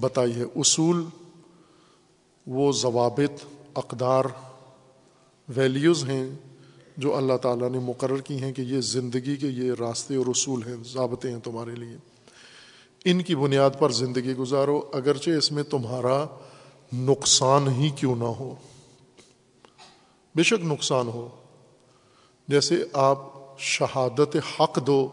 بتائی 0.00 0.34
ہے۔ 0.34 0.42
اصول 0.42 1.04
وہ 2.46 2.72
ضوابط، 2.72 3.44
اقدار 3.74 4.24
ویلیوز 5.56 6.04
ہیں 6.04 6.30
جو 6.96 7.16
اللہ 7.16 7.36
تعالیٰ 7.36 7.70
نے 7.70 7.78
مقرر 7.78 8.20
کی 8.20 8.42
ہیں 8.42 8.52
کہ 8.52 8.62
یہ 8.62 8.80
زندگی 8.80 9.36
کے 9.36 9.46
یہ 9.46 9.72
راستے 9.78 10.16
اور 10.16 10.26
اصول 10.26 10.62
ہیں، 10.66 10.76
ضابطے 10.84 11.30
ہیں 11.30 11.38
تمہارے 11.38 11.74
لیے۔ 11.74 11.96
ان 13.04 13.22
کی 13.22 13.36
بنیاد 13.36 13.70
پر 13.78 13.90
زندگی 13.90 14.36
گزارو، 14.36 14.80
اگرچہ 14.92 15.30
اس 15.30 15.52
میں 15.52 15.62
تمہارا 15.62 16.26
نقصان 16.92 17.68
ہی 17.68 17.90
کیوں 17.90 18.16
نہ 18.16 18.24
ہو۔ 18.24 18.54
بے 20.34 20.42
شک 20.42 20.64
نقصان 20.64 21.08
ہو۔ 21.08 21.28
جیسے 22.48 22.84
آپ 22.92 23.18
شہادت 23.58 24.36
حق 24.36 24.86
دو، 24.86 25.08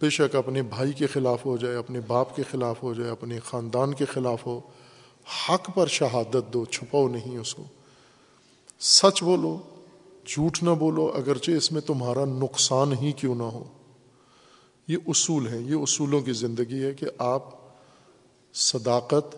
بے 0.00 0.10
شک 0.10 0.36
اپنے 0.36 0.62
بھائی 0.62 0.92
کے 0.92 1.06
خلاف 1.06 1.46
ہو 1.46 1.56
جائے، 1.56 1.76
اپنے 1.76 2.00
باپ 2.06 2.36
کے 2.36 2.42
خلاف 2.50 2.82
ہو 2.82 2.94
جائے، 2.94 3.10
اپنے 3.10 3.40
خاندان 3.40 3.94
کے 3.94 4.04
خلاف 4.04 4.46
ہو، 4.46 4.60
حق 5.48 5.70
پر 5.74 5.86
شہادت 5.86 6.52
دو، 6.52 6.64
چھپاؤ 6.64 7.08
نہیں 7.08 7.38
اس 7.38 7.54
کو۔ 7.54 7.64
سچ 8.80 9.22
بولو، 9.22 9.58
جھوٹ 10.26 10.62
نہ 10.62 10.70
بولو، 10.70 11.12
اگرچہ 11.14 11.50
اس 11.50 11.72
میں 11.72 11.80
تمہارا 11.80 12.24
نقصان 12.24 12.92
ہی 12.92 13.12
کیوں 13.12 13.34
نہ 13.34 13.42
ہو۔ 13.42 13.64
یہ 14.92 14.98
اصول 15.06 15.46
ہیں، 15.46 15.60
یہ 15.60 15.74
اصولوں 15.74 16.20
کی 16.20 16.32
زندگی 16.32 16.84
ہے 16.84 16.94
کہ 16.94 17.06
آپ 17.18 17.42
صداقت، 18.54 19.36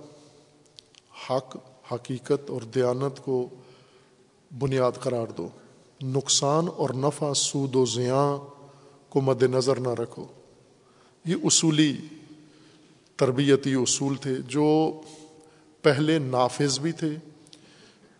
حق، 1.30 1.56
حقیقت 1.92 2.50
اور 2.50 2.62
دیانت 2.62 3.24
کو 3.24 3.48
بنیاد 4.58 4.92
قرار 5.00 5.26
دو۔ 5.26 5.48
نقصان 6.02 6.68
اور 6.76 6.90
نفع، 6.90 7.32
سود 7.32 7.76
و 7.76 7.84
زیاں 7.84 8.38
کو 9.08 9.20
مد 9.20 9.42
نظر 9.42 9.80
نہ 9.80 9.88
رکھو۔ 9.88 10.26
یہ 11.24 11.36
اصولی 11.44 11.96
تربیتی 13.16 13.74
اصول 13.74 14.16
تھے 14.16 14.34
جو 14.48 15.00
پہلے 15.82 16.18
نافذ 16.18 16.78
بھی 16.78 16.92
تھے، 16.92 17.10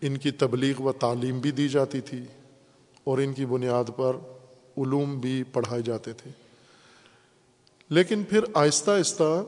ان 0.01 0.17
کی 0.17 0.31
تبلیغ 0.31 0.81
و 0.81 0.91
تعلیم 0.91 1.39
بھی 1.39 1.51
دی 1.51 1.69
جاتی 1.69 2.01
تھی 2.01 2.23
اور 3.03 3.17
ان 3.17 3.33
کی 3.33 3.45
بنیاد 3.45 3.89
پر 3.95 4.15
علوم 4.77 5.19
بھی 5.19 5.43
پڑھائے 5.43 5.81
جاتے 5.81 6.13
تھے۔ 6.13 6.44
لیکن 7.89 8.23
پھر 8.23 8.39
آہستہ 8.53 8.91
آہستہ 8.91 9.43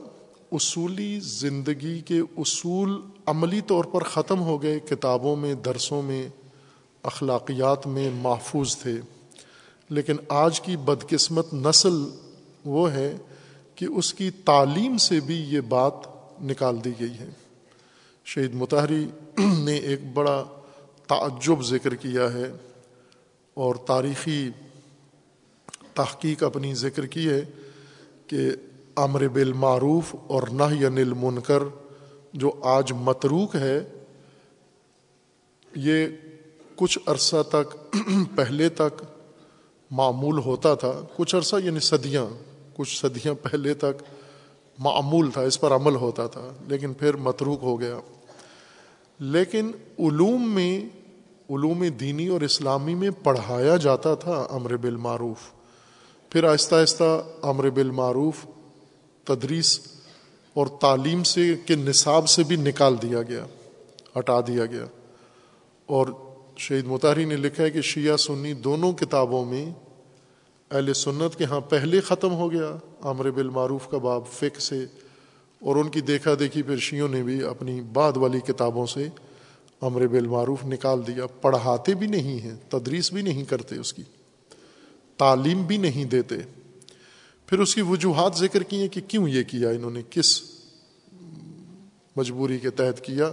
اصولی 0.52 1.20
زندگی 1.22 2.00
کے 2.00 2.18
اصول 2.18 3.00
عملی 3.26 3.60
طور 3.60 3.84
پر 3.84 4.02
ختم 4.02 4.40
ہو 4.40 4.62
گئے، 4.62 4.80
کتابوں 4.80 5.36
میں، 5.36 5.54
درسوں 5.54 6.02
میں، 6.02 6.28
اخلاقیات 7.02 7.86
میں 7.86 8.10
محفوظ 8.10 8.76
تھے۔ 8.76 9.00
لیکن 9.90 10.16
آج 10.28 10.60
کی 10.60 10.76
بدقسمت 10.76 11.54
نسل 11.54 12.04
وہ 12.64 12.92
ہے 12.92 13.16
کہ 13.74 13.84
اس 13.84 14.14
کی 14.14 14.30
تعلیم 14.30 14.96
سے 14.96 15.20
بھی 15.20 15.34
یہ 15.34 15.60
بات 15.60 15.92
نکال 16.42 16.84
دی 16.84 16.92
گئی 17.00 17.18
ہے۔ 17.20 17.30
شہید 18.24 18.54
متحری 18.54 19.06
نے 19.58 19.74
ایک 19.74 20.12
بڑا 20.14 20.44
تعجب 21.06 21.62
ذکر 21.62 21.94
کیا 21.94 22.32
ہے 22.32 22.52
اور 23.54 23.74
تاریخی 23.74 24.50
تحقیق 25.94 26.42
اپنی 26.42 26.74
ذکر 26.74 27.06
کی 27.06 27.28
ہے۔ 27.28 27.40
کہ 28.28 28.50
امر 28.96 29.28
بالمعروف 29.28 30.16
اور 30.26 30.42
نہ 30.52 30.62
انل 30.62 31.12
منکر 31.16 31.62
جو 32.32 32.50
آج 32.62 32.92
متروک 32.92 33.56
ہے، 33.56 33.84
یہ 35.76 36.06
کچھ 36.76 36.98
عرصہ 37.06 37.36
تک، 37.48 37.94
پہلے 38.36 38.68
تک 38.68 39.02
معمول 39.90 40.38
ہوتا 40.38 40.74
تھا۔ 40.74 40.92
کچھ 41.16 41.36
عرصہ 41.36 41.56
یعنی 41.64 41.80
صدیاں، 41.80 42.26
کچھ 42.76 43.00
صدیاں 43.00 43.34
پہلے 43.34 43.74
تک 43.74 44.02
معمول 44.78 45.30
تھا، 45.30 45.40
اس 45.40 45.60
پر 45.60 45.72
عمل 45.72 45.94
ہوتا 45.94 46.26
تھا، 46.26 46.48
لیکن 46.68 46.94
پھر 46.94 47.16
متروک 47.16 47.58
ہو 47.62 47.80
گیا۔ 47.80 47.98
لیکن 49.18 49.70
علوم 49.98 50.54
میں، 50.54 50.80
علوم 51.50 51.84
دینی 52.00 52.28
اور 52.28 52.40
اسلامی 52.40 52.94
میں 52.94 53.10
پڑھایا 53.22 53.76
جاتا 53.76 54.14
تھا 54.14 54.46
امر 54.50 54.76
بالمعروف۔ 54.76 55.57
پھر 56.30 56.44
آہستہ 56.44 56.74
آہستہ 56.74 57.22
امر 57.42 57.70
بالمعروف، 57.70 58.44
تدریس 59.24 59.78
اور 60.56 60.66
تعلیم 60.66 61.22
سے 61.22 61.54
کے 61.66 61.74
نصاب 61.74 62.28
سے 62.28 62.42
بھی 62.42 62.56
نکال 62.56 62.96
دیا 63.02 63.22
گیا، 63.22 63.44
ہٹا 64.18 64.40
دیا 64.40 64.66
گیا۔ 64.66 64.84
اور 65.86 66.06
شہید 66.56 66.86
متحری 66.86 67.24
نے 67.24 67.36
لکھا 67.36 67.62
ہے 67.64 67.70
کہ 67.70 67.80
شیعہ 67.80 68.16
سنی 68.16 68.52
دونوں 68.54 68.92
کتابوں 68.92 69.44
میں 69.44 69.64
اہل 70.70 70.92
سنت 70.94 71.36
کے 71.38 71.44
ہاں 71.44 71.60
پہلے 71.60 72.00
ختم 72.00 72.32
ہو 72.32 72.50
گیا 72.52 72.76
امر 73.02 73.30
بالمعروف 73.30 73.88
کا 73.90 73.98
باب 73.98 74.26
فک 74.32 74.60
سے، 74.60 74.84
اور 75.60 75.76
ان 75.76 75.88
کی 75.88 76.00
دیکھا 76.00 76.34
دیکھی 76.38 76.62
پھر 76.62 76.78
شیعوں 76.78 77.08
نے 77.08 77.22
بھی 77.22 77.42
اپنی 77.44 77.80
بعد 77.92 78.16
والی 78.16 78.40
کتابوں 78.40 78.86
سے 78.86 79.08
امر 79.80 80.06
بالمعروف 80.06 80.64
نکال 80.64 81.06
دیا۔ 81.06 81.26
پڑھاتے 81.40 81.94
بھی 81.94 82.06
نہیں 82.06 82.38
ہیں، 82.38 82.56
تدریس 82.68 83.12
بھی 83.12 83.22
نہیں 83.22 83.44
کرتے 83.44 83.76
اس 83.76 83.92
کی۔ 83.92 84.02
تعلیم 85.18 85.62
بھی 85.62 85.76
نہیں 85.76 86.04
دیتے۔ 86.04 86.34
پھر 87.46 87.58
اس 87.58 87.74
کی 87.74 87.80
وجوہات 87.80 88.32
ذکر 88.36 88.62
کی 88.62 88.80
ہیں 88.80 88.88
کہ 88.88 89.00
کیوں 89.08 89.28
یہ 89.28 89.42
کیا، 89.42 89.70
انہوں 89.70 89.90
نے 89.90 90.02
کس 90.10 90.42
مجبوری 92.16 92.58
کے 92.58 92.70
تحت 92.70 93.04
کیا۔ 93.04 93.32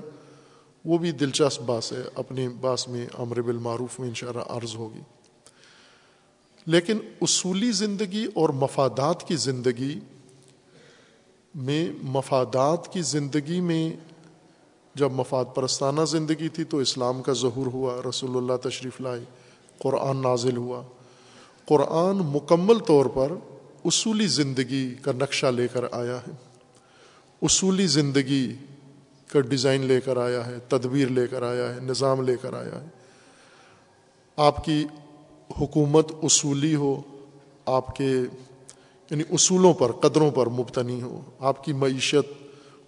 وہ 0.86 0.98
بھی 0.98 1.12
دلچسپ 1.12 1.62
باس 1.62 1.92
ہے، 1.92 2.02
اپنے 2.16 2.50
باس 2.50 2.88
میں 2.88 3.08
امر 3.14 3.42
بالمعروف 3.42 4.00
میں 4.00 4.08
انشاءاللہ 4.08 4.42
عرض 4.48 4.76
ہوگی۔ 4.76 5.00
لیکن 6.66 6.98
اصولی 7.22 7.72
زندگی 7.72 8.26
اور 8.34 8.50
مفادات 8.50 9.28
کی 9.28 9.36
زندگی 9.36 10.00
میں، 11.56 11.92
مفادات 12.04 12.94
کی 12.94 13.02
زندگی 13.02 13.62
میں 13.62 13.94
جب 14.96 15.12
مفاد 15.12 15.46
پرستانہ 15.56 16.02
زندگی 16.08 16.50
تھی 16.50 16.64
تو 16.64 16.78
اسلام 16.78 17.22
کا 17.22 17.34
ظہور 17.34 17.66
ہوا، 17.66 18.10
رسول 18.10 18.38
اللہ 18.38 18.70
تشریف 18.70 19.02
لائے، 19.02 19.24
قرآن 19.78 20.18
نازل 20.18 20.58
ہوا۔ 20.58 20.84
قرآن 21.66 22.16
مکمل 22.16 22.80
طور 22.80 23.06
پر 23.06 23.32
اصولی 23.86 24.28
زندگی 24.28 24.96
کا 25.02 25.12
نقشہ 25.12 25.46
لے 25.46 25.68
کر 25.68 25.86
آیا 25.92 26.18
ہے۔ 26.18 26.32
اصولی 27.42 27.88
زندگی 27.88 28.56
کا 29.28 29.40
ڈیزائن 29.40 29.82
لے 29.82 30.02
کر 30.02 30.18
آیا 30.18 30.46
ہے، 30.46 30.56
تدبیر 30.68 31.08
لے 31.08 31.28
کر 31.28 31.44
آیا 31.44 31.76
ہے، 31.76 31.80
نظام 31.80 32.22
لے 32.22 32.36
کر 32.42 32.54
آیا 32.54 32.82
ہے۔ 32.82 32.88
آپ 34.36 34.66
کی 34.66 34.86
حکومت 35.62 36.12
اصولی 36.24 36.76
ہو، 36.76 37.02
آپ 37.66 37.96
کے 37.96 38.10
یعنی 39.10 39.24
اصولوں 39.32 39.74
پر، 39.74 39.92
قدروں 39.92 40.32
پر 40.32 40.48
مبتنی 40.48 41.02
ہو۔ 41.02 41.22
آپ 41.40 41.64
کی 41.64 41.74
معیشت 41.74 42.34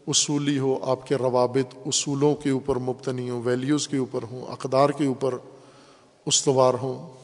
اصولی 0.08 0.60
ہو، 0.60 0.80
آپ 0.82 1.08
کے 1.08 1.16
روابط 1.16 1.76
اصولوں 1.86 2.36
کے 2.36 2.50
اوپر 2.50 2.76
مبتنی 2.76 3.30
ہوں 3.30 3.42
ویلیوز 3.46 3.88
کے 3.88 3.98
اوپر 3.98 4.24
ہوں، 4.32 4.42
اقدار 4.52 4.90
کے 4.90 5.06
اوپر 5.06 5.36
استوار 6.26 6.74
ہوں۔ 6.74 7.17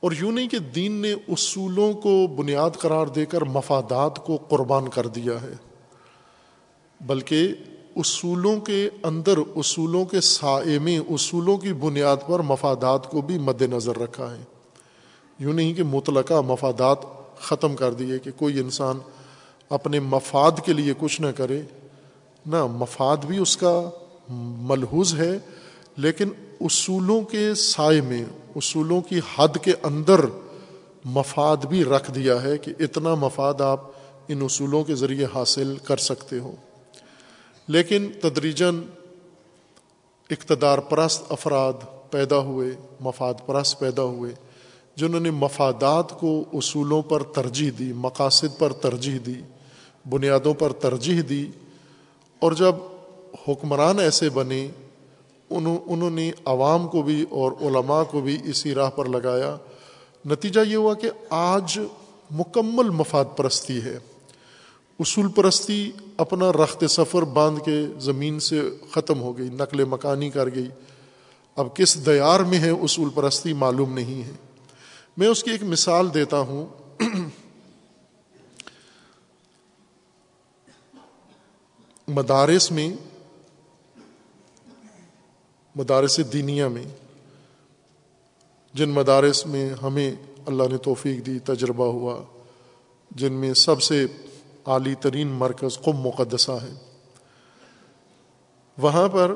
اور 0.00 0.12
یوں 0.18 0.32
نہیں 0.32 0.48
کہ 0.48 0.58
دین 0.58 0.92
نے 0.92 1.12
اصولوں 1.12 1.92
کو 1.92 2.26
بنیاد 2.26 2.70
قرار 2.78 3.06
دے 3.06 3.26
کر 3.26 3.44
مفادات 3.44 4.16
کو 4.16 4.36
قربان 4.36 4.88
کر 4.88 5.06
دیا 5.06 5.42
ہے، 5.42 5.52
بلکہ 7.00 7.48
اصولوں 7.96 8.60
کے 8.60 8.88
اندر، 9.02 9.38
اصولوں 9.56 10.04
کے 10.04 10.20
سائے 10.20 10.78
میں، 10.78 10.98
اصولوں 10.98 11.56
کی 11.58 11.72
بنیاد 11.72 12.16
پر 12.26 12.40
مفادات 12.40 13.10
کو 13.10 13.20
بھی 13.20 13.38
مد 13.38 13.62
نظر 13.62 13.98
رکھا 13.98 14.30
ہے۔ 14.30 14.42
یوں 15.38 15.52
نہیں 15.52 15.74
کہ 15.74 15.82
مطلقہ 15.82 16.40
مفادات 16.46 16.98
ختم 17.38 17.76
کر 17.76 17.94
دیے 17.94 18.18
کہ 18.18 18.30
کوئی 18.36 18.60
انسان 18.60 18.98
اپنے 19.68 20.00
مفاد 20.00 20.52
کے 20.64 20.72
لیے 20.72 20.92
کچھ 20.98 21.20
نہ 21.20 21.26
کرے۔ 21.36 21.62
نہ، 22.46 22.66
مفاد 22.66 23.16
بھی 23.16 23.38
اس 23.38 23.56
کا 23.56 23.90
ملحوظ 24.28 25.14
ہے، 25.14 25.38
لیکن 25.96 26.28
اصولوں 26.60 27.22
کے 27.22 27.54
سائے 27.54 28.00
میں 28.00 28.24
اصولوں 28.56 29.00
کی 29.00 29.20
حد 29.36 29.56
کے 29.62 29.72
اندر 29.82 30.20
مفاد 31.04 31.56
بھی 31.56 31.84
رکھ 31.84 32.10
دیا 32.10 32.42
ہے 32.42 32.58
کہ 32.58 32.72
اتنا 32.80 33.14
مفاد 33.14 33.60
آپ 33.60 33.80
ان 34.28 34.42
اصولوں 34.42 34.84
کے 34.84 34.94
ذریعے 34.94 35.26
حاصل 35.34 35.76
کر 35.84 35.96
سکتے 35.96 36.38
ہو۔ 36.38 36.54
لیکن 37.68 38.10
تدریجن 38.20 38.80
اقتدار 40.30 40.78
پرست 40.78 41.24
افراد 41.28 41.72
پیدا 42.10 42.38
ہوئے، 42.38 42.70
مفاد 43.00 43.34
پرست 43.46 43.78
پیدا 43.78 44.02
ہوئے، 44.02 44.32
جنہوں 44.96 45.20
نے 45.20 45.30
مفادات 45.30 46.20
کو 46.20 46.44
اصولوں 46.52 47.02
پر 47.02 47.22
ترجیح 47.22 47.70
دی، 47.78 47.92
مقاصد 47.92 48.58
پر 48.58 48.72
ترجیح 48.72 49.18
دی، 49.26 49.40
بنیادوں 50.08 50.54
پر 50.54 50.72
ترجیح 50.72 51.22
دی، 51.28 51.50
اور 52.38 52.52
جب 52.52 52.74
حکمران 53.48 53.98
ایسے 53.98 54.30
بنے 54.30 54.68
انہوں 55.50 55.78
انہوں 55.86 56.10
نے 56.10 56.32
عوام 56.44 56.88
کو 56.88 57.02
بھی 57.02 57.24
اور 57.30 57.52
علماء 57.60 58.02
کو 58.02 58.20
بھی 58.20 58.38
اسی 58.44 58.74
راہ 58.74 58.90
پر 58.90 59.04
لگایا۔ 59.04 59.56
نتیجہ 60.26 60.60
یہ 60.66 60.76
ہوا 60.76 60.94
کہ 60.94 61.10
آج 61.30 61.78
مکمل 62.30 62.90
مفاد 62.90 63.24
پرستی 63.36 63.82
ہے۔ 63.82 63.98
اصول 65.00 65.28
پرستی 65.28 65.92
اپنا 66.16 66.52
رخت 66.52 66.84
سفر 66.90 67.22
باندھ 67.22 67.60
کے 67.64 67.86
زمین 67.98 68.40
سے 68.40 68.60
ختم 68.90 69.20
ہو 69.20 69.38
گئی، 69.38 69.48
نقل 69.52 69.84
مکانی 69.84 70.30
کر 70.30 70.54
گئی۔ 70.54 70.68
اب 71.56 71.76
کس 71.76 72.06
دیار 72.06 72.40
میں 72.40 72.58
ہے 72.58 72.70
اصول 72.70 73.08
پرستی 73.14 73.52
معلوم 73.52 73.92
نہیں 73.92 74.22
ہے۔ 74.22 74.32
میں 75.16 75.28
اس 75.28 75.44
کی 75.44 75.50
ایک 75.50 75.62
مثال 75.62 76.14
دیتا 76.14 76.38
ہوں۔ 76.38 76.66
مدارس 82.08 82.70
میں 82.70 83.09
مدارس 85.76 86.20
دینیا 86.32 86.68
میں، 86.68 86.84
جن 88.74 88.90
مدارس 88.90 89.46
میں 89.46 89.70
ہمیں 89.82 90.14
اللہ 90.46 90.62
نے 90.70 90.76
توفیق 90.78 91.26
دی، 91.26 91.38
تجربہ 91.38 91.86
ہوا، 91.86 92.22
جن 93.10 93.32
میں 93.32 93.54
سب 93.54 93.82
سے 93.82 94.06
اعلی 94.66 94.94
ترین 94.94 95.28
مرکز 95.28 95.78
قم 95.78 95.92
مقدسہ 95.92 96.52
ہے۔ 96.52 96.72
وہاں 98.78 99.08
پر 99.08 99.34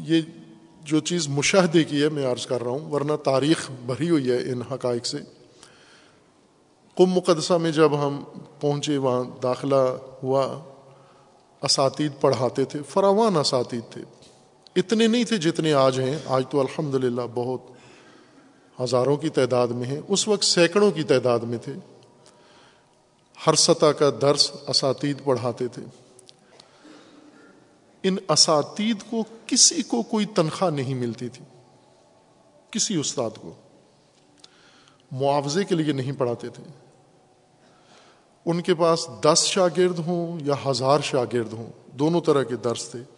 یہ 0.00 0.20
جو 0.82 1.00
چیز 1.00 1.28
مشاہدے 1.28 1.84
کی 1.84 2.02
ہے، 2.02 2.08
میں 2.08 2.26
عرض 2.26 2.46
کر 2.46 2.62
رہا 2.62 2.70
ہوں، 2.70 2.90
ورنہ 2.90 3.12
تاریخ 3.24 3.70
بھری 3.86 4.10
ہوئی 4.10 4.30
ہے 4.30 4.36
ان 4.36 4.62
حقائق 4.62 5.06
سے۔ 5.06 5.18
قم 6.94 7.06
مقدسہ 7.06 7.52
میں 7.52 7.72
جب 7.72 8.06
ہم 8.06 8.24
پہنچے، 8.60 8.96
وہاں 8.96 9.24
داخلہ 9.42 9.96
ہوا، 10.22 10.58
اساتید 11.62 12.12
پڑھاتے 12.20 12.64
تھے، 12.64 12.80
فراوان 12.88 13.36
اساتید 13.36 13.92
تھے۔ 13.92 14.02
اتنے 14.78 15.06
نہیں 15.06 15.24
تھے 15.24 15.36
جتنے 15.36 15.72
آج 15.72 16.00
ہیں۔ 16.00 16.18
آج 16.24 16.44
تو 16.50 16.60
الحمد 16.60 16.94
للہ 16.94 17.22
بہت 17.34 17.60
ہزاروں 18.80 19.16
کی 19.16 19.28
تعداد 19.28 19.68
میں 19.68 19.86
ہیں۔ 19.86 20.00
اس 20.08 20.28
وقت 20.28 20.44
سینکڑوں 20.44 20.90
کی 20.90 21.02
تعداد 21.02 21.38
میں 21.38 21.58
تھے۔ 21.58 21.72
ہر 23.46 23.54
سطح 23.54 23.86
کا 23.86 24.10
درس 24.22 24.50
اساتید 24.68 25.24
پڑھاتے 25.24 25.68
تھے۔ 25.68 25.82
ان 28.02 28.16
اساتید 28.28 28.96
کو 29.10 29.24
کسی 29.46 29.82
کو 29.82 30.02
کوئی 30.02 30.26
تنخواہ 30.26 30.70
نہیں 30.70 30.94
ملتی 30.94 31.28
تھی۔ 31.28 31.44
کسی 32.70 32.96
استاد 32.96 33.30
کو۔ 33.40 33.52
معاوضے 35.12 35.64
کے 35.64 35.74
لیے 35.74 35.92
نہیں 35.92 36.12
پڑھاتے 36.12 36.48
تھے۔ 36.48 36.62
ان 38.46 38.62
کے 38.62 38.74
پاس 38.74 39.08
دس 39.24 39.44
شاگرد 39.44 39.98
ہوں 39.98 40.38
یا 40.44 40.70
ہزار 40.70 41.00
شاگرد 41.00 41.52
ہوں۔ 41.52 41.66
دونوں 41.92 42.20
طرح 42.20 42.42
کے 42.42 42.56
درس 42.56 42.88
تھے۔ 42.88 43.17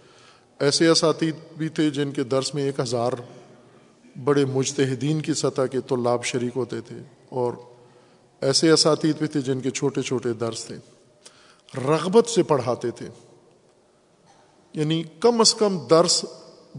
ایسے 0.60 0.88
اساتید 0.88 1.34
بھی 1.56 1.68
تھے 1.68 1.90
جن 1.90 2.12
کے 2.12 2.22
درس 2.22 2.54
میں 2.54 2.62
ایک 2.62 2.80
ہزار 2.80 3.12
بڑے 4.24 4.44
مجتہدین 4.44 5.20
کی 5.20 5.34
سطح 5.34 5.62
کے 5.62 5.80
طلاب 5.80 6.24
شریک 6.24 6.56
ہوتے 6.56 6.80
تھے 6.80 6.96
اور 7.28 7.52
ایسے 8.40 8.70
اساتید 8.70 9.16
بھی 9.18 9.26
تھے 9.26 9.40
جن 9.40 9.60
کے 9.60 9.70
چھوٹے 9.70 10.02
چھوٹے 10.02 10.32
درس 10.32 10.64
تھے۔ 10.64 10.76
رغبت 11.80 12.28
سے 12.28 12.42
پڑھاتے 12.42 12.90
تھے۔ 12.90 13.06
یعنی 14.72 15.04
کم 15.20 15.40
از 15.40 15.54
کم 15.54 15.78
درس 15.90 16.24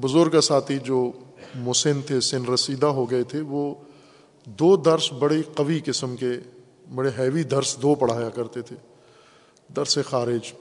بزرگ 0.01 0.41
ساتھی 0.41 0.79
جو 0.79 1.11
مسن 1.55 2.01
تھے، 2.01 2.19
سن 2.19 2.45
رسیدہ 2.45 2.85
ہو 2.85 3.11
گئے 3.11 3.23
تھے، 3.23 3.41
وہ 3.41 3.75
دو 4.45 4.75
درس 4.75 5.13
بڑے 5.13 5.41
قوی 5.55 5.79
قسم 5.85 6.15
کے، 6.15 6.31
بڑے 6.95 7.09
ہیوی 7.17 7.43
درس 7.43 7.77
دو 7.81 7.95
پڑھایا 7.95 8.29
کرتے 8.29 8.61
تھے۔ 8.61 8.75
درس 9.75 9.97
خارج۔ 10.05 10.53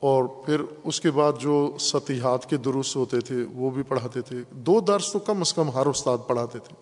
اور 0.00 0.24
پھر 0.24 0.60
اس 0.84 1.00
کے 1.00 1.10
بعد 1.10 1.32
جو 1.40 1.76
ستیحات 1.80 2.50
کے 2.50 2.56
درست 2.56 2.96
ہوتے 2.96 3.20
تھے، 3.20 3.44
وہ 3.52 3.70
بھی 3.70 3.82
پڑھاتے 3.82 4.20
تھے۔ 4.20 4.36
دو 4.50 4.80
درس 4.80 5.12
تو 5.12 5.18
کم 5.18 5.40
از 5.40 5.54
کم 5.54 5.70
ہر 5.70 5.86
استاد 5.86 6.18
پڑھاتے 6.26 6.58
تھے۔ 6.58 6.74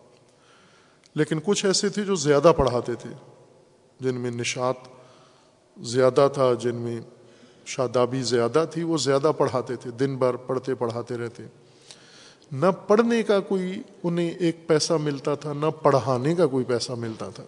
لیکن 1.15 1.39
کچھ 1.45 1.67
ایسے 1.67 1.89
تھے 1.89 2.03
جو 2.03 2.15
زیادہ 2.15 2.53
پڑھاتے 2.57 2.95
تھے، 2.95 3.11
جن 4.01 4.15
میں 4.15 4.31
نشات 4.31 4.75
زیادہ 5.81 6.29
تھا، 6.35 6.55
جن 6.55 6.75
میں 6.75 7.01
شادابی 7.67 8.23
زیادہ 8.23 8.65
تھی، 8.71 8.83
وہ 8.83 8.99
زیادہ 8.99 9.33
پڑھاتے 9.39 9.77
تھے۔ 9.77 9.91
دن 9.91 10.17
بھر 10.17 10.37
پڑھتے 10.37 10.75
پڑھاتے 10.75 11.17
رہتے۔ 11.17 11.43
نہ 12.53 12.67
پڑھنے 12.87 13.23
کا 13.23 13.41
کوئی 13.41 13.83
انہیں 14.03 14.31
ایک 14.31 14.67
پیسہ 14.67 14.93
ملتا 14.93 15.35
تھا، 15.35 15.53
نہ 15.53 15.67
پڑھانے 15.83 16.35
کا 16.35 16.47
کوئی 16.47 16.65
پیسہ 16.65 16.93
ملتا 16.93 17.29
تھا۔ 17.29 17.45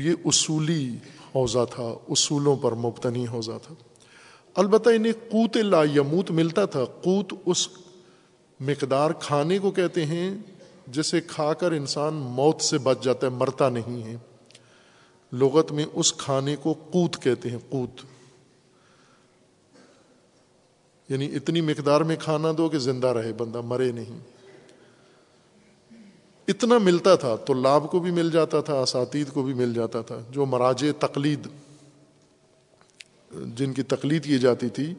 یہ 0.00 0.12
اصولی 0.24 0.96
حوضہ 1.34 1.58
تھا، 1.70 1.94
اصولوں 2.08 2.56
پر 2.56 2.72
مبتنی 2.72 3.26
حوضہ 3.26 3.52
تھا۔ 3.62 3.74
البتہ 4.54 4.90
انہیں 4.90 5.12
قوت 5.30 5.56
لا 5.56 5.82
یموت 5.84 6.30
ملتا 6.30 6.64
تھا۔ 6.64 6.84
قوت 6.84 7.34
اس 7.46 7.68
مقدار 8.60 9.10
کھانے 9.10 9.58
کو 9.58 9.70
کہتے 9.70 10.06
ہیں 10.06 10.36
جسے 10.86 11.20
کھا 11.20 11.52
کر 11.52 11.72
انسان 11.72 12.14
موت 12.14 12.60
سے 12.60 12.78
بچ 12.78 13.02
جاتا 13.02 13.26
ہے، 13.26 13.32
مرتا 13.32 13.68
نہیں 13.68 14.02
ہے۔ 14.02 14.16
لغت 15.32 15.72
میں 15.72 15.84
اس 15.92 16.12
کھانے 16.12 16.56
کو 16.56 16.74
قوت 16.90 17.22
کہتے 17.22 17.50
ہیں، 17.50 17.58
قوت۔ 17.70 18.00
یعنی 21.08 21.34
اتنی 21.34 21.60
مقدار 21.60 22.00
میں 22.00 22.16
کھانا 22.16 22.48
دو 22.58 22.68
کہ 22.68 22.78
زندہ 22.78 23.06
رہے، 23.06 23.32
بندہ 23.32 23.60
مرے 23.60 23.92
نہیں۔ 23.92 24.33
اتنا 26.48 26.78
ملتا 26.78 27.14
تھا 27.14 27.36
تو 27.36 27.54
لاب 27.54 27.90
کو 27.90 27.98
بھی 27.98 28.10
مل 28.10 28.30
جاتا 28.30 28.60
تھا، 28.60 28.74
اساتید 28.74 29.28
کو 29.28 29.42
بھی 29.42 29.54
مل 29.54 29.74
جاتا 29.74 30.00
تھا، 30.00 30.18
جو 30.30 30.46
مراج 30.46 30.84
تقلید، 30.98 31.46
جن 33.56 33.72
کی 33.72 33.82
تقلید 33.82 34.24
کی 34.24 34.38
جاتی 34.38 34.68
تھی، 34.68 34.94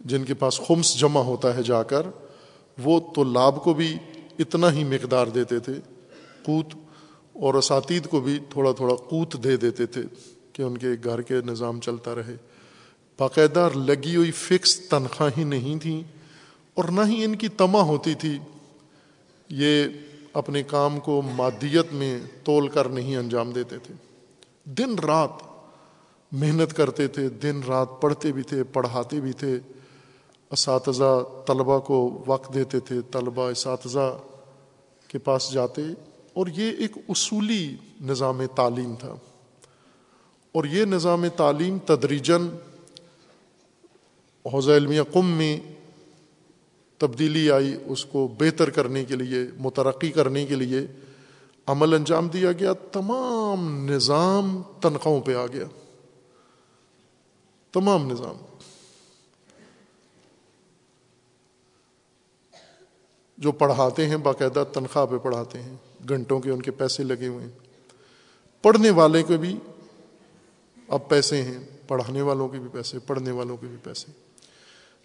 جن 0.00 0.24
کے 0.24 0.34
پاس 0.34 0.60
خمس 0.66 0.98
جمع 0.98 1.20
ہوتا 1.20 1.56
ہے 1.56 1.62
جا 1.62 1.82
کر، 1.82 2.06
وہ 2.84 3.00
تو 3.14 3.24
لاب 3.24 3.64
کو 3.64 3.74
بھی 3.74 3.96
اتنا 4.38 4.72
ہی 4.72 4.84
مقدار 4.84 5.26
دیتے 5.26 5.58
تھے، 5.58 5.72
قوت 6.42 6.74
اور 7.32 7.54
اساتید 7.54 8.06
کو 8.06 8.20
بھی 8.20 8.38
تھوڑا 8.50 8.72
تھوڑا 8.72 8.94
قوت 8.94 9.44
دے 9.44 9.56
دیتے 9.56 9.86
تھے 9.86 10.02
کہ 10.52 10.62
ان 10.62 10.78
کے 10.78 10.88
گھر 11.04 11.22
کے 11.22 11.34
نظام 11.46 11.80
چلتا 11.80 12.14
رہے۔ 12.14 12.36
باقاعدہ 13.18 13.68
لگی 13.74 14.16
ہوئی 14.16 14.30
فکس 14.30 14.80
تنخواہیں 14.80 15.44
نہیں 15.44 15.78
تھیں 15.78 16.02
اور 16.74 16.84
نہ 16.84 17.00
ہی 17.06 17.24
ان 17.24 17.34
کی 17.36 17.48
تما 17.48 17.80
ہوتی 17.82 18.14
تھی۔ 18.14 18.38
یہ 19.48 19.84
اپنے 20.32 20.62
کام 20.62 21.00
کو 21.00 21.22
مادیت 21.22 21.92
میں 21.92 22.20
تول 22.44 22.68
کر 22.68 22.88
نہیں 22.88 23.16
انجام 23.16 23.50
دیتے 23.50 23.78
تھے۔ 23.78 23.94
دن 24.64 24.98
رات 24.98 25.30
محنت 26.32 26.76
کرتے 26.76 27.08
تھے، 27.08 27.28
دن 27.28 27.60
رات 27.68 27.88
پڑھتے 28.00 28.32
بھی 28.32 28.42
تھے، 28.42 28.64
پڑھاتے 28.64 29.20
بھی 29.20 29.32
تھے۔ 29.32 29.58
اساتذہ 30.50 31.24
طلبہ 31.46 31.78
کو 31.78 32.22
وقت 32.26 32.54
دیتے 32.54 32.80
تھے، 32.80 33.00
طلبہ 33.12 33.50
اساتذہ 33.50 34.18
کے 35.08 35.18
پاس 35.18 35.52
جاتے۔ 35.52 35.82
اور 36.32 36.46
یہ 36.46 36.72
ایک 36.78 36.92
اصولی 37.08 37.76
نظام 38.00 38.46
تعلیم 38.46 38.94
تھا۔ 38.94 39.14
اور 40.52 40.64
یہ 40.64 40.84
نظام 40.84 41.28
تعلیم 41.36 41.78
تدریجن 41.78 42.48
حوضہ 44.52 44.72
علمیہ 44.72 45.00
قم 45.12 45.26
میں 45.26 45.79
تبدیلی 47.00 47.50
آئی، 47.50 47.76
اس 47.86 48.04
کو 48.04 48.34
بہتر 48.38 48.70
کرنے 48.70 49.04
کے 49.04 49.16
لیے، 49.16 49.38
مترقی 49.58 50.10
کرنے 50.10 50.46
کے 50.46 50.54
لیے 50.54 50.80
عمل 51.66 51.94
انجام 51.94 52.28
دیا 52.28 52.52
گیا، 52.52 52.72
تمام 52.72 53.90
نظام 53.90 54.62
تنخواہوں 54.80 55.20
پہ 55.20 55.34
آ 55.34 55.46
گیا۔ 55.46 55.64
تمام 57.72 58.10
نظام۔ 58.10 58.36
جو 63.38 63.52
پڑھاتے 63.52 64.08
ہیں، 64.08 64.16
باقاعدہ 64.16 64.64
تنخواہ 64.72 65.06
پہ 65.06 65.16
پڑھاتے 65.16 65.62
ہیں، 65.62 65.76
گھنٹوں 66.08 66.40
کے 66.40 66.50
ان 66.50 66.62
کے 66.62 66.70
پیسے 66.70 67.02
لگے 67.02 67.26
ہوئے 67.26 67.44
ہیں۔ 67.44 67.52
پڑھنے 68.62 68.90
والے 68.90 69.22
کے 69.22 69.36
بھی 69.36 69.56
اب 70.88 71.08
پیسے 71.08 71.42
ہیں، 71.42 71.58
پڑھانے 71.88 72.22
والوں 72.22 72.48
کے 72.48 72.58
بھی 72.58 72.68
پیسے، 72.72 72.98
پڑھنے 72.98 73.30
والوں 73.30 73.56
کے 73.56 73.66
بھی 73.66 73.76
پیسے۔ 73.82 74.29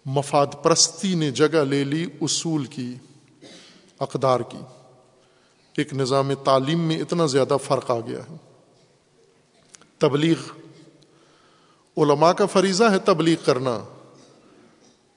مفاد 0.06 0.46
پرستی 0.62 1.14
نے 1.14 1.30
جگہ 1.30 1.64
لے 1.64 1.84
لی، 1.84 2.06
اصول 2.20 2.64
کی، 2.64 2.94
اقدار 4.00 4.40
کی۔ 4.40 4.58
ایک 5.76 5.94
نظام 5.94 6.34
تعلیم 6.34 6.80
میں 6.80 7.00
اتنا 7.00 7.26
زیادہ 7.26 7.56
فرق 7.64 7.90
آ 7.90 8.00
گیا 8.00 8.18
ہے۔ 8.18 8.36
تبلیغ، 9.98 10.36
علماء 11.96 12.32
کا 12.32 12.46
فریضہ 12.46 12.84
ہے 12.84 12.98
تبلیغ 12.98 13.36
کرنا۔ 13.44 13.84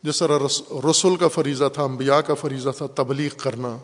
جس 0.04 0.20
طرح 0.20 0.40
رسول 0.92 1.16
کا 1.16 1.28
فریضہ 1.28 1.66
تھا، 1.74 1.84
انبیاء 1.84 2.20
کا 2.20 2.34
فریضہ 2.34 2.70
تھا، 2.78 2.86
تبلیغ 2.96 3.30
کرنا۔ 3.38 3.78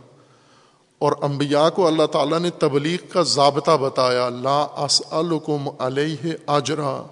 اور 0.99 1.11
انبیاء 1.21 1.69
کو 1.69 1.87
اللہ 1.87 2.05
تعالیٰ 2.05 2.39
نے 2.39 2.49
تبلیغ 2.49 2.97
کا 3.09 3.21
ضابطہ 3.21 3.77
بتایا، 3.77 4.29
لا 4.29 4.61
اسألکم 4.61 5.69
علیہ 5.79 6.33
اجرا 6.47 7.03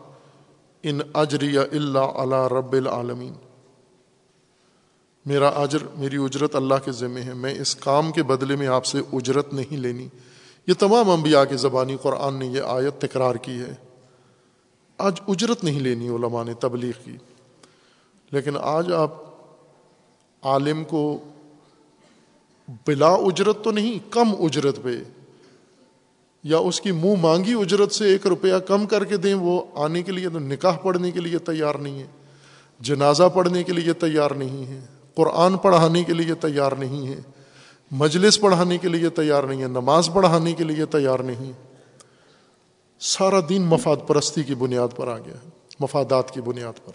ان 0.84 1.00
اجری 1.14 1.58
اللہ 1.58 2.00
علی 2.00 2.56
رب 2.58 2.74
العالمین۔ 2.74 3.34
میرا 5.26 5.48
اجر، 5.48 5.78
میری 5.96 6.18
اجرت 6.18 6.56
اللہ 6.56 6.76
کے 6.86 6.92
ذمے 6.92 7.22
ہے۔ 7.22 7.34
میں 7.34 7.56
اس 7.62 7.76
کام 7.76 8.12
کے 8.12 8.24
بدلے 8.24 8.56
میں 8.56 8.68
آپ 8.68 8.86
سے 8.86 9.00
اجرت 9.14 9.54
نہیں 9.54 9.78
لینی۔ 9.78 10.08
یہ 10.68 10.74
تمام 10.80 11.10
انبیاء 11.10 11.44
کی 11.44 11.58
زبانی 11.58 11.98
قرآن 12.02 12.36
نے 12.36 12.46
یہ 12.46 12.62
آیت 12.62 13.02
تکرار 13.02 13.36
کی 13.36 13.52
ہے۔ 13.52 13.74
آج 14.98 15.22
اجرت 15.28 15.64
نہیں 15.64 15.80
لینی 15.80 16.08
علماء 16.08 16.44
نے 16.44 16.54
تبلیغ 16.54 16.92
کی۔ 17.06 17.18
لیکن 18.32 18.52
آج 18.62 18.94
آپ 18.94 19.12
عالم 20.42 20.84
کو 20.84 21.24
بلا 22.88 23.10
اجرت 23.10 23.64
تو 23.64 23.72
نہیں، 23.72 24.12
کم 24.12 24.30
اجرت 24.40 24.84
پہ 24.84 24.98
یا 26.44 26.58
اس 26.58 26.82
کی 26.82 26.92
منہ 26.92 27.16
مانگی 27.22 27.54
اجرت 27.54 27.92
سے 27.92 28.06
ایک 28.06 28.28
روپیہ 28.28 28.56
کم 28.68 28.86
کر 28.86 29.06
کے 29.06 29.18
دیں، 29.18 29.34
وہ 29.34 29.62
آنے 29.76 30.04
کے 30.04 30.12
لیے 30.12 30.30
تو 30.30 30.40
نکاح 30.40 30.78
پڑھنے 30.78 31.12
کے 31.12 31.20
لیے 31.20 31.38
تیار 31.38 31.76
نہیں 31.76 32.00
ہے۔ 32.00 32.08
جنازہ 32.80 33.24
پڑھنے 33.34 33.64
کے 33.64 33.74
لیے 33.74 33.94
تیار 33.94 34.32
نہیں 34.32 34.66
ہے۔ 34.66 34.86
قرآن 35.16 35.58
پڑھانے 35.58 36.04
کے 36.04 36.14
لیے 36.14 36.34
تیار 36.34 36.72
نہیں 36.72 37.08
ہے، 37.08 37.20
مجلس 37.92 38.40
پڑھانے 38.42 38.78
کے 38.78 38.88
لیے 38.88 39.10
تیار 39.10 39.44
نہیں 39.44 39.62
ہے، 39.62 39.68
نماز 39.68 40.10
پڑھانے 40.14 40.54
کے 40.54 40.64
لیے 40.64 40.86
تیار 40.86 41.20
نہیں 41.20 41.52
سارا 43.00 43.40
دین 43.50 43.62
مفاد 43.62 43.98
پرستی 44.08 44.44
کی 44.44 44.56
بنیاد 44.56 44.88
پر 44.96 45.08
آ 45.08 45.18
گیا 45.18 45.34
ہے، 45.34 45.50
مفادات 45.80 46.32
کی 46.32 46.42
بنیاد 46.42 46.86
پر۔ 46.86 46.92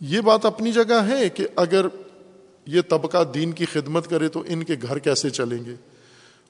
یہ 0.00 0.20
بات 0.20 0.46
اپنی 0.46 0.72
جگہ 0.72 1.02
ہے 1.08 1.28
کہ 1.28 1.46
اگر 1.56 1.86
یہ 2.66 2.80
طبقہ 2.88 3.24
دین 3.24 3.52
کی 3.52 3.64
خدمت 3.64 4.10
کرے 4.10 4.28
تو 4.28 4.42
ان 4.46 4.64
کے 4.64 4.74
گھر 4.82 4.98
کیسے 4.98 5.30
چلیں 5.30 5.64
گے؟ 5.64 5.74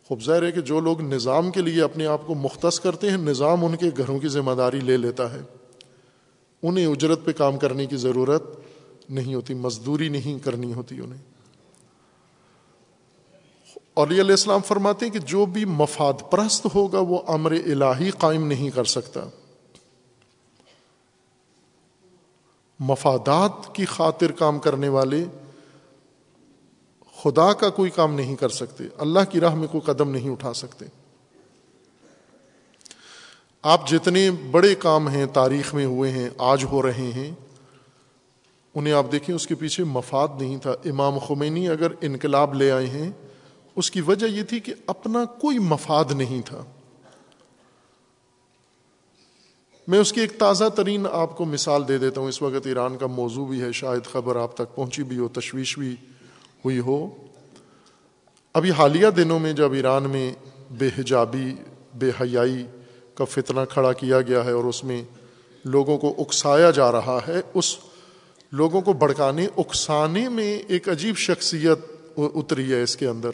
خوب 0.09 0.23
ظاہر 0.23 0.43
ہے 0.43 0.53
کہ 0.53 0.61
جو 0.61 0.81
لوگ 0.81 1.01
نظام 1.01 1.51
کے 1.51 1.63
لیے 1.63 1.83
اپنے 1.83 2.07
آپ 2.07 2.27
کو 2.27 2.35
مختص 2.35 2.81
کرتے 2.81 3.11
ہیں، 3.11 3.17
نظام 3.17 3.65
ان 3.65 3.77
کے 3.77 3.87
گھروں 3.97 4.19
کی 4.19 4.29
ذمہ 4.29 4.53
داری 4.53 4.81
لے 4.81 4.97
لیتا 4.97 5.33
ہے۔ 5.33 5.41
انہیں 6.63 6.87
اجرت 6.87 7.25
پہ 7.25 7.33
کام 7.33 7.59
کرنے 7.59 7.87
کی 7.87 7.97
ضرورت 7.97 8.43
نہیں 9.11 9.35
ہوتی، 9.35 9.55
مزدوری 9.55 10.09
نہیں 10.09 10.45
کرنی 10.45 10.75
ہوتی 10.75 11.01
انہیں۔ 11.01 11.23
اور 13.95 14.09
علیہ 14.09 14.21
السلام 14.21 14.61
فرماتے 14.61 15.07
ہیں 15.07 15.13
کہ 15.13 15.19
جو 15.19 15.47
بھی 15.47 15.65
مفاد 15.65 16.13
پرست 16.31 16.67
ہوگا 16.75 16.99
وہ 16.99 17.19
امر 17.27 17.51
الہی 17.51 18.11
قائم 18.11 18.47
نہیں 18.47 18.71
کر 18.71 18.85
سکتا۔ 18.85 19.21
مفادات 22.81 23.75
کی 23.75 23.85
خاطر 23.85 24.33
کام 24.33 24.59
کرنے 24.59 24.89
والے 24.89 25.25
خدا 27.23 27.53
کا 27.53 27.71
کوئی 27.71 27.91
کام 27.91 28.15
نہیں 28.15 28.37
کر 28.37 28.49
سکتے، 28.49 28.85
اللہ 28.99 29.21
کی 29.31 29.41
راہ 29.41 29.55
میں 29.55 29.69
کوئی 29.69 29.95
قدم 29.95 30.11
نہیں 30.11 30.31
اٹھا 30.31 30.53
سکتے۔ 30.53 30.85
آپ 33.63 33.89
جتنے 33.89 34.31
بڑے 34.31 34.75
کام 34.75 35.09
ہیں 35.09 35.27
تاریخ 35.27 35.75
میں 35.75 35.85
ہوئے 35.85 36.11
ہیں، 36.11 36.29
آج 36.39 36.65
ہو 36.65 36.83
رہے 36.83 37.11
ہیں 37.15 37.46
انہیں 38.77 38.95
آپ 38.95 39.07
دیکھیں، 39.13 39.35
اس 39.35 39.47
کے 39.47 39.55
پیچھے 39.55 39.85
مفاد 39.85 40.29
نہیں 40.41 40.57
تھا۔ 40.57 40.71
امام 40.85 41.19
خمینی 41.19 41.69
اگر 41.69 41.93
انقلاب 42.01 42.55
لے 42.55 42.71
آئے 42.71 42.87
ہیں، 42.87 43.11
اس 43.77 43.91
کی 43.91 44.01
وجہ 44.01 44.27
یہ 44.27 44.43
تھی 44.43 44.61
کہ 44.61 44.75
اپنا 44.87 45.25
کوئی 45.25 45.59
مفاد 45.59 46.05
نہیں 46.11 46.47
تھا۔ 46.47 46.65
میں 49.89 49.99
اس 49.99 50.13
کی 50.13 50.21
ایک 50.21 50.39
تازہ 50.39 50.65
ترین 50.75 51.07
آپ 51.13 51.37
کو 51.37 51.45
مثال 51.45 51.89
دے 51.89 51.99
دیتا 51.99 52.21
ہوں۔ 52.21 52.29
اس 52.29 52.43
وقت 52.43 52.67
ایران 52.67 52.97
کا 52.97 53.07
موضوع 53.07 53.47
بھی 53.47 53.61
ہے، 53.61 53.73
شاید 53.73 54.05
خبر 54.05 54.37
آپ 54.37 54.55
تک 54.55 54.75
پہنچی 54.75 55.03
بھی 55.03 55.19
ہو، 55.19 55.29
تشویش 55.29 55.79
بھی 55.79 55.97
ہوئی 56.65 56.79
ہو۔ 56.79 57.11
ابھی 58.55 58.71
حالیہ 58.71 59.07
دنوں 59.07 59.39
میں 59.39 59.53
جب 59.53 59.73
ایران 59.73 60.03
میں 60.03 60.33
بے 60.71 60.89
حجابی، 60.99 61.55
بے 61.95 62.11
حیائی 62.21 62.67
کا 63.15 63.25
فتنہ 63.25 63.61
کھڑا 63.71 63.93
کیا 63.93 64.21
گیا 64.21 64.45
ہے 64.45 64.53
اور 64.53 64.65
اس 64.65 64.85
میں 64.85 65.03
لوگوں 65.65 65.99
کو 65.99 66.15
اکسایا 66.19 66.71
جا 66.71 66.93
رہا 66.93 67.19
ہے، 67.29 67.41
اس 67.55 67.77
لوگوں 68.57 68.81
کو 68.81 68.93
بڑکانے 68.93 69.47
اکسانے 69.57 70.29
میں 70.29 70.63
ایک 70.69 70.89
عجیب 70.89 71.17
شخصیت 71.17 71.79
اتری 72.17 72.73
ہے 72.73 72.83
اس 72.83 72.97
کے 72.97 73.07
اندر۔ 73.07 73.31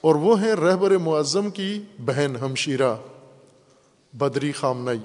اور 0.00 0.14
وہ 0.14 0.40
ہے 0.40 0.54
رہبر 0.54 0.90
معظم 0.90 1.50
کی 1.50 1.82
بہن 1.98 2.36
ہمشیرہ، 2.40 2.94
بدری 4.12 4.52
خامنئی۔ 4.52 4.98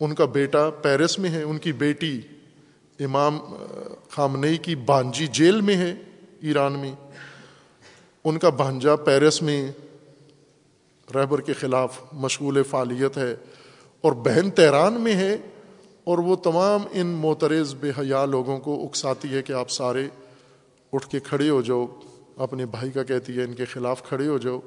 ان 0.00 0.14
کا 0.14 0.24
بیٹا 0.24 0.70
پیرس 0.70 1.18
میں 1.18 1.30
ہے، 1.30 1.42
ان 1.42 1.58
کی 1.58 1.72
بیٹی 1.72 2.20
امام 3.00 3.38
خامنئی 4.10 4.56
کی 4.56 4.74
بانجی 4.74 5.26
جیل 5.26 5.60
میں 5.60 5.76
ہے 5.76 5.94
ایران 6.40 6.72
میں۔ 6.72 6.94
ان 8.24 8.38
کا 8.38 8.48
بھانجا 8.48 8.96
پیرس 8.96 9.42
میں 9.42 9.72
رہبر 11.14 11.40
کے 11.40 11.52
خلاف 11.52 12.00
مشغول 12.12 12.62
فعالیت 12.62 13.16
ہے۔ 13.16 13.36
اور 14.00 14.12
بہن 14.12 14.50
تہران 14.50 14.92
میں 14.92 15.14
ہے 15.14 15.36
اور 16.06 16.18
وہ 16.18 16.36
تمام 16.36 16.82
ان 16.92 17.06
معترض 17.06 17.74
بے 17.74 17.90
حیا 17.98 18.24
لوگوں 18.24 18.58
کو 18.58 18.84
اکساتی 18.84 19.28
ہے 19.28 19.42
کہ 19.42 19.52
آپ 19.52 19.70
سارے 19.70 20.06
اٹھ 20.92 21.08
کے 21.08 21.20
کھڑے 21.20 21.48
ہو 21.50 21.60
جاؤ، 21.62 21.86
اپنے 22.36 22.66
بھائی 22.66 22.90
کا 22.90 23.02
کہتی 23.02 23.36
ہے 23.38 23.44
ان 23.44 23.54
کے 23.54 23.64
خلاف 23.64 24.02
کھڑے 24.02 24.28
ہو 24.28 24.38
جاؤ، 24.38 24.58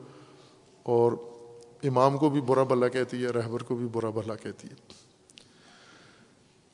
اور 0.83 1.11
امام 1.83 2.17
کو 2.17 2.29
بھی 2.29 2.41
برا 2.41 2.63
بھلا 2.63 2.87
کہتی 2.87 3.23
ہے، 3.23 3.27
رہبر 3.27 3.63
کو 3.63 3.75
بھی 3.75 3.87
برا 3.91 4.09
بھلا 4.09 4.35
کہتی 4.35 4.67
ہے۔ 4.67 4.75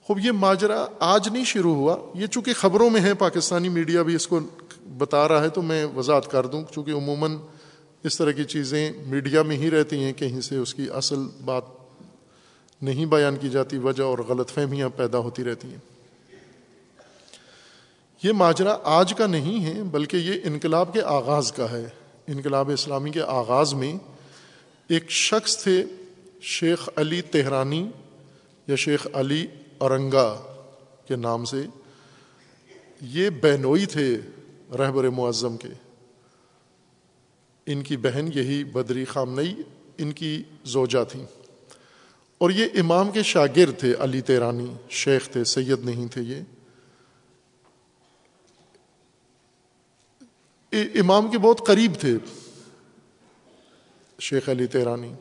خوب، 0.05 0.19
یہ 0.19 0.31
ماجرا 0.31 0.85
آج 0.99 1.29
نہیں 1.29 1.43
شروع 1.43 1.75
ہوا، 1.75 1.97
یہ 2.13 2.27
چونکہ 2.27 2.53
خبروں 2.53 2.89
میں 2.89 3.01
ہے، 3.01 3.13
پاکستانی 3.13 3.69
میڈیا 3.69 4.01
بھی 4.01 4.15
اس 4.15 4.27
کو 4.27 4.39
بتا 4.97 5.27
رہا 5.27 5.43
ہے، 5.43 5.49
تو 5.49 5.61
میں 5.61 5.85
وضاحت 5.95 6.31
کر 6.31 6.45
دوں، 6.45 6.63
چونکہ 6.71 6.91
عموماً 6.91 7.37
اس 8.03 8.17
طرح 8.17 8.31
کی 8.31 8.43
چیزیں 8.43 8.91
میڈیا 9.07 9.41
میں 9.41 9.57
ہی 9.57 9.71
رہتی 9.71 10.03
ہیں، 10.03 10.13
کہیں 10.13 10.41
سے 10.41 10.57
اس 10.57 10.73
کی 10.73 10.89
اصل 10.93 11.27
بات 11.45 11.63
نہیں 12.81 13.05
بیان 13.05 13.35
کی 13.35 13.49
جاتی، 13.49 13.77
وجہ 13.77 14.03
اور 14.03 14.19
غلط 14.19 14.49
فہمیاں 14.49 14.89
پیدا 14.89 15.17
ہوتی 15.17 15.43
رہتی 15.43 15.67
ہیں۔ 15.67 15.77
یہ 18.23 18.31
ماجرا 18.31 18.77
آج 18.83 19.13
کا 19.13 19.27
نہیں 19.27 19.65
ہے، 19.65 19.83
بلکہ 19.83 20.17
یہ 20.17 20.33
انقلاب 20.43 20.93
کے 20.93 21.01
آغاز 21.01 21.51
کا 21.51 21.71
ہے۔ 21.71 21.85
انقلاب 22.27 22.71
اسلامی 22.71 23.09
کے 23.09 23.21
آغاز 23.21 23.73
میں 23.73 23.95
ایک 24.87 25.11
شخص 25.11 25.63
تھے، 25.63 25.85
شیخ 26.41 26.89
علی 26.95 27.21
تہرانی 27.21 27.89
یا 28.67 28.75
شیخ 28.75 29.07
علی 29.13 29.47
اورنگا 29.77 30.41
کے 31.07 31.15
نام 31.15 31.45
سے۔ 31.45 31.61
یہ 33.01 33.29
بہنوئی 33.29 33.85
تھے 33.85 34.17
رہبر 34.77 35.09
معظم 35.09 35.57
کے۔ 35.57 35.67
ان 37.65 37.83
کی 37.83 37.97
بہن 37.97 38.29
یہی 38.35 38.63
بدری 38.63 39.05
خامنئی، 39.05 39.55
ان 39.97 40.11
کی 40.11 40.43
زوجہ 40.65 41.03
تھیں۔ 41.03 41.25
اور 42.37 42.49
یہ 42.49 42.65
امام 42.79 43.11
کے 43.11 43.23
شاگرد 43.23 43.79
تھے 43.79 43.95
علی 43.99 44.21
تیرانی، 44.21 44.73
شیخ 44.89 45.29
تھے، 45.29 45.43
سید 45.43 45.85
نہیں 45.85 46.07
تھے 46.07 46.21
یہ۔ 46.21 46.41
امام 50.71 51.31
کے 51.31 51.37
بہت 51.37 51.67
قریب 51.67 51.91
تھے 51.99 52.17
شیخ 54.19 54.49
علی 54.49 54.67
تیرانی۔ 54.67 55.13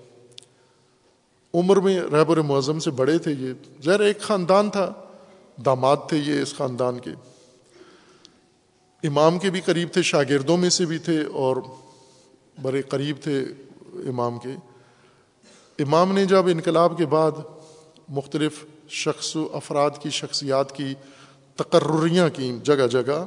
عمر 1.55 1.77
میں 1.77 2.03
رہبر 2.03 2.37
معظم 2.37 2.79
سے 2.79 2.91
بڑے 2.91 3.19
تھے 3.19 3.33
یہ۔ 3.33 3.53
زہر 3.83 4.01
ایک 4.01 4.21
خاندان 4.21 4.71
تھا، 4.71 4.93
داماد 5.65 5.97
تھے 6.09 6.17
یہ 6.17 6.43
اس 6.43 6.55
خاندان 6.57 6.99
کے۔ 6.99 7.11
امام 9.05 9.39
کے 9.39 9.51
بھی 9.51 9.61
قریب 9.61 9.89
تھے، 9.93 10.03
شاگردوں 10.03 10.57
میں 10.57 10.71
سے 10.71 10.87
بھی 10.87 10.99
تھے 10.99 11.25
اور 11.25 11.57
بڑے 12.63 12.83
قریب 12.83 13.17
تھے 13.23 13.45
امام 13.93 14.39
کے۔ 14.39 14.74
امام 15.79 16.13
نے 16.13 16.25
جب 16.25 16.47
انقلاب 16.47 16.99
کے 16.99 17.07
بعد 17.07 17.33
مختلف 18.09 18.65
شخص 18.89 19.37
و 19.37 19.49
افراد 19.53 19.91
کی 20.03 20.11
شخصیات 20.11 20.77
کی 20.77 20.95
تقرریاں 21.57 22.29
کی 22.29 22.59
جگہ 22.63 22.87
جگہ، 22.87 23.27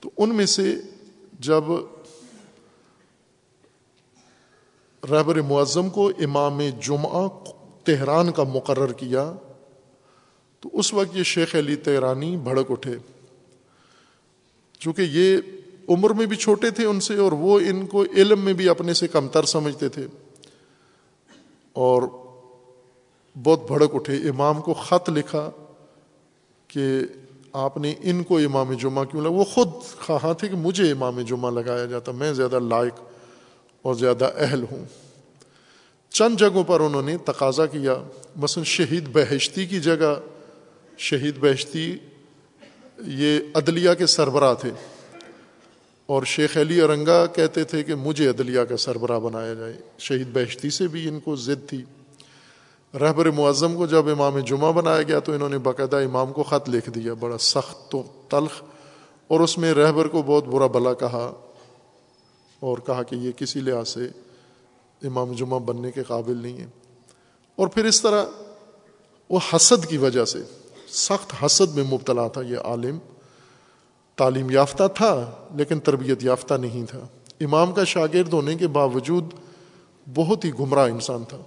تو 0.00 0.10
ان 0.18 0.34
میں 0.34 0.46
سے 0.46 0.76
جب 1.40 1.64
رہبر 5.10 5.40
معظم 5.40 5.90
کو 5.90 6.08
امام 6.08 6.60
جمعہ 6.80 7.28
تہران 7.84 8.32
کا 8.32 8.42
مقرر 8.42 8.92
کیا، 8.92 9.32
تو 10.60 10.68
اس 10.72 10.94
وقت 10.94 11.16
یہ 11.16 11.22
شیخ 11.22 11.54
علی 11.54 11.76
تہرانی 11.76 12.36
بھڑک 12.36 12.70
اٹھے۔ 12.70 12.94
چونکہ 14.78 15.02
یہ 15.02 15.36
عمر 15.88 16.10
میں 16.10 16.26
بھی 16.26 16.36
چھوٹے 16.36 16.70
تھے 16.70 16.86
ان 16.86 17.00
سے 17.00 17.16
اور 17.16 17.32
وہ 17.32 17.60
ان 17.60 17.86
کو 17.86 18.04
علم 18.16 18.40
میں 18.40 18.52
بھی 18.52 18.68
اپنے 18.68 18.94
سے 18.94 19.08
کمتر 19.08 19.44
سمجھتے 19.44 19.88
تھے۔ 19.88 20.06
اور 21.74 22.02
بہت 23.42 23.66
بھڑک 23.66 23.94
اٹھے۔ 23.94 24.16
امام 24.16 24.60
کو 24.60 24.74
خط 24.74 25.10
لکھا 25.10 25.50
کہ 26.68 27.00
آپ 27.52 27.76
نے 27.76 27.94
ان 28.02 28.22
کو 28.22 28.38
امام 28.38 28.72
جمعہ 28.72 29.04
کیوں 29.04 29.22
لگا 29.22 29.30
وہ 29.30 29.44
خود 29.44 29.68
خواہاں 30.06 30.34
تھے 30.34 30.48
کہ 30.48 30.56
مجھے 30.56 30.90
امام 30.90 31.20
جمعہ 31.20 31.50
لگایا 31.50 31.84
جاتا، 31.84 32.12
میں 32.12 32.32
زیادہ 32.32 32.58
لائق 32.60 33.00
اور 33.82 33.94
زیادہ 33.94 34.30
اہل 34.36 34.64
ہوں۔ 34.70 34.84
چند 36.10 36.36
جگہوں 36.36 36.64
پر 36.64 36.80
انہوں 36.80 37.02
نے 37.02 37.16
تقاضا 37.16 37.66
کیا۔ 37.66 37.94
مثلا 38.36 38.64
شہید 38.64 39.08
بہشتی 39.12 39.66
کی 39.66 39.80
جگہ، 39.80 40.14
شہید 40.98 41.38
بہشتی 41.40 41.96
یہ 42.98 43.40
عدلیہ 43.54 43.90
کے 43.98 44.06
سربراہ 44.06 44.54
تھے۔ 44.54 44.70
اور 46.06 46.22
شیخ 46.22 46.56
علی 46.56 46.80
ارنگا 46.80 47.26
کہتے 47.26 47.64
تھے 47.64 47.82
کہ 47.82 47.94
مجھے 47.94 48.28
عدلیہ 48.28 48.60
کا 48.60 48.76
سربراہ 48.76 49.18
بنایا 49.18 49.54
جائے۔ 49.54 49.76
شہید 49.98 50.28
بہشتی 50.32 50.70
سے 50.70 50.88
بھی 50.88 51.08
ان 51.08 51.20
کو 51.20 51.36
ضد 51.36 51.68
تھی۔ 51.68 51.84
رہبر 52.94 53.30
معظم 53.30 53.74
کو 53.74 53.86
جب 53.86 54.08
امام 54.08 54.38
جمعہ 54.38 54.72
بنایا 54.72 55.02
گیا 55.02 55.18
تو 55.18 55.32
انہوں 55.32 55.48
نے 55.48 55.58
باقاعدہ 55.58 55.96
امام 55.96 56.32
کو 56.32 56.42
خط 56.42 56.68
لکھ 56.68 56.90
دیا، 56.90 57.14
بڑا 57.14 57.38
سخت 57.38 57.90
تو 57.90 58.02
تلخ، 58.28 58.62
اور 59.28 59.40
اس 59.40 59.58
میں 59.58 59.74
رہبر 59.74 60.08
کو 60.08 60.22
بہت 60.22 60.44
برا 60.44 60.66
بلا 60.66 60.94
کہا 60.94 61.32
اور 62.60 62.78
کہا 62.86 63.02
کہ 63.02 63.14
یہ 63.14 63.32
کسی 63.32 63.60
لحاظ 63.60 63.88
سے 63.88 64.08
امام 65.06 65.32
جمعہ 65.32 65.58
بننے 65.58 65.90
کے 65.90 66.02
قابل 66.02 66.36
نہیں 66.36 66.58
ہے۔ 66.58 66.66
اور 67.56 67.68
پھر 67.68 67.84
اس 67.84 68.02
طرح 68.02 68.24
وہ 69.30 69.38
حسد 69.52 69.86
کی 69.86 69.96
وجہ 69.96 70.24
سے، 70.24 70.38
سخت 70.88 71.44
حسد 71.44 71.74
میں 71.74 71.84
مبتلا 71.84 72.28
تھا 72.28 72.40
یہ 72.42 72.58
عالم۔ 72.58 72.98
تعلیم 74.16 74.50
یافتہ 74.50 74.82
تھا، 74.94 75.30
لیکن 75.54 75.80
تربیت 75.80 76.24
یافتہ 76.24 76.54
نہیں 76.54 76.90
تھا۔ 76.90 77.06
امام 77.40 77.72
کا 77.72 77.84
شاگرد 77.84 78.32
ہونے 78.32 78.54
کے 78.54 78.66
باوجود 78.66 79.24
بہت 80.14 80.44
ہی 80.44 80.50
گمراہ 80.60 80.88
انسان 80.88 81.24
تھا۔ 81.24 81.38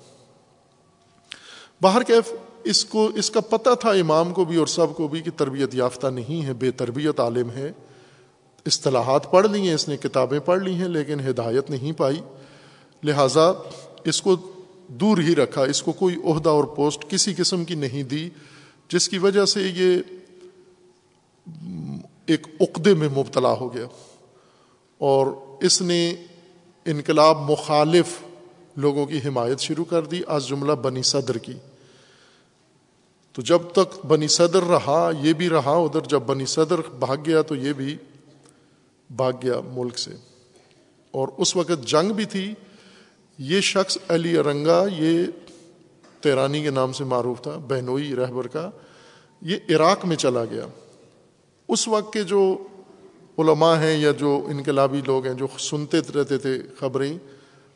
باہر 1.82 2.03
کیف، 2.03 2.34
اس 2.63 2.86
کو، 2.86 3.09
اس 3.15 3.32
کا 3.32 3.39
پتہ 3.39 3.70
تھا 3.80 3.89
امام 3.89 4.34
کو 4.34 4.45
بھی 4.45 4.55
اور 4.55 4.68
سب 4.68 4.88
کو 4.95 5.07
بھی 5.07 5.22
کہ 5.22 5.32
تربیت 5.38 5.76
یافتہ 5.76 6.07
نہیں 6.07 6.45
ہے، 6.45 6.53
بے 6.53 6.72
تربیت 6.72 7.20
عالم 7.20 7.51
ہے۔ 7.51 7.72
اصطلاحات 8.65 9.32
پڑھ 9.32 9.47
لی 9.47 9.68
ہیں، 9.68 9.74
اس 9.74 9.88
نے 9.88 9.97
کتابیں 9.97 10.39
پڑھ 10.39 10.63
لی 10.63 10.74
ہیں، 10.74 10.88
لیکن 10.88 11.20
ہدایت 11.20 11.70
نہیں 11.70 11.91
پائی۔ 11.91 12.22
لہٰذا 13.03 13.51
اس 14.03 14.22
کو 14.22 14.36
دور 14.88 15.18
ہی 15.18 15.36
رکھا، 15.36 15.63
اس 15.63 15.84
کو 15.84 15.91
کوئی 15.91 16.15
عہدہ 16.15 16.49
اور 16.49 16.63
پوسٹ 16.63 17.09
کسی 17.09 17.34
قسم 17.34 17.65
کی 17.65 17.76
نہیں 17.76 18.03
دی، 18.03 18.30
جس 18.89 19.09
کی 19.09 19.18
وجہ 19.18 19.45
سے 19.45 19.61
یہ 19.61 19.97
ایک 22.28 22.48
عقدے 22.62 22.94
میں 22.94 23.10
مبتلا 23.10 23.52
ہو 23.52 23.74
گیا 23.74 23.86
اور 24.98 25.28
اس 25.62 25.82
نے 25.82 26.16
انقلاب 26.86 27.52
مخالف 27.52 28.06
لوگوں 28.76 29.06
کی 29.06 29.20
حمایت 29.26 29.60
شروع 29.60 29.86
کر 29.86 30.06
دی 30.06 30.22
آج 30.28 30.48
جملہ 30.48 30.72
بنی 30.72 31.02
صدر 31.02 31.38
کی۔ 31.38 31.54
تو 33.34 33.42
جب 33.42 33.62
تک 33.74 34.06
بنی 34.06 34.28
صدر 34.28 34.64
رہا، 34.64 35.12
یہ 35.22 35.34
بھی 35.34 35.50
رہا، 35.50 35.72
ادھر 35.72 36.02
جب 36.02 36.20
بنی 36.20 36.46
صدر 36.46 36.80
بھاگ 37.00 37.18
گیا 37.26 37.42
تو 37.42 37.56
یہ 37.56 37.74
بھی 37.74 37.98
بھاگ 39.16 39.34
گیا 39.44 39.54
ملک 39.66 40.00
سے۔ 40.00 40.12
اور 41.12 41.28
اس 41.38 41.56
وقت 41.56 41.88
جنگ 41.88 42.12
بھی 42.12 42.26
تھی۔ 42.26 42.54
یہ 43.38 43.62
شخص 43.62 43.98
علی 44.10 44.38
ارنگا، 44.38 44.86
یہ 44.98 45.26
تیرانی 46.22 46.64
کے 46.64 46.70
نام 46.70 46.94
سے 46.94 47.04
معروف 47.04 47.42
تھا، 47.42 47.58
بہنوئی 47.68 48.16
رہبر 48.16 48.48
کا، 48.48 48.70
یہ 49.42 49.58
عراق 49.70 50.06
میں 50.06 50.16
چلا 50.16 50.46
گیا۔ 50.46 50.68
اس 51.68 51.88
وقت 51.88 52.13
کے 52.13 52.24
جو 52.24 52.68
علماء 53.38 53.76
ہیں 53.76 53.97
یا 53.97 54.11
جو 54.11 54.47
انقلابی 54.49 55.01
لوگ 55.07 55.26
ہیں 55.26 55.34
جو 55.34 55.47
سنتے 55.59 55.97
رہتے 56.15 56.38
تھے 56.38 56.61
خبریں، 56.80 57.18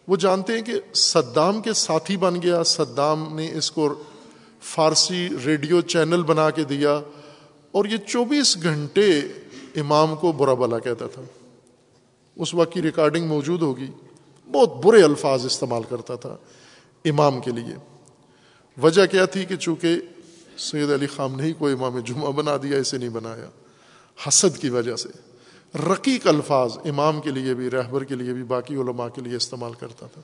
وہ 0.07 0.15
جانتے 0.15 0.53
ہیں 0.53 0.61
کہ 0.61 0.73
صدام 0.93 1.61
کے 1.61 1.73
ساتھی 1.73 2.17
بن 2.17 2.41
گیا۔ 2.41 2.63
صدام 2.63 3.35
نے 3.35 3.51
اس 3.55 3.71
کو 3.71 4.03
فارسی 4.61 5.29
ریڈیو 5.45 5.81
چینل 5.81 6.23
بنا 6.23 6.49
کے 6.49 6.63
دیا 6.63 7.01
اور 7.71 7.85
یہ 7.85 7.97
چوبیس 7.97 8.63
گھنٹے 8.63 9.19
امام 9.75 10.15
کو 10.15 10.31
برا 10.31 10.53
بلا 10.53 10.79
کہتا 10.79 11.07
تھا۔ 11.07 11.21
اس 12.35 12.53
وقت 12.53 12.73
کی 12.73 12.81
ریکارڈنگ 12.81 13.27
موجود 13.27 13.61
ہوگی۔ 13.61 13.87
بہت 14.51 14.85
برے 14.85 15.03
الفاظ 15.03 15.45
استعمال 15.45 15.81
کرتا 15.89 16.15
تھا 16.15 16.37
امام 17.05 17.39
کے 17.39 17.51
لیے۔ 17.51 17.75
وجہ 18.81 19.05
کیا 19.05 19.25
تھی 19.25 19.45
کہ 19.45 19.55
چونکہ 19.55 19.95
سید 20.57 20.91
علی 20.91 21.07
خام 21.07 21.35
نے 21.35 21.43
ہی 21.43 21.53
کوئی 21.53 21.73
امام 21.73 21.99
جمعہ 21.99 22.31
بنا 22.31 22.57
دیا، 22.63 22.77
اسے 22.77 22.97
نہیں 22.97 23.09
بنایا۔ 23.09 23.49
حسد 24.27 24.57
کی 24.57 24.69
وجہ 24.69 24.95
سے۔ 24.95 25.09
رقیق 25.93 26.27
الفاظ 26.27 26.77
امام 26.85 27.21
کے 27.21 27.31
لیے 27.31 27.53
بھی، 27.53 27.69
رہبر 27.69 28.03
کے 28.03 28.15
لیے 28.15 28.33
بھی، 28.33 28.43
باقی 28.43 28.75
علماء 28.75 29.07
کے 29.07 29.21
لیے 29.21 29.35
استعمال 29.35 29.71
کرتا 29.73 30.05
تھا۔ 30.13 30.21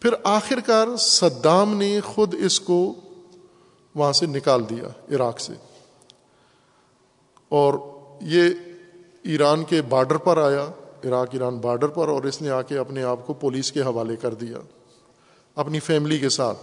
پھر 0.00 0.10
آخر 0.24 0.60
کار 0.66 0.96
صدام 0.98 1.76
نے 1.76 2.00
خود 2.00 2.34
اس 2.38 2.60
کو 2.60 2.94
وہاں 3.94 4.12
سے 4.12 4.26
نکال 4.26 4.62
دیا 4.70 5.14
عراق 5.14 5.40
سے۔ 5.40 5.52
اور 7.48 7.74
یہ 8.20 8.42
ایران 9.22 9.64
کے 9.64 9.82
بارڈر 9.82 10.16
پر 10.16 10.38
آیا، 10.38 10.64
عراق 11.04 11.28
ایران 11.32 11.58
بارڈر 11.58 11.88
پر، 11.88 12.08
اور 12.08 12.22
اس 12.22 12.42
نے 12.42 12.50
آ 12.50 12.62
کے 12.62 12.78
اپنے 12.78 13.02
آپ 13.02 13.26
کو 13.26 13.32
پولیس 13.32 13.72
کے 13.72 13.80
حوالے 13.80 14.16
کر 14.16 14.34
دیا۔ 14.34 14.58
اپنی 15.54 15.80
فیملی 15.80 16.18
کے 16.18 16.28
ساتھ، 16.28 16.58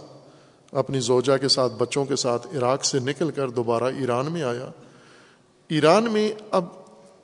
اپنی 0.72 1.00
زوجہ 1.00 1.36
کے 1.36 1.48
ساتھ، 1.48 1.72
بچوں 1.72 2.04
کے 2.04 2.16
ساتھ 2.16 2.46
عراق 2.56 2.84
سے 2.84 2.98
نکل 2.98 3.30
کر 3.30 3.48
دوبارہ 3.48 3.84
ایران 3.84 4.32
میں 4.32 4.42
آیا۔ 4.42 4.70
ایران 5.68 6.12
میں 6.12 6.32
اب 6.50 6.64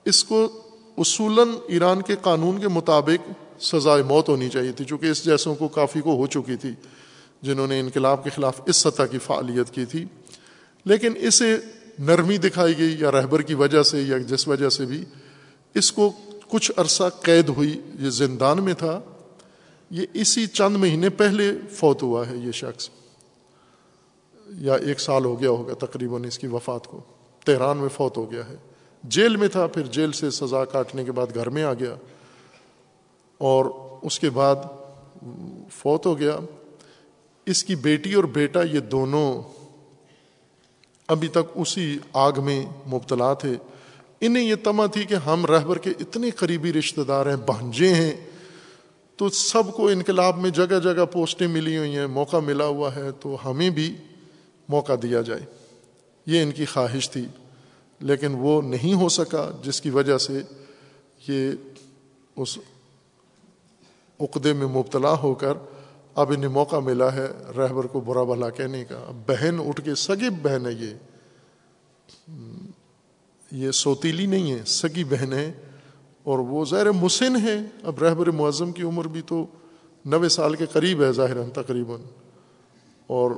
اس 0.04 0.24
کو 0.24 0.62
اصولاً 0.98 1.48
ایران 1.68 2.02
کے 2.02 2.16
قانون 2.22 2.60
کے 2.60 2.68
مطابق 2.68 3.30
سزائے 3.62 4.02
موت 4.02 4.28
ہونی 4.28 4.48
چاہیے 4.48 4.72
تھی، 4.72 4.84
چونکہ 4.84 5.06
اس 5.06 5.24
جیسوں 5.24 5.54
کو 5.54 5.68
کافی 5.68 6.00
کو 6.00 6.14
ہو 6.14 6.26
چکی 6.26 6.56
تھی، 6.56 6.72
جنہوں 7.42 7.66
نے 7.66 7.80
انقلاب 7.80 8.24
کے 8.24 8.30
خلاف 8.30 8.60
اس 8.66 8.76
سطح 8.76 9.02
کی 9.02 9.18
فعالیت 9.18 9.70
کی 9.70 9.84
تھی۔ 9.84 10.04
لیکن 10.84 11.12
اسے 11.16 11.56
نرمی 11.98 12.36
دکھائی 12.36 12.78
گئی 12.78 12.96
یا 12.98 13.12
رہبر 13.12 13.42
کی 13.42 13.54
وجہ 13.54 13.82
سے 13.82 14.02
یا 14.02 14.18
جس 14.18 14.48
وجہ 14.48 14.68
سے 14.68 14.84
بھی 14.84 15.04
اس 15.74 15.92
کو 15.92 16.12
کچھ 16.48 16.72
عرصہ 16.76 17.02
قید 17.22 17.48
ہوئی، 17.48 17.80
یہ 18.00 18.10
زندان 18.10 18.62
میں 18.62 18.74
تھا۔ 18.74 19.00
یہ 19.90 20.06
اسی 20.14 20.46
چند 20.46 20.76
مہینے 20.76 21.10
پہلے 21.10 21.52
فوت 21.72 22.02
ہوا 22.02 22.28
ہے 22.28 22.36
یہ 22.36 22.52
شخص۔ 22.52 22.88
یا 24.48 24.74
ایک 24.74 25.00
سال 25.00 25.24
ہو 25.24 25.40
گیا 25.40 25.50
ہوگا 25.50 25.74
تقریباً 25.74 26.24
اس 26.24 26.38
کی 26.38 26.46
وفات 26.46 26.86
کو۔ 26.86 27.00
تہران 27.44 27.78
میں 27.78 27.88
فوت 27.88 28.16
ہو 28.16 28.30
گیا 28.30 28.48
ہے۔ 28.48 28.56
جیل 29.02 29.36
میں 29.36 29.48
تھا، 29.48 29.66
پھر 29.66 29.82
جیل 29.82 30.12
سے 30.12 30.30
سزا 30.30 30.64
کاٹنے 30.64 31.04
کے 31.04 31.12
بعد 31.12 31.34
گھر 31.34 31.48
میں 31.48 31.64
آ 31.64 31.72
گیا۔ 31.72 31.94
اور 33.38 33.64
اس 34.02 34.18
کے 34.18 34.30
بعد 34.30 34.56
فوت 35.70 36.06
ہو 36.06 36.18
گیا۔ 36.18 36.38
اس 37.46 37.64
کی 37.64 37.76
بیٹی 37.76 38.14
اور 38.14 38.24
بیٹا 38.24 38.62
یہ 38.62 38.80
دونوں 38.80 39.42
ابھی 41.08 41.28
تک 41.28 41.52
اسی 41.54 41.98
آگ 42.12 42.32
میں 42.36 42.66
مبتلا 42.88 43.34
تھے۔ 43.34 43.56
انہیں 44.20 44.44
یہ 44.44 44.54
تما 44.54 44.86
تھی 44.86 45.04
کہ 45.04 45.14
ہم 45.14 45.46
رہبر 45.46 45.78
کے 45.78 45.90
اتنے 45.90 46.30
قریبی 46.30 46.72
رشتہ 46.72 47.00
دار 47.00 47.26
ہیں 47.26 47.36
بہنجے 47.36 47.94
ہیں۔ 47.94 48.30
تو 49.16 49.28
سب 49.28 49.62
کو 49.76 49.88
انقلاب 49.88 50.38
میں 50.38 50.50
جگہ 50.50 50.78
جگہ 50.78 51.04
پوسٹیں 51.04 51.48
ملی 51.48 51.76
ہوئی 51.76 51.96
ہیں، 51.96 52.06
موقع 52.06 52.36
ملا 52.36 52.64
ہوا 52.64 52.94
ہے 52.94 53.10
تو 53.20 53.50
ہمیں 53.50 53.70
بھی 53.70 53.96
موقع 54.68 54.92
دیا 55.02 55.20
جائے۔ 55.20 55.40
یہ 56.26 56.42
ان 56.42 56.52
کی 56.52 56.64
خواہش 56.64 57.10
تھی، 57.10 57.26
لیکن 58.00 58.34
وہ 58.38 58.62
نہیں 58.62 58.94
ہو 58.94 59.08
سکا، 59.08 59.50
جس 59.62 59.80
کی 59.80 59.90
وجہ 59.90 60.18
سے 60.18 60.42
یہ 61.28 61.52
اس 62.36 62.58
عقدے 64.20 64.52
میں 64.52 64.66
مبتلا 64.66 65.12
ہو 65.12 65.34
کر 65.34 65.52
اب 66.14 66.32
انہیں 66.32 66.48
موقع 66.48 66.76
ملا 66.76 67.12
ہے 67.12 67.26
رہبر 67.56 67.86
کو 67.86 68.00
برا 68.00 68.22
بھلا 68.22 68.50
کہنے 68.50 68.84
کا۔ 68.84 69.04
اب 69.08 69.14
بہن 69.28 69.68
اٹھ 69.68 69.80
کے 69.84 69.94
سگی 69.94 70.30
بہن 70.30 70.66
ہے 70.66 70.72
یہ۔ 70.72 70.94
یہ 73.52 73.70
سوتیلی 73.70 74.26
نہیں 74.26 74.52
ہے، 74.52 74.58
سگی 74.66 75.04
بہن 75.04 75.32
ہے 75.32 75.52
اور 76.22 76.38
وہ 76.38 76.64
ظاہر 76.64 76.90
مسن 76.90 77.36
ہے۔ 77.36 77.58
اب 77.82 78.04
رہبر 78.04 78.30
معظم 78.30 78.72
کی 78.72 78.82
عمر 78.82 79.08
بھی 79.08 79.22
تو 79.22 79.46
نوے 80.04 80.28
سال 80.28 80.54
کے 80.54 80.66
قریب 80.66 81.02
ہے 81.02 81.12
ظاہراً 81.12 81.50
تقریباً۔ 81.50 82.00
اور 83.06 83.30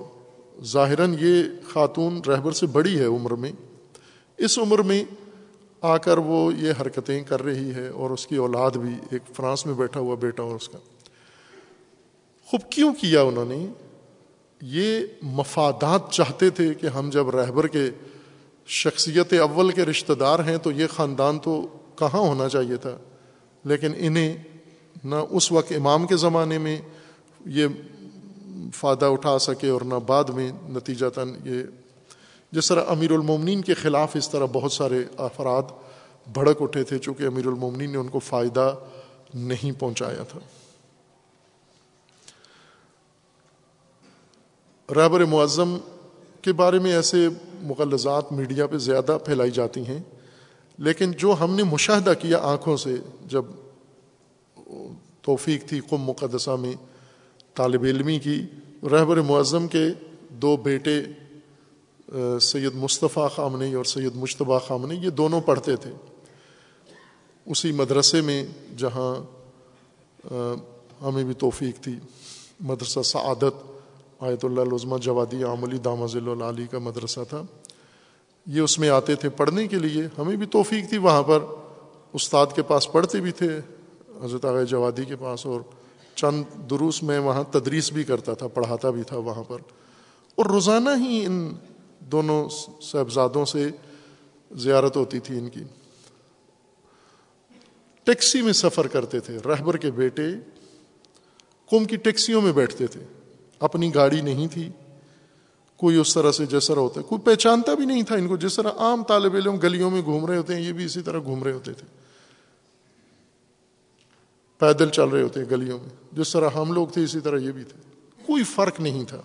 ظاہراً 0.65 1.15
یہ 1.21 1.43
خاتون 1.73 2.21
رہبر 2.29 2.53
سے 2.53 2.67
بڑی 2.67 2.99
ہے 2.99 3.05
عمر 3.05 3.35
میں۔ 3.35 3.53
اس 4.37 4.59
عمر 4.59 4.79
میں 4.79 5.05
آ 5.81 5.97
کر 5.97 6.19
وہ 6.19 6.55
یہ 6.55 6.73
حرکتیں 6.81 7.23
کر 7.23 7.43
رہی 7.43 7.75
ہے 7.75 7.89
اور 7.89 8.11
اس 8.11 8.27
کی 8.27 8.37
اولاد 8.37 8.71
بھی 8.71 8.95
ایک 9.11 9.23
فرانس 9.35 9.67
میں 9.67 9.75
بیٹھا 9.75 10.01
ہوا 10.01 10.15
بیٹا 10.15 10.43
اور 10.43 10.55
اس 10.55 10.69
کا۔ 10.69 10.79
خوب 12.47 12.61
کیوں 12.71 12.95
کیا 13.01 13.23
انہوں 13.23 13.45
نے؟ 13.45 13.67
یہ 14.63 15.01
مفادات 15.23 16.11
چاہتے 16.11 16.51
تھے 16.51 16.75
کہ 16.75 16.87
ہم 16.87 17.11
جب 17.11 17.31
رہبر 17.31 17.67
کے 17.67 17.91
شخصیت 18.67 19.33
اول 19.33 19.71
کے 19.71 19.83
رشتہ 19.83 20.13
دار 20.13 20.39
ہیں 20.39 20.57
تو 20.57 20.73
یہ 20.73 20.87
خاندان 20.87 21.39
تو 21.39 21.67
کہاں 21.99 22.21
ہونا 22.21 22.49
چاہیے 22.49 22.77
تھا؟ 22.77 22.97
لیکن 23.65 23.93
انہیں 23.97 24.37
نہ 25.05 25.15
اس 25.31 25.53
وقت 25.53 25.73
امام 25.73 26.07
کے 26.07 26.17
زمانے 26.17 26.59
میں 26.59 26.79
یہ 27.47 27.67
فائدہ 28.75 29.07
اٹھا 29.07 29.39
سکے 29.39 29.69
اور 29.69 29.81
نہ 29.81 29.95
بعد 30.07 30.25
میں 30.25 30.51
نتیجہ 30.69 31.07
تن 31.15 31.35
یہ 31.45 31.63
جس 32.53 32.69
طرح 32.69 32.85
امیر 32.89 33.11
المومنین 33.11 33.63
کے 33.63 33.75
خلاف 33.75 34.17
اس 34.17 34.29
طرح 34.29 34.47
بہت 34.53 34.73
سارے 34.73 35.03
افراد 35.19 35.73
بھڑک 36.27 36.63
اٹھے 36.63 36.83
تھے، 36.85 36.99
چونکہ 36.99 37.27
امیر 37.27 37.47
المومنین 37.47 37.91
نے 37.93 37.99
ان 37.99 38.09
کو 38.09 38.19
فائدہ 38.19 38.75
نہیں 39.35 39.81
پہنچایا 39.81 40.23
تھا۔ 40.23 40.39
رہبر 44.89 45.25
معظم 45.25 45.77
کے 46.43 46.53
بارے 46.53 46.79
میں 46.79 46.93
ایسے 46.93 47.29
مغلزات 47.61 48.33
میڈیا 48.33 48.67
پہ 48.67 48.79
زیادہ 48.79 49.19
پھیلائی 49.25 49.51
جاتی 49.51 49.87
ہیں، 49.87 49.99
لیکن 50.79 51.13
جو 51.13 51.35
ہم 51.41 51.55
نے 51.55 51.63
مشاہدہ 51.63 52.13
کیا 52.21 52.39
آنکھوں 52.43 52.77
سے 52.77 52.95
جب 53.27 53.45
توفیق 55.23 55.69
تھی 55.69 55.81
قم 55.81 56.03
مقدسہ 56.03 56.57
میں 56.61 56.75
طالب 57.57 57.83
علمی 57.83 58.19
کی 58.19 58.43
رہبر 58.83 59.21
معظم 59.21 59.69
کے 59.69 59.85
دو 60.29 60.57
بیٹے 60.57 61.03
سید 62.41 62.75
مصطفیٰ 62.75 63.31
خامنی 63.31 63.75
اور 63.75 63.85
سید 63.85 64.17
مشتبہ 64.17 64.59
خامنی 64.59 64.95
یہ 64.95 65.11
دونوں 65.11 65.41
پڑھتے 65.41 65.77
تھے۔ 65.77 65.91
اسی 67.47 67.73
مدرسے 67.73 68.21
میں 68.21 68.47
جہاں 68.79 69.15
ہمیں 71.03 71.25
بھی 71.25 71.35
توفیق 71.35 71.81
تھی، 71.81 71.99
مدرسہ 72.61 73.03
سعادت، 73.03 73.83
آیت 74.21 74.45
اللہ 74.45 74.61
العظمہ 74.61 74.99
جوادی 74.99 75.45
عاملی 75.45 75.79
دامہ 75.79 76.07
ذیل 76.07 76.29
العلی 76.29 76.67
کا 76.67 76.79
مدرسہ 76.79 77.21
تھا۔ 77.29 77.43
یہ 78.47 78.61
اس 78.61 78.79
میں 78.79 78.89
آتے 78.89 79.15
تھے 79.15 79.29
پڑھنے 79.29 79.69
کے 79.69 79.77
لیے۔ 79.77 80.07
ہمیں 80.19 80.37
بھی 80.37 80.47
توفیق 80.47 80.89
تھی 80.89 80.99
وہاں 80.99 81.23
پر۔ 81.23 81.39
استاد 82.13 82.47
کے 82.55 82.63
پاس 82.63 82.93
پڑھتے 82.93 83.21
بھی 83.21 83.33
تھے، 83.33 83.61
حضرت 84.25 84.45
آغ 84.45 84.63
جوادی 84.63 85.05
کے 85.05 85.17
پاس 85.17 85.47
اور 85.47 85.61
چند 86.17 86.45
دروس 86.71 87.03
میں 87.03 87.19
وہاں 87.19 87.43
تدریس 87.53 87.93
بھی 87.93 88.05
کرتا 88.05 88.35
تھا، 88.35 88.49
پڑھاتا 88.49 88.91
بھی 88.91 89.03
تھا 89.03 89.17
وہاں 89.17 89.43
پر۔ 89.43 89.59
اور 90.35 90.47
روزانہ 90.47 90.91
ہی 90.99 91.27
ان 91.27 91.55
دونوں 92.01 92.49
صاحبزادوں 92.83 93.45
سے 93.45 93.69
زیارت 94.53 94.97
ہوتی 94.97 95.21
تھی 95.21 95.39
ان 95.39 95.49
کی۔ 95.49 95.61
ٹیکسی 98.05 98.43
میں 98.43 98.53
سفر 98.53 98.87
کرتے 98.87 99.21
تھے، 99.21 99.39
رہبر 99.45 99.77
کے 99.77 99.91
بیٹے 99.91 100.23
قوم 101.67 101.85
کی 101.85 101.97
ٹیکسیوں 101.97 102.43
میں 102.43 102.53
بیٹھتے 102.53 102.87
تھے۔ 102.87 103.01
اپنی 103.61 103.95
گاڑی 103.95 104.21
نہیں 104.21 104.49
تھی، 104.49 104.71
کوئی 105.77 105.97
اس 105.97 106.15
طرح 106.15 106.33
سے 106.33 106.47
جس 106.47 106.67
طرح 106.67 106.81
ہوتا 106.81 107.01
ہے۔ 107.01 107.05
کوئی 107.09 107.21
پہچانتا 107.21 107.75
بھی 107.75 107.85
نہیں 107.85 108.03
تھا 108.03 108.15
ان 108.15 108.29
کو، 108.29 108.37
جس 108.37 108.57
طرح 108.57 108.71
عام 108.77 109.05
طالب 109.05 109.35
علم 109.35 109.57
گلیوں 109.57 109.91
میں 109.91 110.03
گھوم 110.03 110.27
رہے 110.27 110.37
ہوتے 110.37 110.55
ہیں، 110.55 110.63
یہ 110.63 110.73
بھی 110.73 110.85
اسی 110.85 111.01
طرح 111.01 111.19
گھوم 111.25 111.43
رہے 111.43 111.53
ہوتے 111.53 111.73
تھے۔ 111.73 112.06
پیدل 114.59 114.89
چل 114.89 115.09
رہے 115.09 115.23
ہوتے 115.23 115.41
ہیں 115.41 115.51
گلیوں 115.51 115.79
میں۔ 115.79 115.91
جس 116.13 116.33
طرح 116.33 116.49
ہم 116.51 116.73
لوگ 116.73 116.89
تھے، 116.89 117.05
اسی 117.05 117.21
طرح 117.21 117.39
یہ 117.39 117.51
بھی 117.51 117.65
تھے۔ 117.65 117.81
کوئی 118.27 118.45
فرق 118.45 118.81
نہیں 118.81 119.05
تھا۔ 119.05 119.23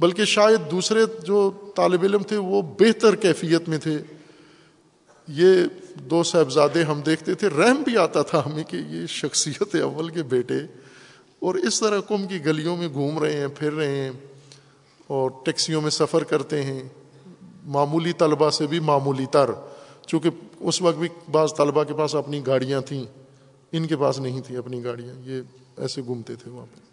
بلکہ 0.00 0.24
شاید 0.24 0.70
دوسرے 0.70 1.00
جو 1.24 1.50
طالب 1.76 2.02
علم 2.02 2.22
تھے، 2.22 2.36
وہ 2.36 2.62
بہتر 2.62 3.16
کیفیت 3.16 3.68
میں 3.68 3.78
تھے۔ 3.78 3.98
یہ 5.28 5.48
دو 5.94 6.22
صاحبزادے 6.22 6.82
ہم 6.82 7.00
دیکھتے 7.00 7.34
تھے۔ 7.34 7.48
رحم 7.48 7.82
بھی 7.82 7.96
آتا 7.96 8.22
تھا 8.22 8.42
ہمیں 8.46 8.64
کہ 8.64 8.76
یہ 8.76 9.06
شخصیت 9.06 9.74
اول 9.74 10.08
کے 10.08 10.22
بیٹے 10.22 10.54
اور 11.40 11.54
اس 11.54 11.80
طرح 11.80 12.00
کم 12.00 12.26
کی 12.26 12.44
گلیوں 12.44 12.76
میں 12.76 12.88
گھوم 12.92 13.18
رہے 13.18 13.36
ہیں، 13.36 13.48
پھر 13.48 13.72
رہے 13.72 13.96
ہیں 13.96 14.10
اور 15.06 15.30
ٹیکسیوں 15.44 15.80
میں 15.80 15.90
سفر 15.90 16.24
کرتے 16.24 16.62
ہیں۔ 16.62 16.82
معمولی 17.66 18.12
طلبہ 18.12 18.50
سے 18.50 18.66
بھی 18.66 18.80
معمولی 18.80 19.26
تر۔ 19.26 19.50
چونکہ 20.06 20.30
اس 20.60 20.82
وقت 20.82 20.98
بھی 20.98 21.08
بعض 21.30 21.54
طلبہ 21.54 21.84
کے 21.84 21.94
پاس 21.94 22.14
اپنی 22.14 22.46
گاڑیاں 22.46 22.80
تھیں۔ 22.80 23.19
ان 23.72 23.86
کے 23.86 23.96
پاس 23.96 24.18
نہیں 24.18 24.40
تھیں 24.40 24.56
اپنی 24.56 24.84
گاڑیاں، 24.84 25.14
یہ 25.28 25.42
ایسے 25.76 26.02
گھومتے 26.02 26.34
تھے 26.34 26.50
وہاں 26.50 26.66
پہ 26.66 26.90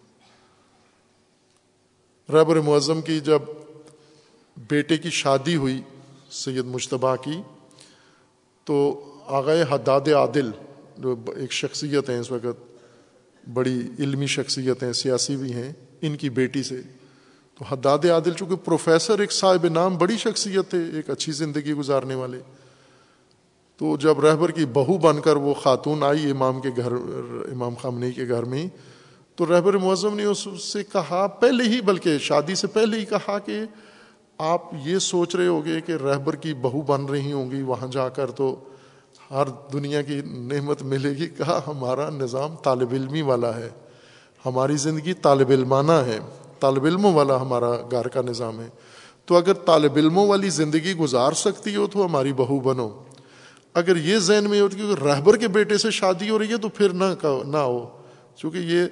رہبر 2.33 2.55
معظم 2.55 3.01
کی 3.01 3.19
جب 3.19 3.41
بیٹے 4.57 4.97
کی 4.97 5.09
شادی 5.09 5.55
ہوئی 5.55 5.81
سید 6.31 6.65
مشتبہ 6.65 7.15
کی، 7.15 7.41
تو 8.63 9.03
آگئے 9.25 9.63
حداد 9.69 10.07
عادل 10.07 10.51
جو 10.97 11.15
ایک 11.35 11.51
شخصیت 11.51 12.09
ہیں، 12.09 12.19
اس 12.19 12.31
وقت 12.31 12.77
بڑی 13.53 13.81
علمی 13.99 14.27
شخصیت 14.27 14.83
ہیں، 14.83 14.93
سیاسی 14.93 15.35
بھی 15.35 15.53
ہیں، 15.53 15.73
ان 16.01 16.15
کی 16.15 16.29
بیٹی 16.29 16.63
سے۔ 16.63 16.81
تو 17.55 17.65
حداد 17.65 18.05
عادل 18.05 18.33
چونکہ 18.33 18.55
پروفیسر 18.55 19.19
ایک 19.19 19.31
صاحب 19.31 19.65
نام، 19.65 19.97
بڑی 19.97 20.17
شخصیت 20.17 20.69
تھے 20.69 20.77
ایک 20.93 21.09
اچھی 21.09 21.31
زندگی 21.31 21.73
گزارنے 21.73 22.15
والے۔ 22.15 22.39
تو 23.77 23.97
جب 23.97 24.19
رہبر 24.19 24.51
کی 24.51 24.65
بہو 24.65 24.97
بن 24.97 25.21
کر 25.21 25.35
وہ 25.35 25.53
خاتون 25.53 26.03
آئی 26.03 26.31
امام 26.31 26.61
کے 26.61 26.69
گھر، 26.77 26.91
امام 27.51 27.73
خامنی 27.81 28.11
کے 28.11 28.27
گھر 28.27 28.43
میں، 28.43 28.67
تو 29.35 29.45
رہبر 29.45 29.77
معظم 29.77 30.15
نے 30.15 30.23
اس 30.23 30.47
سے 30.63 30.83
کہا، 30.83 31.27
پہلے 31.27 31.63
ہی، 31.63 31.81
بلکہ 31.81 32.17
شادی 32.17 32.55
سے 32.55 32.67
پہلے 32.67 32.99
ہی 32.99 33.05
کہا 33.05 33.39
کہ 33.39 33.59
آپ 34.37 34.61
یہ 34.85 34.99
سوچ 34.99 35.35
رہے 35.35 35.47
ہوگے 35.47 35.81
کہ 35.81 35.91
رہبر 35.91 36.35
کی 36.35 36.53
بہو 36.53 36.81
بن 36.81 37.05
رہی 37.05 37.31
ہوں 37.31 37.51
گی 37.51 37.61
وہاں 37.61 37.87
جا 37.87 38.09
کر 38.09 38.31
تو 38.31 38.55
ہر 39.31 39.45
دنیا 39.73 40.01
کی 40.01 40.21
نعمت 40.25 40.83
ملے 40.83 41.09
گی۔ 41.09 41.27
کہا، 41.27 41.61
ہمارا 41.67 42.09
نظام 42.09 42.55
طالب 42.63 42.91
علمی 42.91 43.21
والا 43.21 43.55
ہے، 43.55 43.69
ہماری 44.45 44.77
زندگی 44.77 45.13
طالب 45.13 45.49
علمانہ 45.49 45.91
ہے، 45.91 46.19
طالب 46.59 46.85
علموں 46.85 47.13
والا 47.13 47.41
ہمارا 47.41 47.71
گھر 47.91 48.07
کا 48.07 48.21
نظام 48.21 48.59
ہے۔ 48.59 48.67
تو 49.25 49.37
اگر 49.37 49.53
طالب 49.53 49.95
علموں 49.95 50.27
والی 50.27 50.49
زندگی 50.49 50.93
گزار 50.93 51.31
سکتی 51.31 51.75
ہو 51.75 51.87
تو 51.87 52.05
ہماری 52.05 52.33
بہو 52.33 52.59
بنو۔ 52.59 52.89
اگر 53.77 53.97
یہ 53.97 54.17
ذہن 54.17 54.49
میں 54.49 54.61
ہوتی 54.61 54.77
کہ 54.77 55.03
رہبر 55.03 55.37
کے 55.37 55.47
بیٹے 55.47 55.77
سے 55.77 55.91
شادی 55.91 56.29
ہو 56.29 56.39
رہی 56.39 56.51
ہے 56.51 56.57
تو 56.57 56.69
پھر 56.69 56.89
نہ 56.89 57.03
نہ 57.45 57.57
ہو۔ 57.57 57.85
چونکہ 58.35 58.57
یہ 58.57 58.85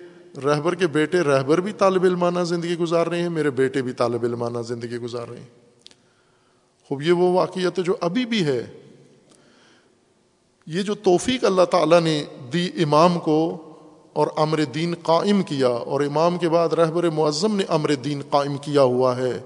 رہبر 0.45 0.75
کے 0.75 0.87
بیٹے 0.87 1.21
رہبر 1.21 1.61
بھی 1.61 1.71
طالب 1.73 2.03
علمانہ 2.03 2.39
زندگی 2.39 2.77
گزار 2.77 3.07
رہے 3.07 3.21
ہیں، 3.21 3.29
میرے 3.29 3.49
بیٹے 3.49 3.81
بھی 3.81 3.93
طالب 3.93 4.23
علمانہ 4.23 4.61
زندگی 4.67 4.97
گزار 4.97 5.27
رہے 5.27 5.37
ہیں۔ 5.37 5.47
خوب، 6.87 7.01
یہ 7.01 7.11
وہ 7.11 7.33
واقعیت 7.33 7.79
جو 7.85 7.95
ابھی 8.01 8.25
بھی 8.25 8.45
ہے۔ 8.45 8.65
یہ 10.67 10.81
جو 10.81 10.95
توفیق 10.95 11.43
اللہ 11.43 11.65
تعالیٰ 11.71 12.01
نے 12.01 12.23
دی 12.53 12.69
امام 12.83 13.19
کو 13.19 13.61
اور 14.13 14.27
امر 14.37 14.63
دین 14.63 14.95
قائم 15.03 15.43
کیا، 15.43 15.67
اور 15.67 16.01
امام 16.01 16.37
کے 16.37 16.49
بعد 16.49 16.73
رہبر 16.73 17.09
معظم 17.09 17.55
نے 17.55 17.63
امر 17.67 17.93
دین 17.93 18.21
قائم 18.29 18.57
کیا 18.57 18.81
ہوا 18.81 19.17
ہے۔ 19.17 19.39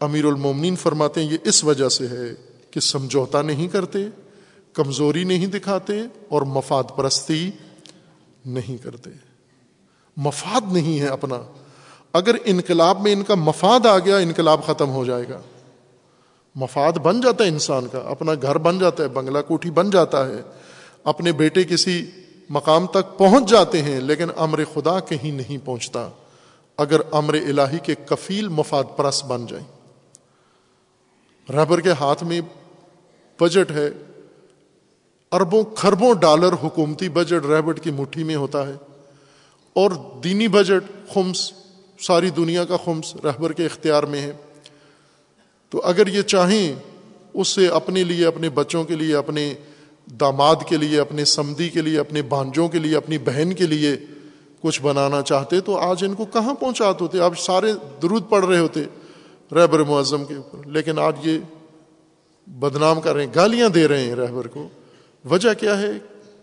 امیر 0.00 0.24
المومنین 0.24 0.76
فرماتے 0.76 1.22
ہیں، 1.22 1.32
یہ 1.32 1.38
اس 1.44 1.64
وجہ 1.64 1.88
سے 1.88 2.06
ہے 2.06 2.34
کہ 2.70 2.80
سمجھوتا 2.80 3.42
نہیں 3.42 3.68
کرتے۔ 3.68 3.98
کمزوری 4.72 5.24
نہیں 5.24 5.46
دکھاتے 5.46 6.00
اور 6.28 6.42
مفاد 6.42 6.84
پرستی 6.96 7.50
نہیں 8.46 8.82
کرتے۔ 8.82 9.10
مفاد 10.16 10.72
نہیں 10.72 11.00
ہے 11.00 11.06
اپنا۔ 11.06 11.36
اگر 12.12 12.34
انقلاب 12.44 13.00
میں 13.00 13.12
ان 13.12 13.22
کا 13.22 13.34
مفاد 13.34 13.86
آ 13.86 13.98
گیا، 13.98 14.16
انقلاب 14.16 14.66
ختم 14.66 14.90
ہو 14.90 15.04
جائے 15.04 15.28
گا۔ 15.28 15.40
مفاد 16.54 16.92
بن 16.92 17.20
جاتا 17.20 17.44
ہے 17.44 17.48
انسان 17.48 17.86
کا، 17.86 17.98
اپنا 17.98 18.32
گھر 18.42 18.58
بن 18.58 18.78
جاتا 18.78 19.02
ہے، 19.02 19.08
بنگلہ 19.08 19.38
کوٹھی 19.48 19.70
بن 19.70 19.90
جاتا 19.90 20.26
ہے۔ 20.26 20.42
اپنے 21.04 21.32
بیٹے 21.32 21.64
کسی 21.64 22.10
مقام 22.48 22.86
تک 22.86 23.18
پہنچ 23.18 23.50
جاتے 23.50 23.82
ہیں، 23.82 24.00
لیکن 24.00 24.28
امر 24.36 24.62
خدا 24.74 25.00
کہیں 25.00 25.32
نہیں 25.32 25.66
پہنچتا۔ 25.66 26.08
اگر 26.76 27.00
امر 27.10 27.34
الہی 27.34 27.78
کے 27.78 27.94
کفیل 27.94 28.48
مفاد 28.48 28.84
پرس 28.96 29.24
بن 29.24 29.46
جائیں۔ 29.46 29.66
ربر 31.52 31.80
کے 31.80 31.92
ہاتھ 31.92 32.24
میں 32.24 32.40
بجٹ 33.40 33.70
ہے 33.70 33.90
اربوں 35.32 35.64
خربوں 35.76 36.14
ڈالر 36.14 36.52
حکومتی 36.52 37.08
بجٹ 37.08 37.46
ریبٹ 37.46 37.80
کی 37.80 37.90
مٹھی 37.90 38.24
میں 38.24 38.36
ہوتا 38.36 38.66
ہے 38.66 38.72
اور 39.72 39.90
دینی 40.24 40.48
بجٹ 40.48 41.08
خمس، 41.14 41.52
ساری 41.98 42.30
دنیا 42.30 42.64
کا 42.64 42.76
خمس 42.84 43.16
رہبر 43.24 43.52
کے 43.52 43.64
اختیار 43.64 44.02
میں 44.02 44.20
ہے۔ 44.20 44.32
تو 45.68 45.80
اگر 45.84 46.06
یہ 46.06 46.22
چاہیں، 46.22 46.74
اس 47.34 47.48
سے 47.48 47.68
اپنے 47.68 48.04
لیے، 48.04 48.26
اپنے 48.26 48.50
بچوں 48.50 48.84
کے 48.84 48.96
لیے، 48.96 49.14
اپنے 49.16 49.54
داماد 50.20 50.56
کے 50.68 50.76
لیے، 50.76 51.00
اپنے 51.00 51.24
سمدی 51.24 51.68
کے 51.68 51.80
لیے، 51.80 51.98
اپنے 51.98 52.22
بانجوں 52.22 52.68
کے 52.68 52.78
لیے، 52.78 52.96
اپنی 52.96 53.18
بہن 53.18 53.52
کے 53.52 53.66
لیے 53.66 53.96
کچھ 54.60 54.82
بنانا 54.82 55.22
چاہتے 55.22 55.60
تو 55.60 55.76
آج 55.78 56.04
ان 56.04 56.14
کو 56.14 56.24
کہاں 56.24 56.54
پہنچاتے 56.54 57.04
ہوتے؟ 57.04 57.20
اب 57.20 57.38
سارے 57.38 57.72
درود 58.02 58.28
پڑھ 58.28 58.44
رہے 58.44 58.58
ہوتے 58.58 58.80
رہبر 59.52 59.78
معظم 59.78 60.24
کے 60.24 60.34
اوپر، 60.34 60.66
لیکن 60.66 60.98
آج 60.98 61.26
یہ 61.26 61.38
بدنام 62.46 63.00
کر 63.00 63.14
رہے 63.14 63.24
ہیں، 63.24 63.32
گالیاں 63.34 63.68
دے 63.68 63.88
رہے 63.88 64.04
ہیں 64.04 64.14
رہبر 64.14 64.46
کو۔ 64.46 64.68
وجہ 65.24 65.54
کیا 65.54 65.78
ہے 65.78 65.90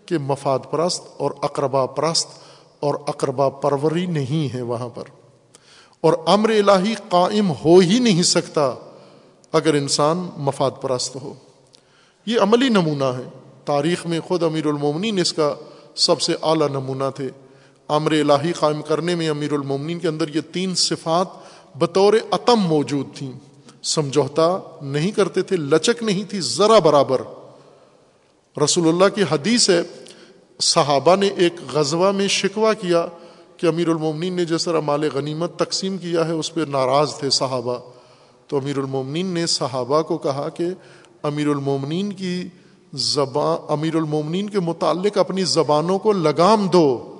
کہ 0.06 0.18
مفاد 0.18 0.58
پرست 0.70 1.04
اور 1.16 1.30
اقربا 1.42 1.86
پرست 1.86 2.28
اور 2.80 2.94
اقربا 3.06 3.48
پروری 3.48 4.06
نہیں 4.06 4.54
ہے 4.54 4.62
وہاں 4.62 4.88
پر۔ 4.88 5.04
اور 6.00 6.12
امر 6.26 6.50
الہی 6.50 6.94
قائم 7.08 7.52
ہو 7.64 7.78
ہی 7.78 7.98
نہیں 7.98 8.22
سکتا 8.22 8.74
اگر 9.52 9.74
انسان 9.74 10.28
مفاد 10.36 10.70
پرست 10.80 11.16
ہو۔ 11.16 11.34
یہ 12.26 12.40
عملی 12.40 12.68
نمونہ 12.68 13.04
ہے۔ 13.04 13.28
تاریخ 13.64 14.06
میں 14.06 14.20
خود 14.20 14.42
امیر 14.42 14.66
المومنین 14.66 15.18
اس 15.18 15.32
کا 15.32 15.54
سب 15.94 16.20
سے 16.20 16.34
اعلیٰ 16.42 16.68
نمونہ 16.68 17.04
تھے۔ 17.14 17.30
امر 17.88 18.12
الہی 18.12 18.52
قائم 18.52 18.82
کرنے 18.82 19.14
میں 19.14 19.28
امیر 19.28 19.52
المومنین 19.52 19.98
کے 19.98 20.08
اندر 20.08 20.36
یہ 20.36 20.40
تین 20.52 20.74
صفات 20.74 21.26
بطور 21.78 22.14
عتم 22.30 22.60
موجود 22.60 23.06
تھیں۔ 23.14 23.32
سمجھوتا 23.82 24.58
نہیں 24.82 25.10
کرتے 25.10 25.42
تھے، 25.42 25.56
لچک 25.56 26.02
نہیں 26.02 26.24
تھی، 26.30 26.40
ذرا 26.40 26.78
برابر۔ 26.78 27.22
رسول 28.58 28.88
اللہ 28.88 29.08
کی 29.14 29.22
حدیث 29.30 29.70
ہے، 29.70 29.82
صحابہ 30.60 31.16
نے 31.16 31.28
ایک 31.28 31.52
غزوہ 31.72 32.12
میں 32.12 32.28
شکوہ 32.28 32.72
کیا 32.72 33.06
کہ 33.56 33.66
امیر 33.66 33.88
المومنین 33.88 34.32
نے 34.32 34.44
جس 34.44 34.64
طرح 34.64 34.80
مال 34.80 35.08
غنیمت 35.14 35.58
تقسیم 35.58 35.98
کیا 35.98 36.26
ہے، 36.26 36.32
اس 36.32 36.54
پہ 36.54 36.60
ناراض 36.68 37.14
تھے 37.14 37.30
صحابہ۔ 37.30 37.78
تو 38.46 38.56
امیر 38.56 38.78
المومنین 38.78 39.26
نے 39.26 39.46
صحابہ 39.46 40.02
کو 40.02 40.18
کہا 40.18 40.48
کہ 40.48 40.66
امیر 41.22 41.48
المومنین 41.48 42.12
کی 42.12 42.48
زبان، 42.92 43.56
امیر 43.68 43.94
المومنین 43.94 44.50
کے 44.50 44.60
متعلق 44.60 45.18
اپنی 45.18 45.44
زبانوں 45.44 45.98
کو 45.98 46.12
لگام 46.12 46.68
دو۔ 46.68 47.14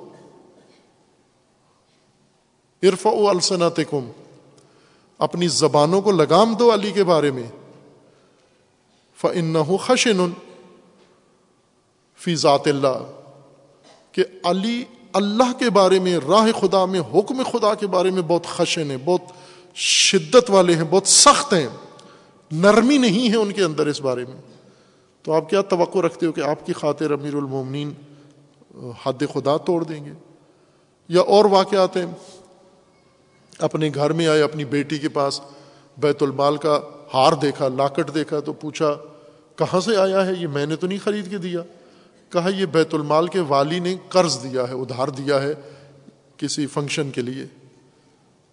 عرف 2.83 3.07
و 3.07 3.29
السنت 3.29 3.81
اپنی 5.19 5.49
زبانوں 5.49 6.01
کو 6.01 6.13
لگام 6.13 6.55
دو 6.55 6.75
علی 6.75 6.93
کے 6.93 7.05
بارے 7.05 7.31
میں۔ 7.31 7.43
فن 9.21 9.77
خشن 9.81 10.27
فی 12.19 12.35
ذات 12.35 12.67
اللہ، 12.67 13.11
کہ 14.13 14.25
علی 14.45 14.85
اللہ 15.13 15.53
کے 15.59 15.71
بارے 15.71 15.99
میں، 15.99 16.19
راہ 16.29 16.61
خدا 16.61 16.85
میں، 16.85 17.01
حکم 17.01 17.43
خدا 17.53 17.75
کے 17.75 17.87
بارے 17.87 18.11
میں 18.11 18.23
بہت 18.23 18.47
خشن 18.47 18.91
ہے 18.91 18.97
بہت 19.05 19.21
شدت 19.75 20.51
والے 20.51 20.75
ہیں، 20.75 20.85
بہت 20.91 21.07
سخت 21.07 21.55
ہیں، 21.55 21.69
نرمی 22.53 22.99
نہیں 22.99 23.31
ہے 23.31 23.37
ان 23.37 23.53
کے 23.53 23.63
اندر 23.63 23.87
اس 23.87 24.01
بارے 24.01 24.25
میں۔ 24.25 24.41
تو 25.23 25.33
آپ 25.33 25.51
کیا 25.51 25.63
توقع 25.63 25.99
رکھتے 25.99 26.27
ہو 26.27 26.33
کہ 26.33 26.41
آپ 26.41 26.67
کی 26.67 26.73
خاطر 26.73 27.11
امیر 27.11 27.35
المومنین، 27.35 27.93
حد 29.05 29.23
خدا 29.33 29.57
توڑ 29.57 29.85
دیں 29.85 30.05
گے؟ 30.05 30.13
یا 31.09 31.21
اور 31.21 31.45
واقعات 31.45 31.97
ہیں؟ 31.97 32.07
اپنے 33.59 33.91
گھر 33.95 34.13
میں 34.13 34.27
آئے، 34.27 34.43
اپنی 34.43 34.65
بیٹی 34.65 34.99
کے 34.99 35.09
پاس 35.09 35.41
بیت 35.99 36.23
المال 36.23 36.57
کا 36.57 36.81
ہار 37.15 37.33
دیکھا، 37.33 37.69
لاکٹ 37.69 38.15
دیکھا، 38.15 38.41
تو 38.41 38.53
پوچھا، 38.53 38.97
کہاں 39.57 39.81
سے 39.81 39.97
آیا 39.97 40.27
ہے؟ 40.27 40.33
یہ 40.39 40.47
میں 40.47 40.67
نے 40.67 40.77
تو 40.77 40.87
نہیں 40.87 40.99
خرید 41.05 41.31
کے 41.31 41.39
دیا۔ 41.39 41.61
کہا 42.31 42.49
یہ 42.49 42.67
بیت 42.67 42.95
المال 42.95 43.27
کے 43.27 43.41
والی 43.41 43.79
نے 43.79 43.97
قرض 44.09 44.43
دیا 44.43 44.69
ہے، 44.69 44.75
ادھار 44.75 45.09
دیا 45.09 45.43
ہے 45.43 45.55
کسی 46.37 46.67
فنکشن 46.67 47.11
کے 47.11 47.23
لیے۔ 47.23 47.47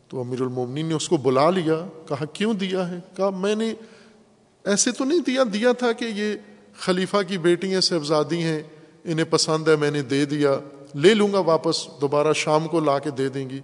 تو 0.07 0.19
امیر 0.19 0.41
المومنین 0.41 0.85
نے 0.85 0.93
اس 0.93 1.09
کو 1.09 1.17
بلا 1.17 1.49
لیا، 1.49 1.87
کہا 2.07 2.25
کیوں 2.25 2.53
دیا 2.53 2.89
ہے؟ 2.89 2.99
کہا 3.15 3.29
میں 3.29 3.55
نے 3.55 3.73
ایسے 4.63 4.91
تو 4.91 5.05
نہیں 5.05 5.19
دیا 5.19 5.43
دیا 5.53 5.71
تھا 5.71 5.91
کہ 5.91 6.05
یہ 6.05 6.35
خلیفہ 6.77 7.17
کی 7.27 7.37
بیٹیاں 7.37 7.81
صاحبزادی 7.81 8.43
ہیں، 8.43 8.63
انہیں 9.03 9.25
پسند 9.29 9.67
ہے، 9.67 9.75
میں 9.75 9.91
نے 9.91 10.01
دے 10.01 10.25
دیا، 10.25 10.59
لے 10.95 11.13
لوں 11.13 11.33
گا 11.33 11.39
واپس، 11.39 11.87
دوبارہ 12.01 12.33
شام 12.33 12.67
کو 12.67 12.79
لا 12.79 12.99
کے 12.99 13.09
دے 13.09 13.29
دیں 13.29 13.49
گی۔ 13.49 13.59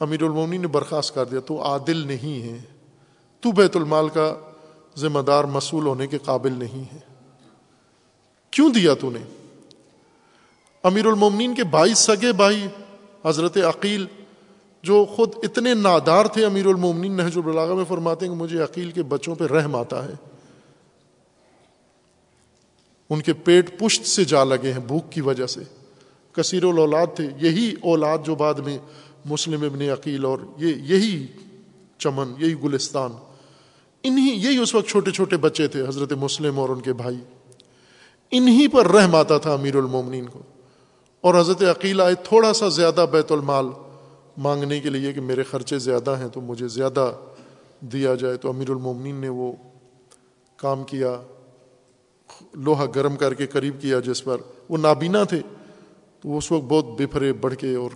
امیر 0.00 0.22
المومنی 0.22 0.58
نے 0.58 0.66
برخاست 0.66 1.14
کر 1.14 1.24
دیا، 1.24 1.40
تو 1.40 1.62
عادل 1.62 2.06
نہیں 2.06 2.42
ہے 2.42 2.58
تو 3.40 3.52
بیت 3.52 3.76
المال 3.76 4.08
کا 4.08 4.34
ذمہ 4.98 5.20
دار 5.20 5.44
مصول 5.44 5.86
ہونے 5.86 6.06
کے 6.06 6.18
قابل 6.18 6.52
نہیں 6.52 6.94
ہے 6.94 6.98
کیوں 8.50 8.70
دیا 8.70 8.94
تو 8.94 9.10
نے؟ 9.10 9.43
امیر 10.84 11.06
المومنین 11.06 11.54
کے 11.54 11.64
بھائی 11.64 11.94
سگے 11.94 12.32
بھائی، 12.32 12.66
حضرت 13.24 13.56
عقیل، 13.56 14.06
جو 14.82 15.04
خود 15.04 15.32
اتنے 15.42 15.74
نادار 15.74 16.26
تھے 16.26 16.44
امیر 16.44 16.66
المومنین، 16.66 17.12
نہج 17.12 17.32
البلاغہ 17.36 17.74
میں 17.74 17.84
فرماتے 17.88 18.26
ہیں 18.26 18.34
کہ 18.34 18.38
مجھے 18.38 18.62
عقیل 18.62 18.90
کے 18.90 19.02
بچوں 19.02 19.34
پہ 19.34 19.44
رحم 19.44 19.76
آتا 19.76 20.04
ہے۔ 20.04 20.12
ان 23.10 23.20
کے 23.20 23.32
پیٹ 23.32 23.78
پشت 23.78 24.06
سے 24.06 24.24
جا 24.24 24.44
لگے 24.44 24.72
ہیں 24.72 24.80
بھوک 24.80 25.12
کی 25.12 25.20
وجہ 25.20 25.46
سے۔ 25.46 25.60
کثیر 26.32 26.64
الاولاد 26.64 27.06
تھے، 27.16 27.28
یہی 27.40 27.74
اولاد 27.82 28.18
جو 28.24 28.34
بعد 28.34 28.54
میں 28.54 28.78
مسلم 29.24 29.62
ابن 29.62 29.80
عقیل 29.80 30.24
اور 30.24 30.38
یہ 30.56 30.74
یہی 30.74 31.26
چمن، 31.98 32.32
یہی 32.38 32.54
گلستان۔ 32.62 33.10
انہی، 34.02 34.30
یہی 34.30 34.58
اس 34.58 34.74
وقت 34.74 34.88
چھوٹے 34.88 35.10
چھوٹے 35.10 35.36
بچے 35.36 35.66
تھے، 35.66 35.82
حضرت 35.88 36.12
مسلم 36.12 36.58
اور 36.58 36.68
ان 36.68 36.80
کے 36.80 36.92
بھائی۔ 36.92 37.16
انہی 38.30 38.68
پر 38.68 38.86
رحم 38.86 39.14
آتا 39.14 39.38
تھا 39.38 39.52
امیر 39.52 39.76
المومنین 39.76 40.26
کو۔ 40.26 40.38
اور 41.24 41.34
حضرت 41.34 41.62
عقیل 41.62 42.00
آئے 42.00 42.14
تھوڑا 42.14 42.52
سا 42.52 42.68
زیادہ 42.68 43.06
بیت 43.10 43.32
المال، 43.32 43.66
مانگنے 44.36 44.80
کے 44.80 44.90
لیے 44.90 45.12
کہ 45.12 45.20
میرے 45.20 45.42
خرچے 45.42 45.78
زیادہ 45.78 46.18
ہیں 46.18 46.28
تو 46.28 46.40
مجھے 46.40 46.68
زیادہ 46.68 47.12
دیا 47.80 48.14
جائے۔ 48.14 48.36
تو 48.36 48.48
امیر 48.48 48.70
المومنین 48.70 49.14
نے 49.14 49.28
وہ 49.28 49.52
کام 50.56 50.84
کیا، 50.84 51.22
لوہا 52.54 52.86
گرم 52.94 53.16
کر 53.16 53.34
کے 53.34 53.46
قریب 53.46 53.80
کیا 53.80 54.00
جس 54.00 54.24
پر۔ 54.24 54.36
وہ 54.68 54.76
نابینا 54.76 55.24
تھے، 55.24 55.38
تو 56.20 56.28
وہ 56.28 56.38
اس 56.38 56.52
وقت 56.52 56.64
بہت 56.64 56.84
بفرے 56.98 57.32
بڑھ 57.32 57.54
کے 57.54 57.74
اور 57.74 57.90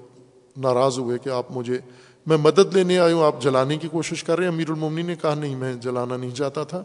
ناراض 0.57 0.99
ہوئے 0.99 1.19
کہ 1.19 1.29
آپ 1.29 1.47
مجھے، 1.51 1.79
میں 2.27 2.37
مدد 2.37 2.77
لینے 2.77 2.99
آئی 2.99 3.13
ہوں، 3.13 3.25
آپ 3.25 3.43
جلانے 3.43 3.77
کی 3.77 3.89
کوشش 3.89 4.25
کر 4.25 4.37
رہے 4.37 4.45
ہیں۔ 4.45 4.53
امیر 4.53 4.71
المومنین 4.71 5.07
نے 5.07 5.15
کہا، 5.23 5.35
نہیں، 5.35 5.57
میں 5.57 5.75
جلانا 5.75 6.17
نہیں 6.17 6.31
چاہتا 6.31 6.65
تھا۔ 6.65 6.83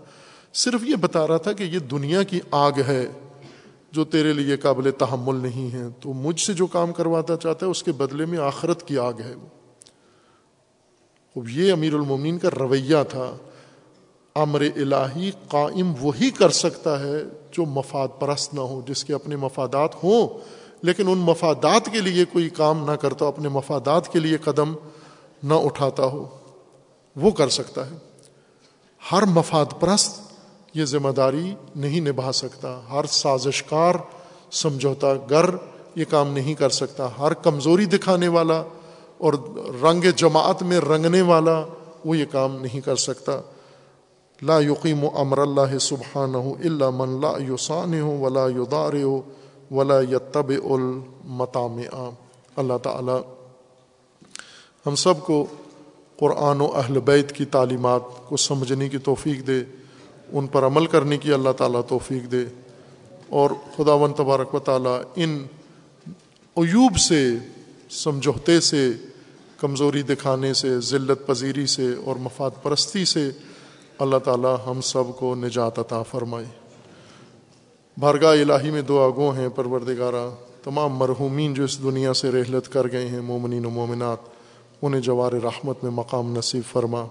صرف 0.53 0.83
یہ 0.83 0.95
بتا 0.95 1.27
رہا 1.27 1.37
تھا 1.37 1.53
کہ 1.53 1.63
یہ 1.63 1.79
دنیا 1.79 2.23
کی 2.23 2.39
آگ 2.51 2.71
ہے۔ 2.87 3.07
جو 3.93 4.05
تیرے 4.05 4.33
لیے 4.33 4.57
قابل 4.57 4.91
تحمل 4.91 5.35
نہیں 5.35 5.73
ہے 5.73 5.83
تو 5.99 6.13
مجھ 6.13 6.41
سے 6.41 6.53
جو 6.53 6.67
کام 6.67 6.91
کرواتا 6.91 7.37
چاہتا 7.37 7.65
ہے، 7.65 7.71
اس 7.71 7.83
کے 7.83 7.91
بدلے 7.91 8.25
میں 8.25 8.37
آخرت 8.37 8.87
کی 8.87 8.97
آگ 8.97 9.13
ہے۔ 9.13 9.35
وہ 11.35 11.51
یہ 11.51 11.73
امیر 11.73 11.93
المومنین 11.93 12.37
کا 12.37 12.49
رویہ 12.59 12.95
تھا۔ 13.09 13.37
امر 14.35 14.61
الہی 14.75 15.31
قائم 15.47 15.93
وہی 16.01 16.31
کر 16.31 16.49
سکتا 16.49 16.99
ہے 16.99 17.23
جو 17.51 17.65
مفاد 17.65 18.07
پرست 18.19 18.53
نہ 18.53 18.59
ہو، 18.59 18.81
جس 18.87 19.05
کے 19.05 19.13
اپنے 19.13 19.35
مفادات 19.35 20.03
ہوں۔ 20.03 20.27
لیکن 20.81 21.07
ان 21.07 21.17
مفادات 21.17 21.85
کے 21.91 22.01
لیے 22.01 22.25
کوئی 22.25 22.49
کام 22.49 22.91
نہ 22.91 22.95
کرتا 22.95 23.25
اپنے 23.25 23.49
مفادات 23.49 24.11
کے 24.11 24.19
لیے 24.19 24.37
قدم 24.37 24.73
نہ 25.43 25.53
اٹھاتا 25.53 26.05
ہو۔ 26.05 26.37
وہ 27.15 27.31
کر 27.31 27.49
سکتا 27.49 27.91
ہے۔ 27.91 27.95
ہر 29.11 29.23
مفاد 29.23 29.65
پرست 29.79 30.22
یہ 30.73 30.85
ذمہ 30.85 31.09
داری 31.09 31.53
نہیں 31.75 31.99
نبھا 31.99 32.31
سکتا۔ 32.31 32.79
ہر 32.91 33.05
سازش 33.05 33.63
کار 33.63 33.95
سمجھوتا 34.51 35.13
گر 35.29 35.49
یہ 35.95 36.05
کام 36.09 36.33
نہیں 36.33 36.53
کر 36.53 36.69
سکتا۔ 36.69 37.07
ہر 37.19 37.33
کمزوری 37.33 37.85
دکھانے 37.85 38.27
والا 38.27 38.63
اور 39.17 39.33
رنگ 39.83 40.03
جماعت 40.15 40.63
میں 40.63 40.79
رنگنے 40.79 41.21
والا 41.21 41.63
وہ 42.05 42.17
یہ 42.17 42.25
کام 42.31 42.55
نہیں 42.61 42.81
کر 42.85 42.95
سکتا۔ 42.95 43.39
لا 44.41 44.59
یقیم 44.59 45.03
و 45.03 45.09
امر 45.13 45.37
اللہ 45.37 45.77
سبحان 45.77 46.35
ہو 46.35 46.53
اللہ 46.63 46.89
من 46.93 47.21
لا 47.21 47.31
یوسان 47.39 47.99
ہو 47.99 48.17
ولا 48.19 48.45
یدار 48.47 48.93
ہو 49.03 49.21
ولا 49.71 49.99
یتب 49.99 50.49
المتام 50.49 51.79
اللہ 52.55 52.77
تعالی، 52.83 53.17
ہم 54.85 54.95
سب 54.95 55.21
کو 55.25 55.45
قرآن 56.19 56.61
و 56.61 56.65
اہل 56.75 56.99
بیت 56.99 57.31
کی 57.31 57.45
تعلیمات 57.45 58.01
کو 58.27 58.37
سمجھنے 58.37 58.89
کی 58.89 58.97
توفیق 58.97 59.47
دے۔ 59.47 59.63
ان 60.33 60.47
پر 60.47 60.65
عمل 60.65 60.85
کرنے 60.85 61.17
کی 61.17 61.33
اللہ 61.33 61.49
تعالیٰ 61.49 61.81
توفیق 61.87 62.31
دے۔ 62.31 62.45
اور 63.29 63.49
خدا 63.75 63.93
و 63.93 64.07
تبارک 64.07 64.55
و 64.55 64.59
تعالیٰ 64.59 65.01
ان 65.15 65.45
عیوب 66.57 66.97
سے، 66.97 67.29
سمجھوتے 67.89 68.59
سے، 68.59 68.91
کمزوری 69.57 70.01
دکھانے 70.01 70.53
سے، 70.53 70.79
ذلت 70.79 71.27
پذیری 71.27 71.65
سے 71.65 71.87
اور 72.05 72.15
مفاد 72.15 72.49
پرستی 72.63 73.05
سے 73.05 73.29
اللہ 73.99 74.17
تعالیٰ 74.17 74.55
ہم 74.67 74.81
سب 74.81 75.03
کو 75.19 75.35
نجات 75.35 75.79
عطا 75.79 76.03
فرمائے۔ 76.03 76.45
بھارگاہ 77.97 78.31
الہی 78.31 78.71
میں 78.71 78.81
دعا 78.81 79.09
گو 79.09 79.29
ہیں 79.29 79.49
پروردگارہ، 79.49 80.29
تمام 80.63 80.93
مرحومین 80.93 81.53
جو 81.53 81.63
اس 81.63 81.83
دنیا 81.83 82.13
سے 82.13 82.31
رحلت 82.31 82.73
کر 82.73 82.91
گئے 82.91 83.07
ہیں، 83.07 83.21
مومنین 83.21 83.65
و 83.65 83.69
مومنات، 83.69 84.17
انہیں 84.81 85.01
جوار 85.01 85.31
رحمت 85.31 85.83
میں 85.83 85.91
مقام 85.91 86.37
نصیب 86.37 86.63
فرما۔ 86.71 87.05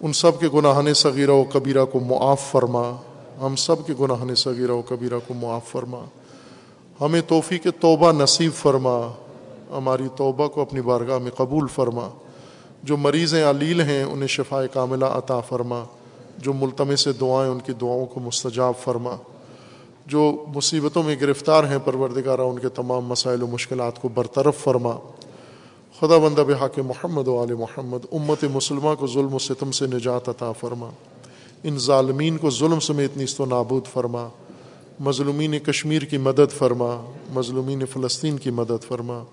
ان 0.00 0.12
سب 0.12 0.40
کے 0.40 0.46
گناہن 0.54 0.94
صغیرہ 0.94 1.30
و 1.30 1.44
کبیرہ 1.52 1.84
کو 1.84 2.00
معاف 2.00 2.40
فرما۔ 2.40 2.92
ہم 3.40 3.56
سب 3.56 3.86
کے 3.86 3.92
گناہن 4.00 4.34
صغیرہ 4.34 4.72
و 4.72 4.82
کبیرہ 4.88 5.18
کو 5.26 5.34
معاف 5.34 5.64
فرما۔ 5.64 6.04
ہمیں 7.00 7.20
توفیق 7.28 7.66
توبہ 7.80 8.12
نصیب 8.12 8.52
فرما۔ 8.54 9.12
ہماری 9.70 10.02
توبہ 10.16 10.48
کو 10.48 10.62
اپنی 10.62 10.80
بارگاہ 10.80 11.18
میں 11.18 11.30
قبول 11.30 11.66
فرما۔ 11.66 12.08
جو 12.82 12.96
مریض 12.96 13.34
علیل 13.34 13.80
ہیں، 13.80 14.04
انہیں 14.04 14.26
شفا 14.26 14.66
کاملہ 14.66 15.04
عطا 15.04 15.40
فرما۔ 15.40 15.84
جو 16.38 16.52
ملتمے 16.52 16.96
سے 16.96 17.12
دعائیں، 17.12 17.52
ان 17.52 17.58
کی 17.58 17.72
دعاؤں 17.72 18.06
کو 18.06 18.20
مستجاب 18.20 18.74
فرما۔ 18.78 19.16
جو 20.06 20.44
مصیبتوں 20.54 21.02
میں 21.02 21.16
گرفتار 21.20 21.64
ہیں، 21.64 21.78
پروردگارہ، 21.84 22.40
ان 22.40 22.58
کے 22.58 22.68
تمام 22.68 23.06
مسائل 23.06 23.42
و 23.42 23.46
مشکلات 23.46 24.02
کو 24.02 24.08
برطرف 24.08 24.56
فرما۔ 24.56 24.96
خدا 26.00 26.18
بندہ 26.18 26.40
بحق 26.40 26.78
محمد 26.78 27.28
و 27.28 27.42
علیہ 27.42 27.54
محمد، 27.54 27.98
امت 28.12 28.44
مسلمہ 28.44 28.94
کو 28.98 29.06
ظلم 29.06 29.34
و 29.34 29.38
ستم 29.38 29.70
سے 29.70 29.86
نجات 29.86 30.28
عطا 30.28 30.52
فرما۔ 30.52 30.90
ان 31.64 31.78
ظالمین 31.78 32.38
کو 32.38 32.50
ظلم 32.50 32.80
سمیت 32.80 33.16
نیست 33.16 33.40
و 33.40 33.44
نابود 33.44 33.86
فرما۔ 33.86 34.28
مظلومین 35.00 35.58
کشمیر 35.58 36.02
کی 36.02 36.18
مدد 36.18 36.52
فرما۔ 36.52 37.10
مظلومین 37.34 37.86
فلسطین 37.86 38.36
کی 38.36 38.50
مدد 38.50 38.84
فرما۔ 38.88 39.24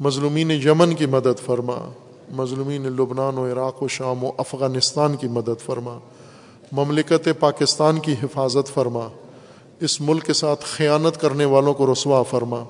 مظلومین 0.00 0.50
یمن 0.50 0.94
کی 0.94 1.06
مدد 1.06 1.40
فرما۔ 1.46 1.90
مظلومین 2.32 2.82
لبنان 2.82 3.38
و 3.38 3.52
عراق 3.52 3.82
و 3.82 3.88
شام 3.88 4.24
و 4.24 4.30
افغانستان 4.38 5.16
کی 5.16 5.28
مدد 5.28 5.60
فرما۔ 5.66 5.98
مملکت 6.72 7.28
پاکستان 7.38 7.98
کی 7.98 8.12
حفاظت 8.12 8.74
فرما۔ 8.74 9.08
اس 9.80 10.00
ملک 10.00 10.24
کے 10.24 10.32
ساتھ 10.32 10.64
خیانت 10.64 11.20
کرنے 11.20 11.44
والوں 11.44 11.74
کو 11.74 11.92
رسوا 11.92 12.22
فرما۔ 12.22 12.64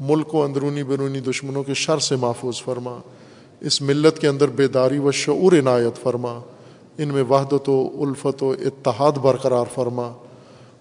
ملک 0.00 0.34
و 0.34 0.42
اندرونی 0.42 0.82
بیرونی 0.82 1.20
دشمنوں 1.20 1.62
کے 1.62 1.74
شر 1.74 1.98
سے 1.98 2.16
محفوظ 2.16 2.62
فرما۔ 2.62 2.98
اس 3.60 3.82
ملت 3.82 4.18
کے 4.18 4.28
اندر 4.28 4.48
بیداری 4.48 4.98
و 4.98 5.10
شعور 5.10 5.52
عنایت 5.52 6.02
فرما۔ 6.02 6.40
ان 6.98 7.08
میں 7.08 7.22
وحدت 7.22 7.68
و 7.68 7.90
الفت 8.00 8.42
و 8.42 8.50
اتحاد 8.50 9.12
برقرار 9.12 9.64
فرما۔ 9.74 10.12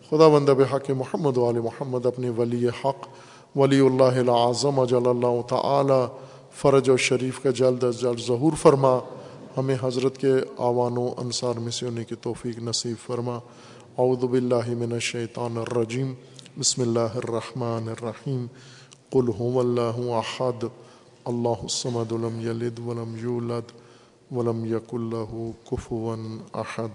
خدا 0.10 0.28
بندہ 0.28 0.52
بحق 0.52 0.90
محمد 0.90 1.38
علیہ 1.38 1.62
محمد 1.62 2.06
اپنے 2.06 2.30
ولی 2.30 2.68
حق، 2.68 3.08
ولی 3.58 3.80
اللہ 3.80 4.32
اعظم 4.32 4.80
اجل 4.80 5.08
اللہ 5.08 5.42
تعالی، 5.50 6.06
فرج 6.54 6.90
و 6.90 6.98
شریف 6.98 7.40
کا 7.40 7.50
جلد 7.50 7.84
از 7.84 8.02
جلد 8.02 8.28
ظہور 8.28 8.52
فرما۔ 8.62 9.00
ہمیں 9.58 9.76
حضرت 9.82 10.18
کے 10.18 10.34
آوان 10.58 10.98
و 10.98 11.14
انصار 11.18 11.60
میں 11.60 11.72
سے 11.72 11.86
ہونے 11.86 12.04
کی 12.04 12.16
توفیق 12.22 12.60
نصیب 12.60 13.06
فرما۔ 13.06 13.36
اعوذ 13.98 14.26
باللہ 14.26 14.70
من 14.70 14.94
الشیطان 14.94 15.58
الرجیم۔ 15.58 16.14
بسم 16.60 16.82
اللہ 16.82 17.00
الرحمن 17.00 17.90
الرحیم۔ 17.90 18.46
قل 19.16 19.30
هو 19.30 19.62
الله 19.62 20.20
احد 20.20 20.70
الله 21.28 21.60
الصمد 21.64 22.14
لم 22.14 22.42
يلد 22.42 22.80
ولم 22.80 23.18
يولد 23.18 23.64
ولم 24.32 24.66
يكن 24.66 25.10
له 25.10 25.54
كفوا 25.72 26.18
احد 26.56 26.92